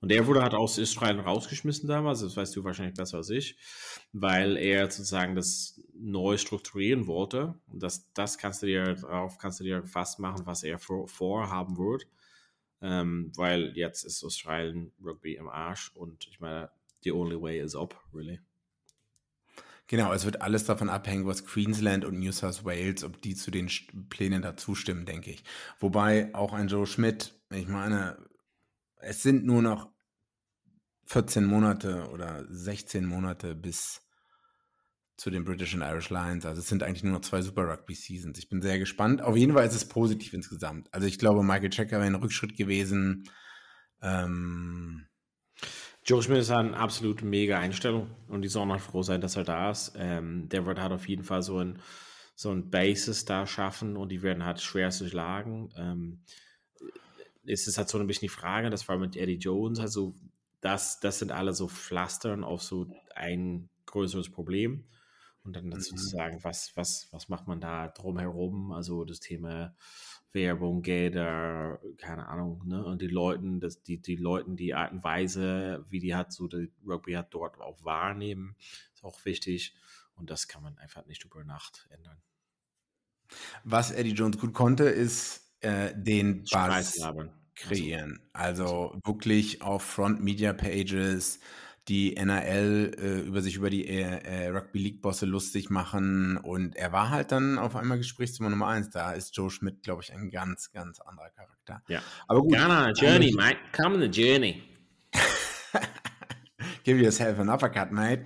Und 0.00 0.12
er 0.12 0.26
wurde 0.26 0.42
halt 0.42 0.54
aus 0.54 0.78
Australien 0.78 1.20
rausgeschmissen 1.20 1.88
damals, 1.88 2.20
das 2.20 2.36
weißt 2.36 2.54
du 2.54 2.62
wahrscheinlich 2.62 2.94
besser 2.94 3.16
als 3.16 3.30
ich, 3.30 3.58
weil 4.12 4.56
er 4.56 4.88
sozusagen 4.90 5.34
das 5.34 5.80
neu 5.92 6.36
strukturieren 6.36 7.06
wollte. 7.08 7.58
Und 7.66 7.82
das, 7.82 8.12
das 8.12 8.38
kannst 8.38 8.62
du 8.62 8.66
dir 8.66 8.94
darauf 8.94 9.38
kannst 9.38 9.58
du 9.58 9.64
dir 9.64 9.84
fast 9.84 10.20
machen, 10.20 10.46
was 10.46 10.62
er 10.62 10.78
vor, 10.78 11.08
vorhaben 11.08 11.76
wird. 11.78 12.06
Ähm, 12.80 13.32
weil 13.34 13.76
jetzt 13.76 14.04
ist 14.04 14.22
Australien 14.22 14.92
Rugby 15.04 15.34
im 15.34 15.48
Arsch 15.48 15.90
und 15.96 16.28
ich 16.30 16.38
meine, 16.38 16.70
the 17.02 17.10
only 17.10 17.40
way 17.40 17.58
is 17.58 17.74
up, 17.74 18.00
really. 18.14 18.38
Genau, 19.88 20.12
es 20.12 20.26
wird 20.26 20.42
alles 20.42 20.64
davon 20.64 20.90
abhängen, 20.90 21.26
was 21.26 21.46
Queensland 21.46 22.04
und 22.04 22.18
New 22.18 22.30
South 22.30 22.64
Wales, 22.64 23.04
ob 23.04 23.22
die 23.22 23.34
zu 23.34 23.50
den 23.50 23.70
Plänen 24.10 24.42
dazu 24.42 24.74
stimmen, 24.74 25.06
denke 25.06 25.30
ich. 25.30 25.42
Wobei 25.80 26.34
auch 26.34 26.52
ein 26.52 26.68
Joe 26.68 26.86
Schmidt, 26.86 27.34
ich 27.50 27.68
meine, 27.68 28.18
es 28.96 29.22
sind 29.22 29.46
nur 29.46 29.62
noch 29.62 29.90
14 31.06 31.46
Monate 31.46 32.10
oder 32.10 32.44
16 32.50 33.06
Monate 33.06 33.54
bis 33.54 34.02
zu 35.16 35.30
den 35.30 35.44
British 35.44 35.74
and 35.74 35.82
Irish 35.82 36.10
Lions. 36.10 36.44
Also 36.44 36.60
es 36.60 36.68
sind 36.68 36.82
eigentlich 36.82 37.02
nur 37.02 37.14
noch 37.14 37.22
zwei 37.22 37.40
Super 37.40 37.66
Rugby 37.66 37.94
Seasons. 37.94 38.38
Ich 38.38 38.50
bin 38.50 38.60
sehr 38.60 38.78
gespannt. 38.78 39.22
Auf 39.22 39.36
jeden 39.36 39.54
Fall 39.54 39.66
ist 39.66 39.74
es 39.74 39.88
positiv 39.88 40.34
insgesamt. 40.34 40.92
Also 40.92 41.06
ich 41.06 41.18
glaube, 41.18 41.42
Michael 41.42 41.70
Checker 41.70 41.96
wäre 41.96 42.04
ein 42.04 42.14
Rückschritt 42.14 42.58
gewesen. 42.58 43.24
Ähm, 44.02 45.06
Joe 46.08 46.22
Schmidt 46.22 46.38
ist 46.38 46.50
eine 46.50 46.74
absolut 46.74 47.20
mega 47.20 47.58
Einstellung 47.58 48.08
und 48.28 48.40
die 48.40 48.48
sollen 48.48 48.72
halt 48.72 48.80
froh 48.80 49.02
sein, 49.02 49.20
dass 49.20 49.36
er 49.36 49.44
da 49.44 49.70
ist. 49.70 49.92
Ähm, 49.94 50.48
der 50.48 50.64
wird 50.64 50.80
halt 50.80 50.92
auf 50.92 51.06
jeden 51.06 51.22
Fall 51.22 51.42
so 51.42 51.58
ein, 51.58 51.82
so 52.34 52.50
ein 52.50 52.70
Basis 52.70 53.26
da 53.26 53.46
schaffen 53.46 53.94
und 53.94 54.08
die 54.08 54.22
werden 54.22 54.42
halt 54.42 54.62
schwer 54.62 54.88
zu 54.88 55.06
schlagen. 55.06 55.68
Ähm, 55.76 56.22
es 57.44 57.66
ist 57.66 57.76
halt 57.76 57.90
so 57.90 57.98
ein 57.98 58.06
bisschen 58.06 58.26
die 58.26 58.34
Frage, 58.34 58.70
das 58.70 58.88
war 58.88 58.96
mit 58.96 59.16
Eddie 59.16 59.36
Jones, 59.36 59.80
also 59.80 60.14
das, 60.62 60.98
das 61.00 61.18
sind 61.18 61.30
alle 61.30 61.52
so 61.52 61.68
Pflastern 61.68 62.42
auf 62.42 62.62
so 62.62 62.86
ein 63.14 63.68
größeres 63.84 64.30
Problem. 64.30 64.86
Und 65.44 65.56
dann 65.56 65.70
dazu 65.70 65.94
Mhm. 65.94 65.98
zu 65.98 66.08
sagen, 66.08 66.38
was, 66.42 66.72
was, 66.74 67.08
was 67.10 67.28
macht 67.28 67.46
man 67.46 67.60
da 67.60 67.88
drumherum? 67.88 68.72
Also 68.72 69.04
das 69.04 69.20
Thema 69.20 69.74
Werbung, 70.32 70.82
Gelder, 70.82 71.80
keine 71.96 72.28
Ahnung, 72.28 72.66
ne? 72.66 72.84
Und 72.84 73.00
die 73.02 73.08
Leuten, 73.08 73.60
das, 73.60 73.82
die, 73.82 74.00
die 74.00 74.16
Leuten, 74.16 74.56
die 74.56 74.74
Art 74.74 74.92
und 74.92 75.02
Weise, 75.02 75.84
wie 75.88 76.00
die 76.00 76.14
hat, 76.14 76.32
so 76.32 76.48
die 76.48 76.70
Rugby 76.86 77.12
hat 77.12 77.32
dort 77.32 77.58
auch 77.60 77.84
wahrnehmen, 77.84 78.56
ist 78.94 79.04
auch 79.04 79.24
wichtig. 79.24 79.74
Und 80.14 80.30
das 80.30 80.48
kann 80.48 80.62
man 80.62 80.76
einfach 80.78 81.06
nicht 81.06 81.24
über 81.24 81.44
Nacht 81.44 81.88
ändern. 81.90 82.18
Was 83.64 83.90
Eddie 83.90 84.12
Jones 84.12 84.38
gut 84.38 84.52
konnte, 84.52 84.84
ist 84.84 85.52
äh, 85.60 85.92
den 85.94 86.44
Buzz 86.50 86.96
labern. 86.98 87.30
kreieren. 87.54 88.20
Also 88.32 88.98
wirklich 89.04 89.62
auf 89.62 89.82
Front 89.82 90.22
Media 90.22 90.52
Pages 90.52 91.40
die 91.88 92.16
NRL 92.16 92.94
äh, 92.98 93.20
über 93.20 93.40
sich 93.40 93.56
über 93.56 93.70
die 93.70 93.88
äh, 93.88 94.02
äh, 94.02 94.48
Rugby 94.48 94.78
League 94.78 95.00
Bosse 95.00 95.26
lustig 95.26 95.70
machen 95.70 96.36
und 96.36 96.76
er 96.76 96.92
war 96.92 97.10
halt 97.10 97.32
dann 97.32 97.58
auf 97.58 97.76
einmal 97.76 97.98
Gesprächsthema 97.98 98.50
Nummer 98.50 98.68
eins. 98.68 98.90
Da 98.90 99.12
ist 99.12 99.36
Joe 99.36 99.50
Schmidt, 99.50 99.82
glaube 99.82 100.02
ich, 100.02 100.12
ein 100.12 100.30
ganz, 100.30 100.70
ganz 100.72 101.00
anderer 101.00 101.30
Charakter. 101.30 101.82
Ja. 101.88 102.02
Aber 102.26 102.42
gut. 102.42 102.56
Come 102.56 102.66
on 102.66 102.84
a 102.84 102.92
journey, 102.92 103.32
mate. 103.32 103.58
Come 103.72 103.96
on 103.96 104.02
a 104.02 104.06
journey. 104.06 104.62
Give 106.84 107.00
yourself 107.00 107.38
an 107.38 107.48
uppercut, 107.48 107.90
mate. 107.90 108.24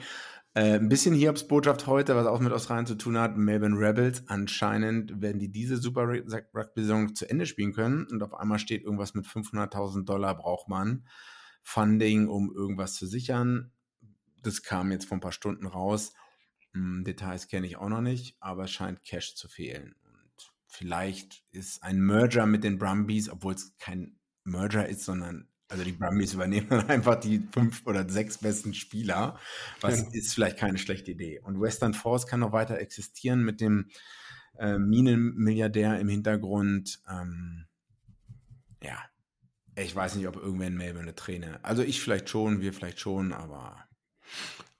Äh, 0.55 0.75
ein 0.75 0.89
bisschen 0.89 1.15
Hiobs 1.15 1.47
Botschaft 1.49 1.87
heute, 1.87 2.15
was 2.15 2.27
auch 2.27 2.41
mit 2.41 2.53
Australien 2.53 2.87
zu 2.87 2.97
tun 2.97 3.17
hat. 3.17 3.37
Melbourne 3.37 3.79
Rebels. 3.79 4.25
Anscheinend 4.27 5.23
werden 5.23 5.39
die 5.39 5.51
diese 5.51 5.77
Super 5.79 6.03
Rugby-Saison 6.03 7.15
zu 7.15 7.31
Ende 7.31 7.47
spielen 7.47 7.73
können. 7.73 8.07
Und 8.11 8.23
auf 8.23 8.35
einmal 8.35 8.59
steht 8.59 8.83
irgendwas 8.83 9.15
mit 9.15 9.27
500.000 9.27 10.05
Dollar 10.05 10.37
braucht 10.37 10.69
man. 10.69 11.05
Funding, 11.63 12.29
um 12.29 12.53
irgendwas 12.55 12.95
zu 12.95 13.07
sichern. 13.07 13.73
Das 14.43 14.63
kam 14.63 14.91
jetzt 14.91 15.07
vor 15.07 15.17
ein 15.17 15.21
paar 15.23 15.33
Stunden 15.33 15.67
raus. 15.67 16.13
Hm, 16.73 17.05
Details 17.05 17.49
kenne 17.49 17.67
ich 17.67 17.77
auch 17.77 17.89
noch 17.89 18.01
nicht, 18.01 18.37
aber 18.41 18.65
es 18.65 18.73
scheint 18.73 19.05
Cash 19.05 19.35
zu 19.37 19.49
fehlen. 19.49 19.95
Und 20.05 20.53
vielleicht 20.67 21.45
ist 21.51 21.83
ein 21.83 22.01
Merger 22.01 22.47
mit 22.47 22.65
den 22.65 22.79
Brumbies, 22.79 23.29
obwohl 23.29 23.55
es 23.55 23.77
kein 23.79 24.19
Merger 24.45 24.89
ist, 24.89 25.05
sondern 25.05 25.49
also 25.69 25.85
die 25.85 25.93
Brumbies 25.93 26.35
übernehmen 26.35 26.69
dann 26.69 26.89
einfach 26.91 27.17
die 27.17 27.47
fünf 27.53 27.87
oder 27.87 28.09
sechs 28.09 28.39
besten 28.39 28.75
Spieler. 28.75 29.39
Was 29.81 30.01
Ja. 30.01 30.09
ist 30.13 30.35
vielleicht 30.35 30.59
keine 30.59 30.79
schlechte 30.79 31.13
Idee. 31.13 31.41
Und 31.41 31.61
Western 31.61 31.95
Force 31.95 32.27
kann 32.27 32.41
noch 32.41 32.53
weiter 32.53 32.79
existieren 32.79 33.43
mit 33.43 33.61
dem 33.61 33.89
äh, 34.59 34.79
Minenmilliardär 34.79 35.99
im 35.99 36.09
Hintergrund. 36.09 37.01
Ähm, 37.09 37.67
ja, 38.83 38.99
ich 39.77 39.95
weiß 39.95 40.17
nicht, 40.17 40.27
ob 40.27 40.37
irgendwer 40.37 40.69
in 40.69 40.77
Melbourne 40.77 41.09
eine 41.09 41.15
Träne. 41.15 41.59
Also 41.63 41.83
ich 41.83 42.01
vielleicht 42.01 42.29
schon, 42.29 42.61
wir 42.61 42.73
vielleicht 42.73 43.01
schon, 43.01 43.33
aber 43.33 43.85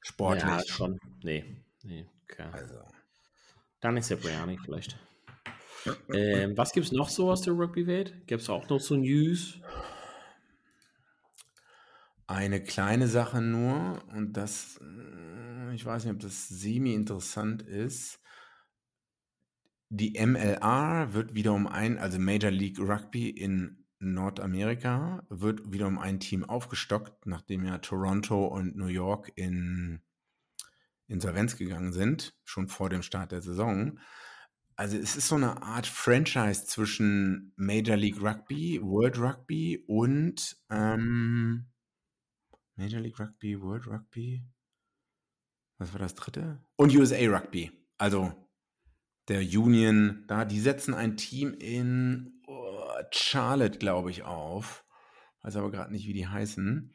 sportlich. 0.01 0.45
Ja, 0.45 0.63
schon. 0.67 0.99
Nee. 1.23 1.57
Nee, 1.83 2.07
okay. 2.25 2.49
Also, 2.53 2.83
Dann 3.81 3.97
ist 3.97 4.11
der 4.11 4.17
Briani 4.17 4.59
vielleicht. 4.63 4.99
ähm, 6.13 6.57
was 6.57 6.73
gibt 6.73 6.87
es 6.87 6.93
noch 6.93 7.09
so 7.09 7.31
aus 7.31 7.43
der 7.43 7.55
Rugby-Welt? 7.55 8.27
Gibt 8.27 8.43
es 8.43 8.51
auch 8.51 8.69
noch 8.69 8.81
so 8.81 8.97
News? 8.97 9.59
eine 12.33 12.63
kleine 12.63 13.09
Sache 13.09 13.43
nur 13.43 14.03
und 14.15 14.37
das, 14.37 14.81
äh, 14.81 15.75
ich 15.75 15.85
weiß 15.85 16.05
nicht, 16.05 16.15
ob 16.15 16.21
das 16.21 16.49
semi-interessant 16.49 17.63
ist. 17.63 18.21
Die 19.91 20.19
MLR 20.19 21.13
wird 21.13 21.35
wieder 21.35 21.53
um 21.53 21.67
ein, 21.67 21.99
also 21.99 22.19
Major 22.19 22.51
League 22.51 22.79
Rugby 22.79 23.29
in 23.29 23.82
Nordamerika, 24.03 25.25
wird 25.29 25.73
wieder 25.73 25.87
um 25.87 25.99
ein 25.99 26.21
Team 26.21 26.45
aufgestockt, 26.45 27.27
nachdem 27.27 27.65
ja 27.65 27.79
Toronto 27.79 28.47
und 28.47 28.77
New 28.77 28.87
York 28.87 29.33
in 29.37 30.01
Insolvenz 31.07 31.57
gegangen 31.57 31.93
sind, 31.93 32.35
schon 32.45 32.69
vor 32.69 32.89
dem 32.91 33.03
Start 33.03 33.33
der 33.33 33.43
Saison. 33.43 33.99
Also 34.77 34.97
es 34.97 35.17
ist 35.17 35.29
so 35.29 35.37
eine 35.37 35.63
Art 35.63 35.87
Franchise 35.87 36.67
zwischen 36.67 37.53
Major 37.57 37.97
League 37.97 38.21
Rugby, 38.21 38.81
World 38.83 39.19
Rugby 39.19 39.85
und 39.87 40.57
ähm, 40.71 41.67
Major 42.77 43.01
League 43.01 43.21
Rugby, 43.21 43.61
World 43.61 43.87
Rugby. 43.87 44.43
Was 45.79 45.93
war 45.93 46.01
das 46.01 46.15
dritte? 46.15 46.61
Und 46.77 46.95
USA 46.97 47.19
Rugby. 47.29 47.71
Also 47.99 48.33
der 49.29 49.41
Union, 49.41 50.25
da, 50.27 50.45
die 50.45 50.61
setzen 50.61 50.95
ein 50.95 51.17
Team 51.17 51.55
in 51.55 52.42
Charlotte, 53.13 53.79
glaube 53.79 54.11
ich, 54.11 54.23
auf. 54.23 54.85
Weiß 55.43 55.57
aber 55.57 55.71
gerade 55.71 55.93
nicht, 55.93 56.07
wie 56.07 56.13
die 56.13 56.29
heißen. 56.29 56.93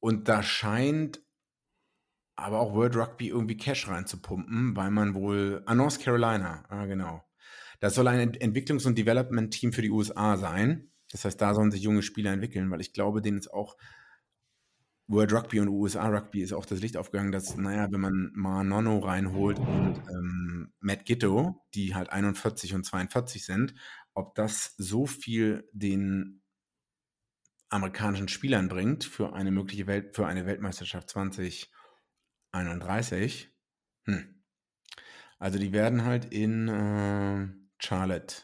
Und 0.00 0.28
da 0.28 0.42
scheint 0.42 1.20
aber 2.36 2.60
auch 2.60 2.72
World 2.74 2.96
Rugby 2.96 3.28
irgendwie 3.28 3.56
Cash 3.56 3.88
reinzupumpen, 3.88 4.76
weil 4.76 4.90
man 4.90 5.14
wohl. 5.14 5.62
Ah, 5.66 5.74
North 5.74 6.00
Carolina, 6.00 6.64
ah, 6.68 6.86
genau. 6.86 7.24
Das 7.80 7.94
soll 7.94 8.08
ein 8.08 8.20
Ent- 8.20 8.40
Entwicklungs- 8.40 8.86
und 8.86 8.96
Development-Team 8.96 9.72
für 9.72 9.82
die 9.82 9.90
USA 9.90 10.36
sein. 10.36 10.90
Das 11.10 11.24
heißt, 11.24 11.40
da 11.40 11.54
sollen 11.54 11.70
sich 11.70 11.82
junge 11.82 12.02
Spieler 12.02 12.32
entwickeln, 12.32 12.70
weil 12.70 12.80
ich 12.80 12.92
glaube, 12.92 13.22
denen 13.22 13.38
ist 13.38 13.52
auch 13.52 13.76
World 15.06 15.32
Rugby 15.32 15.60
und 15.60 15.68
USA 15.68 16.06
Rugby 16.08 16.42
ist 16.42 16.52
auch 16.52 16.66
das 16.66 16.80
Licht 16.80 16.96
aufgegangen, 16.96 17.32
dass, 17.32 17.56
naja, 17.56 17.90
wenn 17.90 18.00
man 18.00 18.30
mal 18.34 18.62
Nono 18.62 18.98
reinholt 18.98 19.58
und 19.58 20.02
ähm, 20.10 20.72
Matt 20.80 21.06
Gitto, 21.06 21.64
die 21.74 21.94
halt 21.94 22.10
41 22.10 22.74
und 22.74 22.84
42 22.84 23.46
sind, 23.46 23.74
ob 24.18 24.34
das 24.34 24.74
so 24.76 25.06
viel 25.06 25.66
den 25.72 26.42
amerikanischen 27.70 28.28
Spielern 28.28 28.68
bringt 28.68 29.04
für 29.04 29.32
eine 29.32 29.52
mögliche 29.52 29.86
Welt, 29.86 30.16
für 30.16 30.26
eine 30.26 30.44
Weltmeisterschaft 30.44 31.08
2031. 31.10 33.50
Hm. 34.04 34.44
Also 35.38 35.58
die 35.58 35.72
werden 35.72 36.04
halt 36.04 36.26
in 36.32 36.68
äh, 36.68 37.48
Charlotte 37.78 38.42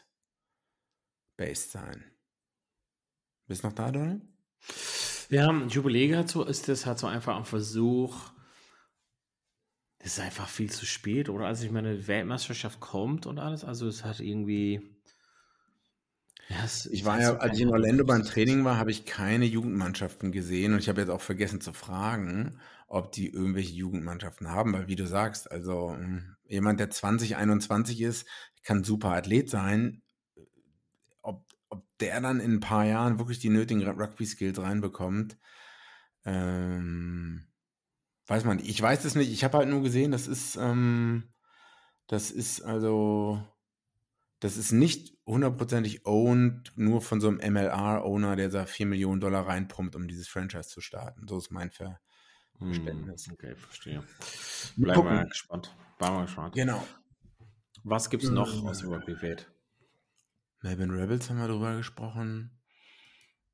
based 1.35 1.71
sein. 1.71 2.05
Bist 3.47 3.63
noch 3.63 3.73
da, 3.73 3.91
Donald? 3.91 4.21
Ja, 5.29 5.51
Jubiläe 5.51 6.17
hat 6.17 6.29
so, 6.29 6.43
ist 6.43 6.69
das 6.69 6.85
halt 6.85 6.99
so 6.99 7.07
einfach 7.07 7.35
ein 7.35 7.45
Versuch. 7.45 8.31
Es 9.97 10.17
ist 10.17 10.19
einfach 10.19 10.47
viel 10.47 10.71
zu 10.71 10.85
spät, 10.85 11.29
oder? 11.29 11.47
Also 11.47 11.65
ich 11.65 11.71
meine, 11.71 12.07
Weltmeisterschaft 12.07 12.79
kommt 12.79 13.25
und 13.25 13.39
alles, 13.39 13.65
also 13.65 13.87
es 13.87 14.05
hat 14.05 14.19
irgendwie. 14.19 14.81
Ja, 16.47 16.63
es, 16.63 16.85
Ich 16.85 17.05
war 17.05 17.19
ja, 17.19 17.37
als 17.37 17.55
ich 17.55 17.61
in 17.63 17.69
Orlando 17.71 18.05
beim 18.05 18.23
Training 18.23 18.63
war, 18.65 18.77
habe 18.77 18.91
ich 18.91 19.05
keine 19.05 19.45
Jugendmannschaften 19.45 20.31
gesehen 20.31 20.73
und 20.73 20.79
ich 20.79 20.89
habe 20.89 21.01
jetzt 21.01 21.09
auch 21.09 21.21
vergessen 21.21 21.59
zu 21.59 21.73
fragen, 21.73 22.59
ob 22.87 23.11
die 23.11 23.29
irgendwelche 23.29 23.73
Jugendmannschaften 23.73 24.51
haben, 24.51 24.73
weil 24.73 24.87
wie 24.87 24.95
du 24.95 25.07
sagst, 25.07 25.51
also 25.51 25.95
mh, 25.97 26.21
jemand, 26.47 26.79
der 26.79 26.91
20, 26.91 27.35
21 27.37 27.99
ist, 28.01 28.27
kann 28.63 28.83
super 28.83 29.09
Athlet 29.09 29.49
sein. 29.49 30.03
Ob, 31.21 31.43
ob 31.69 31.85
der 31.99 32.21
dann 32.21 32.39
in 32.39 32.53
ein 32.55 32.59
paar 32.59 32.85
Jahren 32.85 33.19
wirklich 33.19 33.39
die 33.39 33.49
nötigen 33.49 33.87
Rugby-Skills 33.87 34.59
reinbekommt, 34.61 35.37
ähm, 36.25 37.47
weiß 38.27 38.45
man 38.45 38.57
nicht. 38.57 38.69
Ich 38.69 38.81
weiß 38.81 39.05
es 39.05 39.15
nicht. 39.15 39.31
Ich 39.31 39.43
habe 39.43 39.59
halt 39.59 39.69
nur 39.69 39.83
gesehen, 39.83 40.11
das 40.11 40.27
ist, 40.27 40.57
ähm, 40.57 41.33
das 42.07 42.31
ist 42.31 42.61
also, 42.61 43.43
das 44.39 44.57
ist 44.57 44.71
nicht 44.71 45.15
hundertprozentig 45.25 46.05
owned, 46.05 46.73
nur 46.75 47.01
von 47.01 47.21
so 47.21 47.27
einem 47.29 47.37
MLR-Owner, 47.53 48.35
der 48.35 48.49
da 48.49 48.65
4 48.65 48.85
Millionen 48.85 49.21
Dollar 49.21 49.47
reinpumpt, 49.47 49.95
um 49.95 50.07
dieses 50.07 50.27
Franchise 50.27 50.69
zu 50.69 50.81
starten. 50.81 51.27
So 51.27 51.37
ist 51.37 51.51
mein 51.51 51.71
Ver 51.71 51.99
Verständnis. 52.57 53.27
Hm, 53.27 53.33
okay, 53.33 53.55
verstehe. 53.55 54.03
Wir 54.75 54.93
Bleiben 54.93 55.03
wir 55.09 55.17
gucken. 55.17 55.29
gespannt. 55.29 55.75
Bleiben 55.97 56.15
wir 56.17 56.21
gespannt. 56.23 56.55
Genau. 56.55 56.83
Was 57.83 58.09
gibt 58.09 58.23
es 58.23 58.29
noch 58.31 58.63
aus 58.65 58.79
der 58.79 58.89
Rugby-Welt? 58.89 59.51
Melbourne 60.61 60.93
Rebels 61.01 61.29
haben 61.29 61.37
wir 61.37 61.47
drüber 61.47 61.77
gesprochen. 61.77 62.51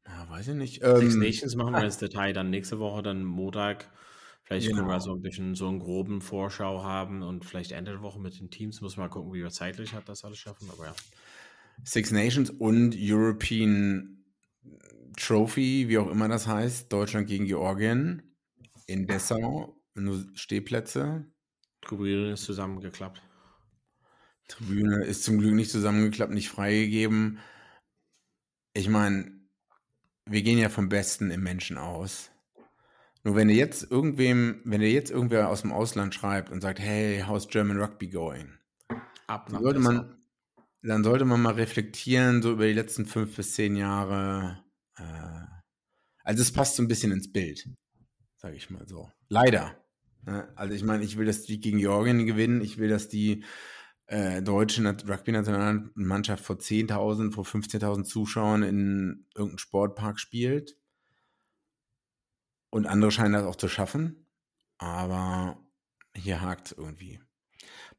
Ja, 0.07 0.27
weiß 0.29 0.49
ich 0.49 0.55
nicht. 0.55 0.83
Six 0.83 1.15
Ähm, 1.15 1.19
Nations 1.19 1.55
machen 1.55 1.73
wir 1.73 1.81
das 1.81 1.97
Detail 1.97 2.33
dann 2.33 2.49
nächste 2.49 2.79
Woche, 2.79 3.03
dann 3.03 3.23
Montag. 3.23 3.91
Vielleicht 4.51 4.73
können 4.73 4.87
Genau. 4.87 4.89
wir 4.89 4.99
so 4.99 5.13
ein 5.15 5.21
bisschen 5.21 5.55
so 5.55 5.67
einen 5.69 5.79
groben 5.79 6.21
Vorschau 6.21 6.83
haben 6.83 7.21
und 7.23 7.45
vielleicht 7.45 7.71
Ende 7.71 7.91
der 7.91 8.01
Woche 8.01 8.19
mit 8.19 8.37
den 8.39 8.49
Teams. 8.51 8.81
Muss 8.81 8.97
mal 8.97 9.09
gucken, 9.09 9.33
wie 9.33 9.41
wir 9.41 9.49
zeitlich 9.49 9.93
hat 9.93 10.09
das 10.09 10.25
alles 10.25 10.39
schaffen. 10.39 10.69
Aber 10.69 10.87
ja. 10.87 10.95
Six 11.83 12.11
Nations 12.11 12.49
und 12.49 12.95
European 12.97 14.25
Trophy, 15.17 15.87
wie 15.89 15.97
auch 15.97 16.09
immer 16.09 16.27
das 16.27 16.47
heißt, 16.47 16.91
Deutschland 16.91 17.27
gegen 17.27 17.45
Georgien 17.45 18.35
in 18.87 19.07
Dessau, 19.07 19.81
nur 19.95 20.25
Stehplätze. 20.35 21.25
Tribüne 21.81 22.31
ist 22.31 22.45
zusammengeklappt. 22.45 23.21
Tribüne 24.47 25.03
ist 25.05 25.23
zum 25.23 25.39
Glück 25.39 25.53
nicht 25.53 25.71
zusammengeklappt, 25.71 26.33
nicht 26.33 26.49
freigegeben. 26.49 27.39
Ich 28.73 28.89
meine, 28.89 29.31
wir 30.25 30.41
gehen 30.43 30.57
ja 30.59 30.69
vom 30.69 30.89
Besten 30.89 31.31
im 31.31 31.43
Menschen 31.43 31.77
aus. 31.77 32.31
Nur 33.23 33.35
wenn 33.35 33.49
ihr 33.49 33.55
jetzt 33.55 33.89
irgendwem, 33.91 34.61
wenn 34.63 34.81
ihr 34.81 34.91
jetzt 34.91 35.11
irgendwer 35.11 35.49
aus 35.49 35.61
dem 35.61 35.71
Ausland 35.71 36.15
schreibt 36.15 36.51
und 36.51 36.61
sagt, 36.61 36.79
hey, 36.79 37.23
how's 37.27 37.47
German 37.47 37.79
Rugby 37.79 38.09
going? 38.09 38.57
Ab 39.27 39.49
Dann 39.51 39.61
sollte 39.61 39.79
man, 39.79 40.17
dann 40.81 41.03
sollte 41.03 41.25
man 41.25 41.41
mal 41.41 41.53
reflektieren, 41.53 42.41
so 42.41 42.53
über 42.53 42.65
die 42.65 42.73
letzten 42.73 43.05
fünf 43.05 43.35
bis 43.35 43.53
zehn 43.53 43.75
Jahre. 43.75 44.63
Äh, 44.97 45.45
also 46.23 46.41
es 46.41 46.51
passt 46.51 46.75
so 46.75 46.83
ein 46.83 46.87
bisschen 46.87 47.11
ins 47.11 47.31
Bild, 47.31 47.69
sage 48.37 48.55
ich 48.55 48.69
mal 48.69 48.87
so. 48.87 49.11
Leider. 49.29 49.77
Ne? 50.25 50.47
Also 50.55 50.73
ich 50.73 50.83
meine, 50.83 51.03
ich 51.03 51.17
will, 51.17 51.25
dass 51.25 51.43
die 51.43 51.59
gegen 51.59 51.79
Georgien 51.79 52.25
gewinnen. 52.25 52.61
Ich 52.61 52.77
will, 52.77 52.89
dass 52.89 53.07
die 53.07 53.43
äh, 54.07 54.41
deutsche 54.41 54.81
Nat- 54.81 55.07
Rugby-Nationalmannschaft 55.07 56.43
vor 56.43 56.57
10.000, 56.57 57.31
vor 57.33 57.45
15.000 57.45 58.03
Zuschauern 58.03 58.63
in 58.63 59.25
irgendeinem 59.35 59.57
Sportpark 59.59 60.19
spielt. 60.19 60.75
Und 62.71 62.87
andere 62.87 63.11
scheinen 63.11 63.33
das 63.33 63.43
auch 63.43 63.55
zu 63.55 63.67
schaffen. 63.67 64.27
Aber 64.79 65.63
hier 66.15 66.41
hakt 66.41 66.73
irgendwie. 66.75 67.21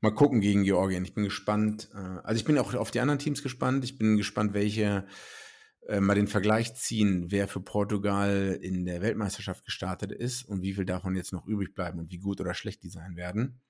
Mal 0.00 0.10
gucken 0.14 0.40
gegen 0.40 0.64
Georgien. 0.64 1.04
Ich 1.04 1.14
bin 1.14 1.22
gespannt. 1.24 1.88
Äh, 1.94 1.98
also 2.24 2.36
ich 2.38 2.44
bin 2.44 2.58
auch 2.58 2.74
auf 2.74 2.90
die 2.90 2.98
anderen 3.00 3.20
Teams 3.20 3.42
gespannt. 3.42 3.84
Ich 3.84 3.96
bin 3.98 4.16
gespannt, 4.16 4.52
welche 4.54 5.06
äh, 5.86 6.00
mal 6.00 6.14
den 6.14 6.26
Vergleich 6.26 6.74
ziehen, 6.74 7.30
wer 7.30 7.46
für 7.46 7.60
Portugal 7.60 8.58
in 8.60 8.84
der 8.84 9.00
Weltmeisterschaft 9.02 9.64
gestartet 9.64 10.10
ist 10.10 10.42
und 10.44 10.62
wie 10.62 10.72
viel 10.74 10.84
davon 10.84 11.14
jetzt 11.14 11.32
noch 11.32 11.46
übrig 11.46 11.74
bleiben 11.74 12.00
und 12.00 12.10
wie 12.10 12.18
gut 12.18 12.40
oder 12.40 12.54
schlecht 12.54 12.82
die 12.82 12.90
sein 12.90 13.14
werden. 13.16 13.60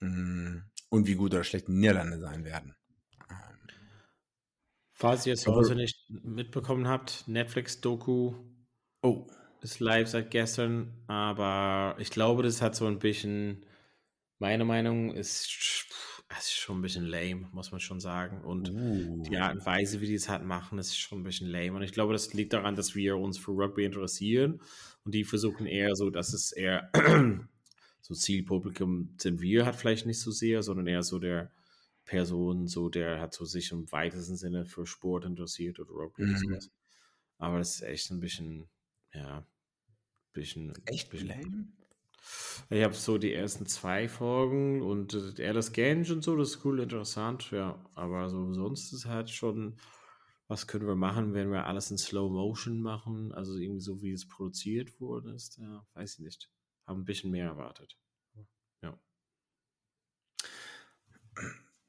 Mm, 0.00 0.58
Und 0.90 1.06
wie 1.06 1.14
gut 1.14 1.32
oder 1.34 1.44
schlecht 1.44 1.68
die 1.68 1.72
Niederlande 1.72 2.18
sein 2.20 2.44
werden. 2.44 2.74
Ähm, 3.30 3.58
Falls 4.92 5.26
ihr 5.26 5.32
es 5.34 5.46
Aber- 5.46 5.56
heute 5.58 5.74
nicht 5.76 6.10
mitbekommen 6.10 6.86
habt, 6.88 7.26
Netflix-Doku 7.28 8.34
Oh, 9.02 9.26
ist 9.62 9.80
live 9.80 10.08
seit 10.08 10.30
gestern, 10.30 10.92
aber 11.06 11.96
ich 11.98 12.10
glaube, 12.10 12.42
das 12.42 12.62
hat 12.62 12.76
so 12.76 12.86
ein 12.86 12.98
bisschen, 12.98 13.64
meine 14.38 14.64
Meinung 14.64 15.12
ist, 15.14 15.46
ist 16.38 16.52
schon 16.52 16.78
ein 16.78 16.82
bisschen 16.82 17.06
lame, 17.06 17.48
muss 17.52 17.72
man 17.72 17.80
schon 17.80 18.00
sagen. 18.00 18.42
Und 18.42 18.70
uh. 18.70 19.22
die 19.28 19.36
Art 19.38 19.54
und 19.56 19.66
Weise, 19.66 20.00
wie 20.00 20.06
die 20.06 20.14
es 20.14 20.28
halt 20.28 20.44
machen, 20.44 20.78
ist 20.78 20.96
schon 20.96 21.20
ein 21.20 21.24
bisschen 21.24 21.48
lame. 21.48 21.72
Und 21.74 21.82
ich 21.82 21.92
glaube, 21.92 22.12
das 22.12 22.32
liegt 22.34 22.52
daran, 22.52 22.76
dass 22.76 22.94
wir 22.94 23.16
uns 23.16 23.38
für 23.38 23.52
Rugby 23.52 23.84
interessieren 23.84 24.60
und 25.04 25.14
die 25.14 25.24
versuchen 25.24 25.66
eher 25.66 25.94
so, 25.96 26.10
dass 26.10 26.32
es 26.32 26.52
eher 26.52 26.90
so 28.00 28.14
Zielpublikum 28.14 29.14
sind 29.18 29.40
wir 29.40 29.64
halt 29.66 29.76
vielleicht 29.76 30.06
nicht 30.06 30.20
so 30.20 30.30
sehr, 30.30 30.62
sondern 30.62 30.86
eher 30.86 31.02
so 31.02 31.18
der 31.18 31.52
Person, 32.04 32.66
so 32.68 32.88
der 32.88 33.20
hat 33.20 33.34
so 33.34 33.44
sich 33.44 33.70
im 33.72 33.90
weitesten 33.92 34.36
Sinne 34.36 34.64
für 34.64 34.86
Sport 34.86 35.24
interessiert 35.26 35.78
oder 35.80 35.90
Rugby 35.92 36.22
oder 36.24 36.32
Mhm. 36.32 36.36
sowas. 36.36 36.70
Aber 37.38 37.58
das 37.58 37.76
ist 37.76 37.82
echt 37.82 38.10
ein 38.10 38.20
bisschen, 38.20 38.68
ja, 39.14 39.46
bisschen. 40.32 40.72
Echt 40.86 41.10
bisschen, 41.10 41.28
lame? 41.28 41.68
ich 42.70 42.84
habe 42.84 42.94
so 42.94 43.18
die 43.18 43.32
ersten 43.32 43.66
zwei 43.66 44.08
Folgen 44.08 44.82
und 44.82 45.14
äh, 45.14 45.46
Alice 45.46 45.72
Gange 45.72 46.12
und 46.12 46.22
so, 46.22 46.36
das 46.36 46.50
ist 46.50 46.64
cool, 46.64 46.80
interessant, 46.80 47.50
ja. 47.50 47.82
Aber 47.94 48.28
so 48.28 48.52
sonst 48.52 48.92
ist 48.92 49.06
halt 49.06 49.30
schon, 49.30 49.76
was 50.48 50.66
können 50.66 50.86
wir 50.86 50.96
machen, 50.96 51.34
wenn 51.34 51.50
wir 51.50 51.66
alles 51.66 51.90
in 51.90 51.98
Slow 51.98 52.30
Motion 52.30 52.80
machen? 52.80 53.32
Also 53.32 53.56
irgendwie 53.56 53.80
so, 53.80 54.02
wie 54.02 54.12
es 54.12 54.28
produziert 54.28 55.00
worden 55.00 55.34
ist, 55.34 55.58
ja, 55.58 55.86
weiß 55.94 56.14
ich 56.14 56.24
nicht. 56.24 56.50
Haben 56.86 57.02
ein 57.02 57.04
bisschen 57.04 57.30
mehr 57.30 57.46
erwartet. 57.46 57.98
Ja. 58.82 58.98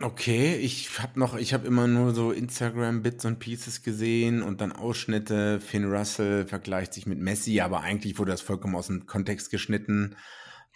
Okay, 0.01 0.55
ich 0.55 0.97
habe 1.01 1.19
noch, 1.19 1.35
ich 1.35 1.53
habe 1.53 1.67
immer 1.67 1.85
nur 1.85 2.13
so 2.13 2.31
Instagram-Bits 2.31 3.25
und 3.25 3.39
Pieces 3.39 3.83
gesehen 3.83 4.41
und 4.41 4.61
dann 4.61 4.71
Ausschnitte. 4.71 5.59
Finn 5.59 5.91
Russell 5.91 6.47
vergleicht 6.47 6.93
sich 6.93 7.05
mit 7.05 7.19
Messi, 7.19 7.59
aber 7.59 7.81
eigentlich 7.81 8.17
wurde 8.17 8.31
das 8.31 8.39
vollkommen 8.39 8.77
aus 8.77 8.87
dem 8.87 9.07
Kontext 9.07 9.51
geschnitten. 9.51 10.15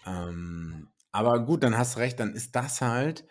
Ähm, 0.04 0.90
aber 1.10 1.42
gut, 1.46 1.62
dann 1.62 1.78
hast 1.78 1.96
recht, 1.96 2.20
dann 2.20 2.34
ist 2.34 2.54
das 2.54 2.82
halt, 2.82 3.26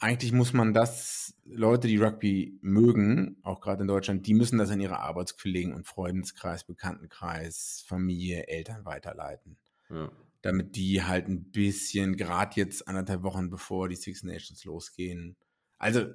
eigentlich 0.00 0.32
muss 0.32 0.52
man 0.52 0.74
das, 0.74 1.34
Leute, 1.44 1.86
die 1.86 1.98
Rugby 1.98 2.58
mögen, 2.60 3.36
auch 3.44 3.60
gerade 3.60 3.82
in 3.82 3.88
Deutschland, 3.88 4.26
die 4.26 4.34
müssen 4.34 4.58
das 4.58 4.70
in 4.70 4.80
ihre 4.80 4.98
Arbeitskollegen 4.98 5.74
und 5.74 5.86
Freundeskreis, 5.86 6.64
Bekanntenkreis, 6.64 7.84
Familie, 7.86 8.48
Eltern 8.48 8.84
weiterleiten 8.84 9.58
ja. 9.90 10.10
Damit 10.42 10.76
die 10.76 11.02
halt 11.02 11.28
ein 11.28 11.50
bisschen, 11.50 12.16
gerade 12.16 12.52
jetzt 12.56 12.88
anderthalb 12.88 13.22
Wochen 13.22 13.50
bevor 13.50 13.88
die 13.88 13.96
Six 13.96 14.22
Nations 14.22 14.64
losgehen. 14.64 15.36
Also 15.78 16.06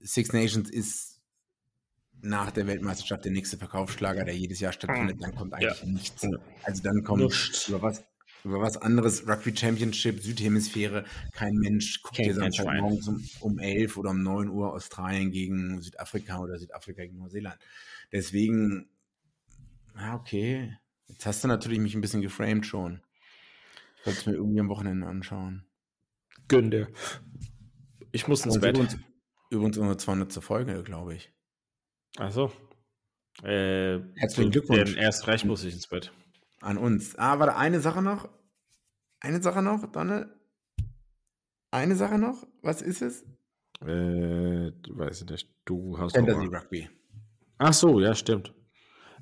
Six 0.00 0.32
Nations 0.32 0.70
ist 0.70 1.16
nach 2.22 2.50
der 2.50 2.66
Weltmeisterschaft 2.66 3.24
der 3.24 3.32
nächste 3.32 3.56
Verkaufsschlager, 3.56 4.24
der 4.24 4.36
jedes 4.36 4.60
Jahr 4.60 4.72
stattfindet. 4.72 5.18
Dann 5.20 5.34
kommt 5.34 5.54
eigentlich 5.54 5.84
nichts. 5.84 6.26
Also 6.62 6.82
dann 6.82 7.02
kommt 7.02 7.22
Nichts. 7.22 7.68
über 7.68 7.82
was, 7.82 8.04
über 8.44 8.60
was 8.60 8.76
anderes, 8.76 9.28
Rugby 9.28 9.54
Championship, 9.54 10.22
Südhemisphäre, 10.22 11.04
kein 11.32 11.54
Mensch 11.54 12.02
guckt 12.02 12.18
rein. 12.18 12.34
Samstagmorgens 12.34 13.08
um, 13.08 13.24
um 13.40 13.58
11 13.58 13.96
oder 13.96 14.10
um 14.10 14.22
9 14.22 14.48
Uhr 14.48 14.72
Australien 14.72 15.30
gegen 15.30 15.80
Südafrika 15.82 16.40
oder 16.40 16.58
Südafrika 16.58 17.02
gegen 17.02 17.18
Neuseeland. 17.18 17.58
Deswegen, 18.12 18.88
ja, 19.96 20.14
okay. 20.14 20.76
Jetzt 21.08 21.26
hast 21.26 21.44
du 21.44 21.48
natürlich 21.48 21.78
mich 21.78 21.94
ein 21.94 22.00
bisschen 22.00 22.22
geframed 22.22 22.66
schon. 22.66 23.00
Ich 24.06 24.10
wollte 24.10 24.20
es 24.20 24.26
mir 24.26 24.34
irgendwie 24.34 24.60
am 24.60 24.68
Wochenende 24.68 25.04
anschauen. 25.08 25.66
Gönn 26.46 26.70
dir. 26.70 26.86
Ich 28.12 28.28
muss 28.28 28.46
ins 28.46 28.60
Bett. 28.60 28.76
Übrigens, 28.76 28.96
übrigens 29.50 29.78
unsere 29.78 29.96
200. 29.96 30.32
Folge, 30.44 30.80
glaube 30.84 31.16
ich. 31.16 31.34
Achso. 32.16 32.52
Äh, 33.42 33.98
Herzlichen 34.14 34.52
so, 34.52 34.60
Glückwunsch. 34.60 34.96
Erst 34.96 35.26
recht 35.26 35.44
muss 35.44 35.64
ich 35.64 35.74
ins 35.74 35.88
Bett. 35.88 36.12
An 36.60 36.78
uns. 36.78 37.18
Ah, 37.18 37.40
warte, 37.40 37.56
eine 37.56 37.80
Sache 37.80 38.00
noch. 38.00 38.28
Eine 39.18 39.42
Sache 39.42 39.60
noch, 39.60 39.90
Donne. 39.90 40.32
Eine 41.72 41.96
Sache 41.96 42.18
noch. 42.18 42.46
Was 42.62 42.82
ist 42.82 43.02
es? 43.02 43.24
Äh, 43.80 44.70
weiß 44.88 45.22
ich 45.22 45.28
nicht. 45.28 45.50
Du 45.64 45.98
hast 45.98 46.14
Fantasy 46.14 46.46
Rugby. 46.46 46.88
Ach 47.58 47.72
so, 47.72 47.98
ja, 47.98 48.14
stimmt. 48.14 48.54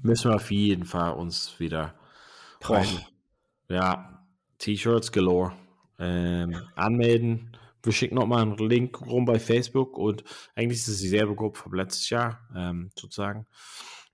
Müssen 0.02 0.30
wir 0.30 0.36
auf 0.36 0.50
jeden 0.50 0.84
Fall 0.84 1.14
uns 1.14 1.58
wieder. 1.58 1.98
Ja, 3.70 4.13
T-Shirts 4.64 5.12
galore. 5.12 5.52
Ähm, 5.98 6.56
anmelden. 6.74 7.56
Wir 7.82 7.92
schicken 7.92 8.14
nochmal 8.14 8.40
einen 8.42 8.56
Link 8.56 9.00
rum 9.02 9.26
bei 9.26 9.38
Facebook 9.38 9.98
und 9.98 10.24
eigentlich 10.54 10.78
ist 10.80 10.88
es 10.88 11.00
dieselbe 11.00 11.34
Gruppe 11.34 11.58
vom 11.58 11.74
letztes 11.74 12.08
Jahr, 12.08 12.40
ähm, 12.56 12.90
sozusagen. 12.98 13.46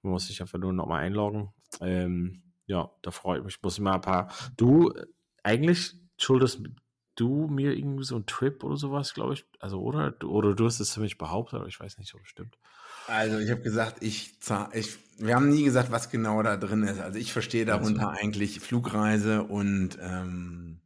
Man 0.03 0.13
muss 0.13 0.27
sich 0.27 0.41
einfach 0.41 0.59
nur 0.59 0.73
nochmal 0.73 1.05
einloggen. 1.05 1.51
Ähm, 1.81 2.43
ja, 2.67 2.91
da 3.03 3.13
freue 3.13 3.39
ich 3.39 3.45
mich. 3.45 3.63
Muss 3.63 3.75
ich 3.75 3.81
mal 3.81 3.95
ein 3.95 4.01
paar. 4.01 4.33
Du, 4.57 4.93
eigentlich 5.45 5.95
schuldest 6.19 6.63
du 7.15 7.47
mir 7.47 7.77
irgendwie 7.77 8.05
so 8.05 8.17
einen 8.17 8.27
Trip 8.27 8.65
oder 8.65 8.77
sowas, 8.77 9.15
glaube 9.15 9.35
ich. 9.35 9.45
Also, 9.61 9.81
oder? 9.81 10.11
Du- 10.11 10.31
Oder 10.31 10.55
du 10.55 10.65
hast 10.67 10.81
es 10.81 10.95
für 10.95 11.01
mich 11.01 11.17
behauptet, 11.17 11.61
aber 11.61 11.69
ich 11.69 11.79
weiß 11.79 11.99
nicht, 11.99 12.13
ob 12.15 12.23
es 12.23 12.29
stimmt. 12.29 12.59
Also 13.07 13.39
ich 13.39 13.51
habe 13.51 13.63
gesagt, 13.63 14.03
ich, 14.03 14.41
zahl- 14.41 14.71
ich, 14.73 14.99
wir 15.19 15.35
haben 15.35 15.49
nie 15.51 15.65
gesagt, 15.65 15.91
was 15.91 16.11
genau 16.11 16.43
da 16.43 16.57
drin 16.57 16.83
ist. 16.83 17.01
Also 17.01 17.19
ich 17.19 17.33
verstehe 17.33 17.65
darunter 17.65 18.11
eigentlich 18.11 18.61
Flugreise 18.61 19.43
und 19.43 19.99
ähm, 20.01 20.81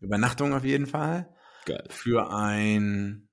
Übernachtung 0.00 0.52
auf 0.54 0.64
jeden 0.64 0.86
Fall. 0.86 1.28
Geil. 1.66 1.84
Für 1.90 2.32
ein, 2.32 3.28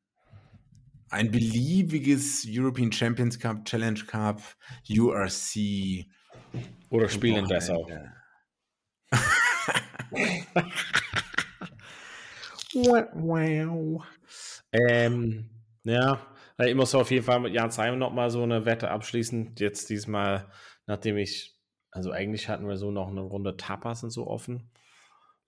ein 1.10 1.32
beliebiges 1.32 2.46
European 2.48 2.92
Champions 2.92 3.40
Cup, 3.40 3.66
Challenge 3.66 4.00
Cup, 4.06 4.42
URC. 4.90 6.06
Oder 6.90 7.10
spielen 7.10 7.38
in 7.38 7.48
Dessau. 7.48 7.88
Wow. 12.74 14.04
Ähm, 14.72 15.50
ja, 15.84 16.20
ich 16.66 16.76
muss 16.76 16.96
auf 16.96 17.12
jeden 17.12 17.26
Fall 17.26 17.40
mit 17.40 17.54
Jan 17.54 17.72
Simon 17.72 18.00
nochmal 18.00 18.30
so 18.30 18.42
eine 18.42 18.66
Wette 18.66 18.90
abschließen. 18.90 19.56
Jetzt 19.58 19.90
diesmal, 19.90 20.48
nachdem 20.86 21.18
ich, 21.18 21.56
also 21.92 22.12
eigentlich 22.12 22.50
hatten 22.50 22.68
wir 22.68 22.78
so 22.78 22.92
noch 22.92 23.10
eine 23.10 23.22
Runde 23.22 23.58
Tapas 23.58 24.04
und 24.04 24.10
so 24.10 24.28
offen. 24.28 24.72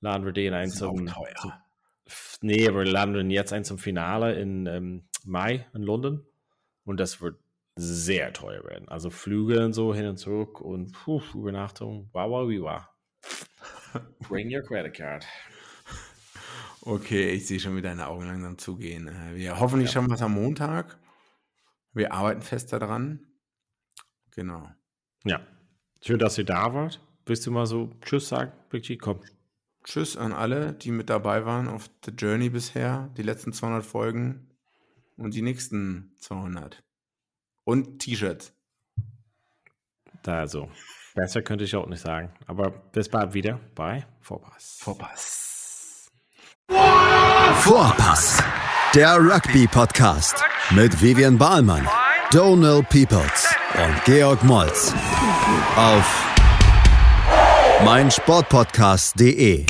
Laden 0.01 0.25
wir 0.25 0.33
den 0.33 0.53
ein 0.53 0.69
zum. 0.69 1.07
teuer. 1.07 1.35
zum 1.35 1.51
nee, 2.41 2.67
aber 2.67 2.79
wir 2.79 2.91
laden 2.91 3.13
den 3.13 3.31
jetzt 3.31 3.53
ein 3.53 3.65
zum 3.65 3.77
Finale 3.77 4.39
in 4.39 4.65
ähm, 4.67 5.03
Mai 5.25 5.67
in 5.73 5.81
London. 5.81 6.25
Und 6.85 6.99
das 6.99 7.21
wird 7.21 7.37
sehr 7.75 8.33
teuer 8.33 8.63
werden. 8.63 8.87
Also 8.87 9.09
Flüge 9.09 9.63
und 9.65 9.73
so 9.73 9.93
hin 9.93 10.05
und 10.05 10.17
zurück 10.17 10.61
und 10.61 10.91
puh, 10.91 11.21
Übernachtung. 11.33 12.09
Wow, 12.13 12.29
wow, 12.29 12.49
wie 12.49 12.61
wow. 12.61 12.83
Bring 14.27 14.53
your 14.53 14.61
credit 14.61 14.93
card. 14.93 15.25
Okay, 16.81 17.31
ich 17.31 17.47
sehe 17.47 17.59
schon, 17.59 17.75
wie 17.75 17.81
deine 17.81 18.07
Augen 18.07 18.25
langsam 18.25 18.57
zugehen. 18.57 19.07
Äh, 19.07 19.35
Wir 19.35 19.59
hoffentlich 19.59 19.91
schaffen 19.91 20.09
wir 20.09 20.15
es 20.15 20.21
am 20.21 20.33
Montag. 20.33 20.97
Wir 21.93 22.13
arbeiten 22.13 22.41
fest 22.41 22.71
daran. 22.71 23.25
Genau. 24.31 24.69
Ja. 25.25 25.41
Schön, 26.01 26.19
dass 26.19 26.37
ihr 26.37 26.45
da 26.45 26.73
wart. 26.73 27.01
Willst 27.25 27.45
du 27.45 27.51
mal 27.51 27.65
so 27.65 27.91
Tschüss 28.01 28.29
sagen, 28.29 28.53
G? 28.71 28.97
Komm. 28.97 29.19
Tschüss 29.83 30.17
an 30.17 30.33
alle, 30.33 30.73
die 30.73 30.91
mit 30.91 31.09
dabei 31.09 31.45
waren 31.45 31.67
auf 31.67 31.89
der 32.05 32.13
Journey 32.13 32.49
bisher, 32.49 33.09
die 33.17 33.23
letzten 33.23 33.53
200 33.53 33.85
Folgen 33.85 34.49
und 35.17 35.33
die 35.33 35.41
nächsten 35.41 36.13
200. 36.19 36.83
Und 37.63 37.99
T-Shirts. 37.99 38.53
Da 40.23 40.39
also. 40.39 40.69
Besser 41.15 41.41
könnte 41.41 41.65
ich 41.65 41.75
auch 41.75 41.87
nicht 41.87 42.01
sagen. 42.01 42.31
Aber 42.45 42.69
bis 42.69 43.09
bald 43.09 43.33
wieder 43.33 43.59
bei 43.75 44.05
Vorpass. 44.21 44.77
Vorpass. 44.79 45.58
Vorpass, 46.69 48.37
der 48.93 49.17
Rugby-Podcast 49.17 50.43
mit 50.71 51.01
Vivian 51.01 51.37
Bahlmann, 51.37 51.87
Donal 52.31 52.83
Peoples 52.83 53.47
und 53.75 54.03
Georg 54.05 54.43
Moltz 54.43 54.93
auf 55.75 56.25
meinsportpodcast.de. 57.83 59.65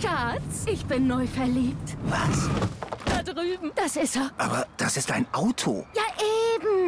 Schatz, 0.00 0.64
ich 0.66 0.84
bin 0.86 1.06
neu 1.06 1.26
verliebt. 1.26 1.96
Was? 2.04 2.48
Da 3.04 3.22
drüben. 3.22 3.70
Das 3.74 3.96
ist 3.96 4.16
er. 4.16 4.30
Aber 4.38 4.66
das 4.78 4.96
ist 4.96 5.10
ein 5.10 5.26
Auto. 5.32 5.86
Ja, 5.94 6.02
eben. 6.56 6.71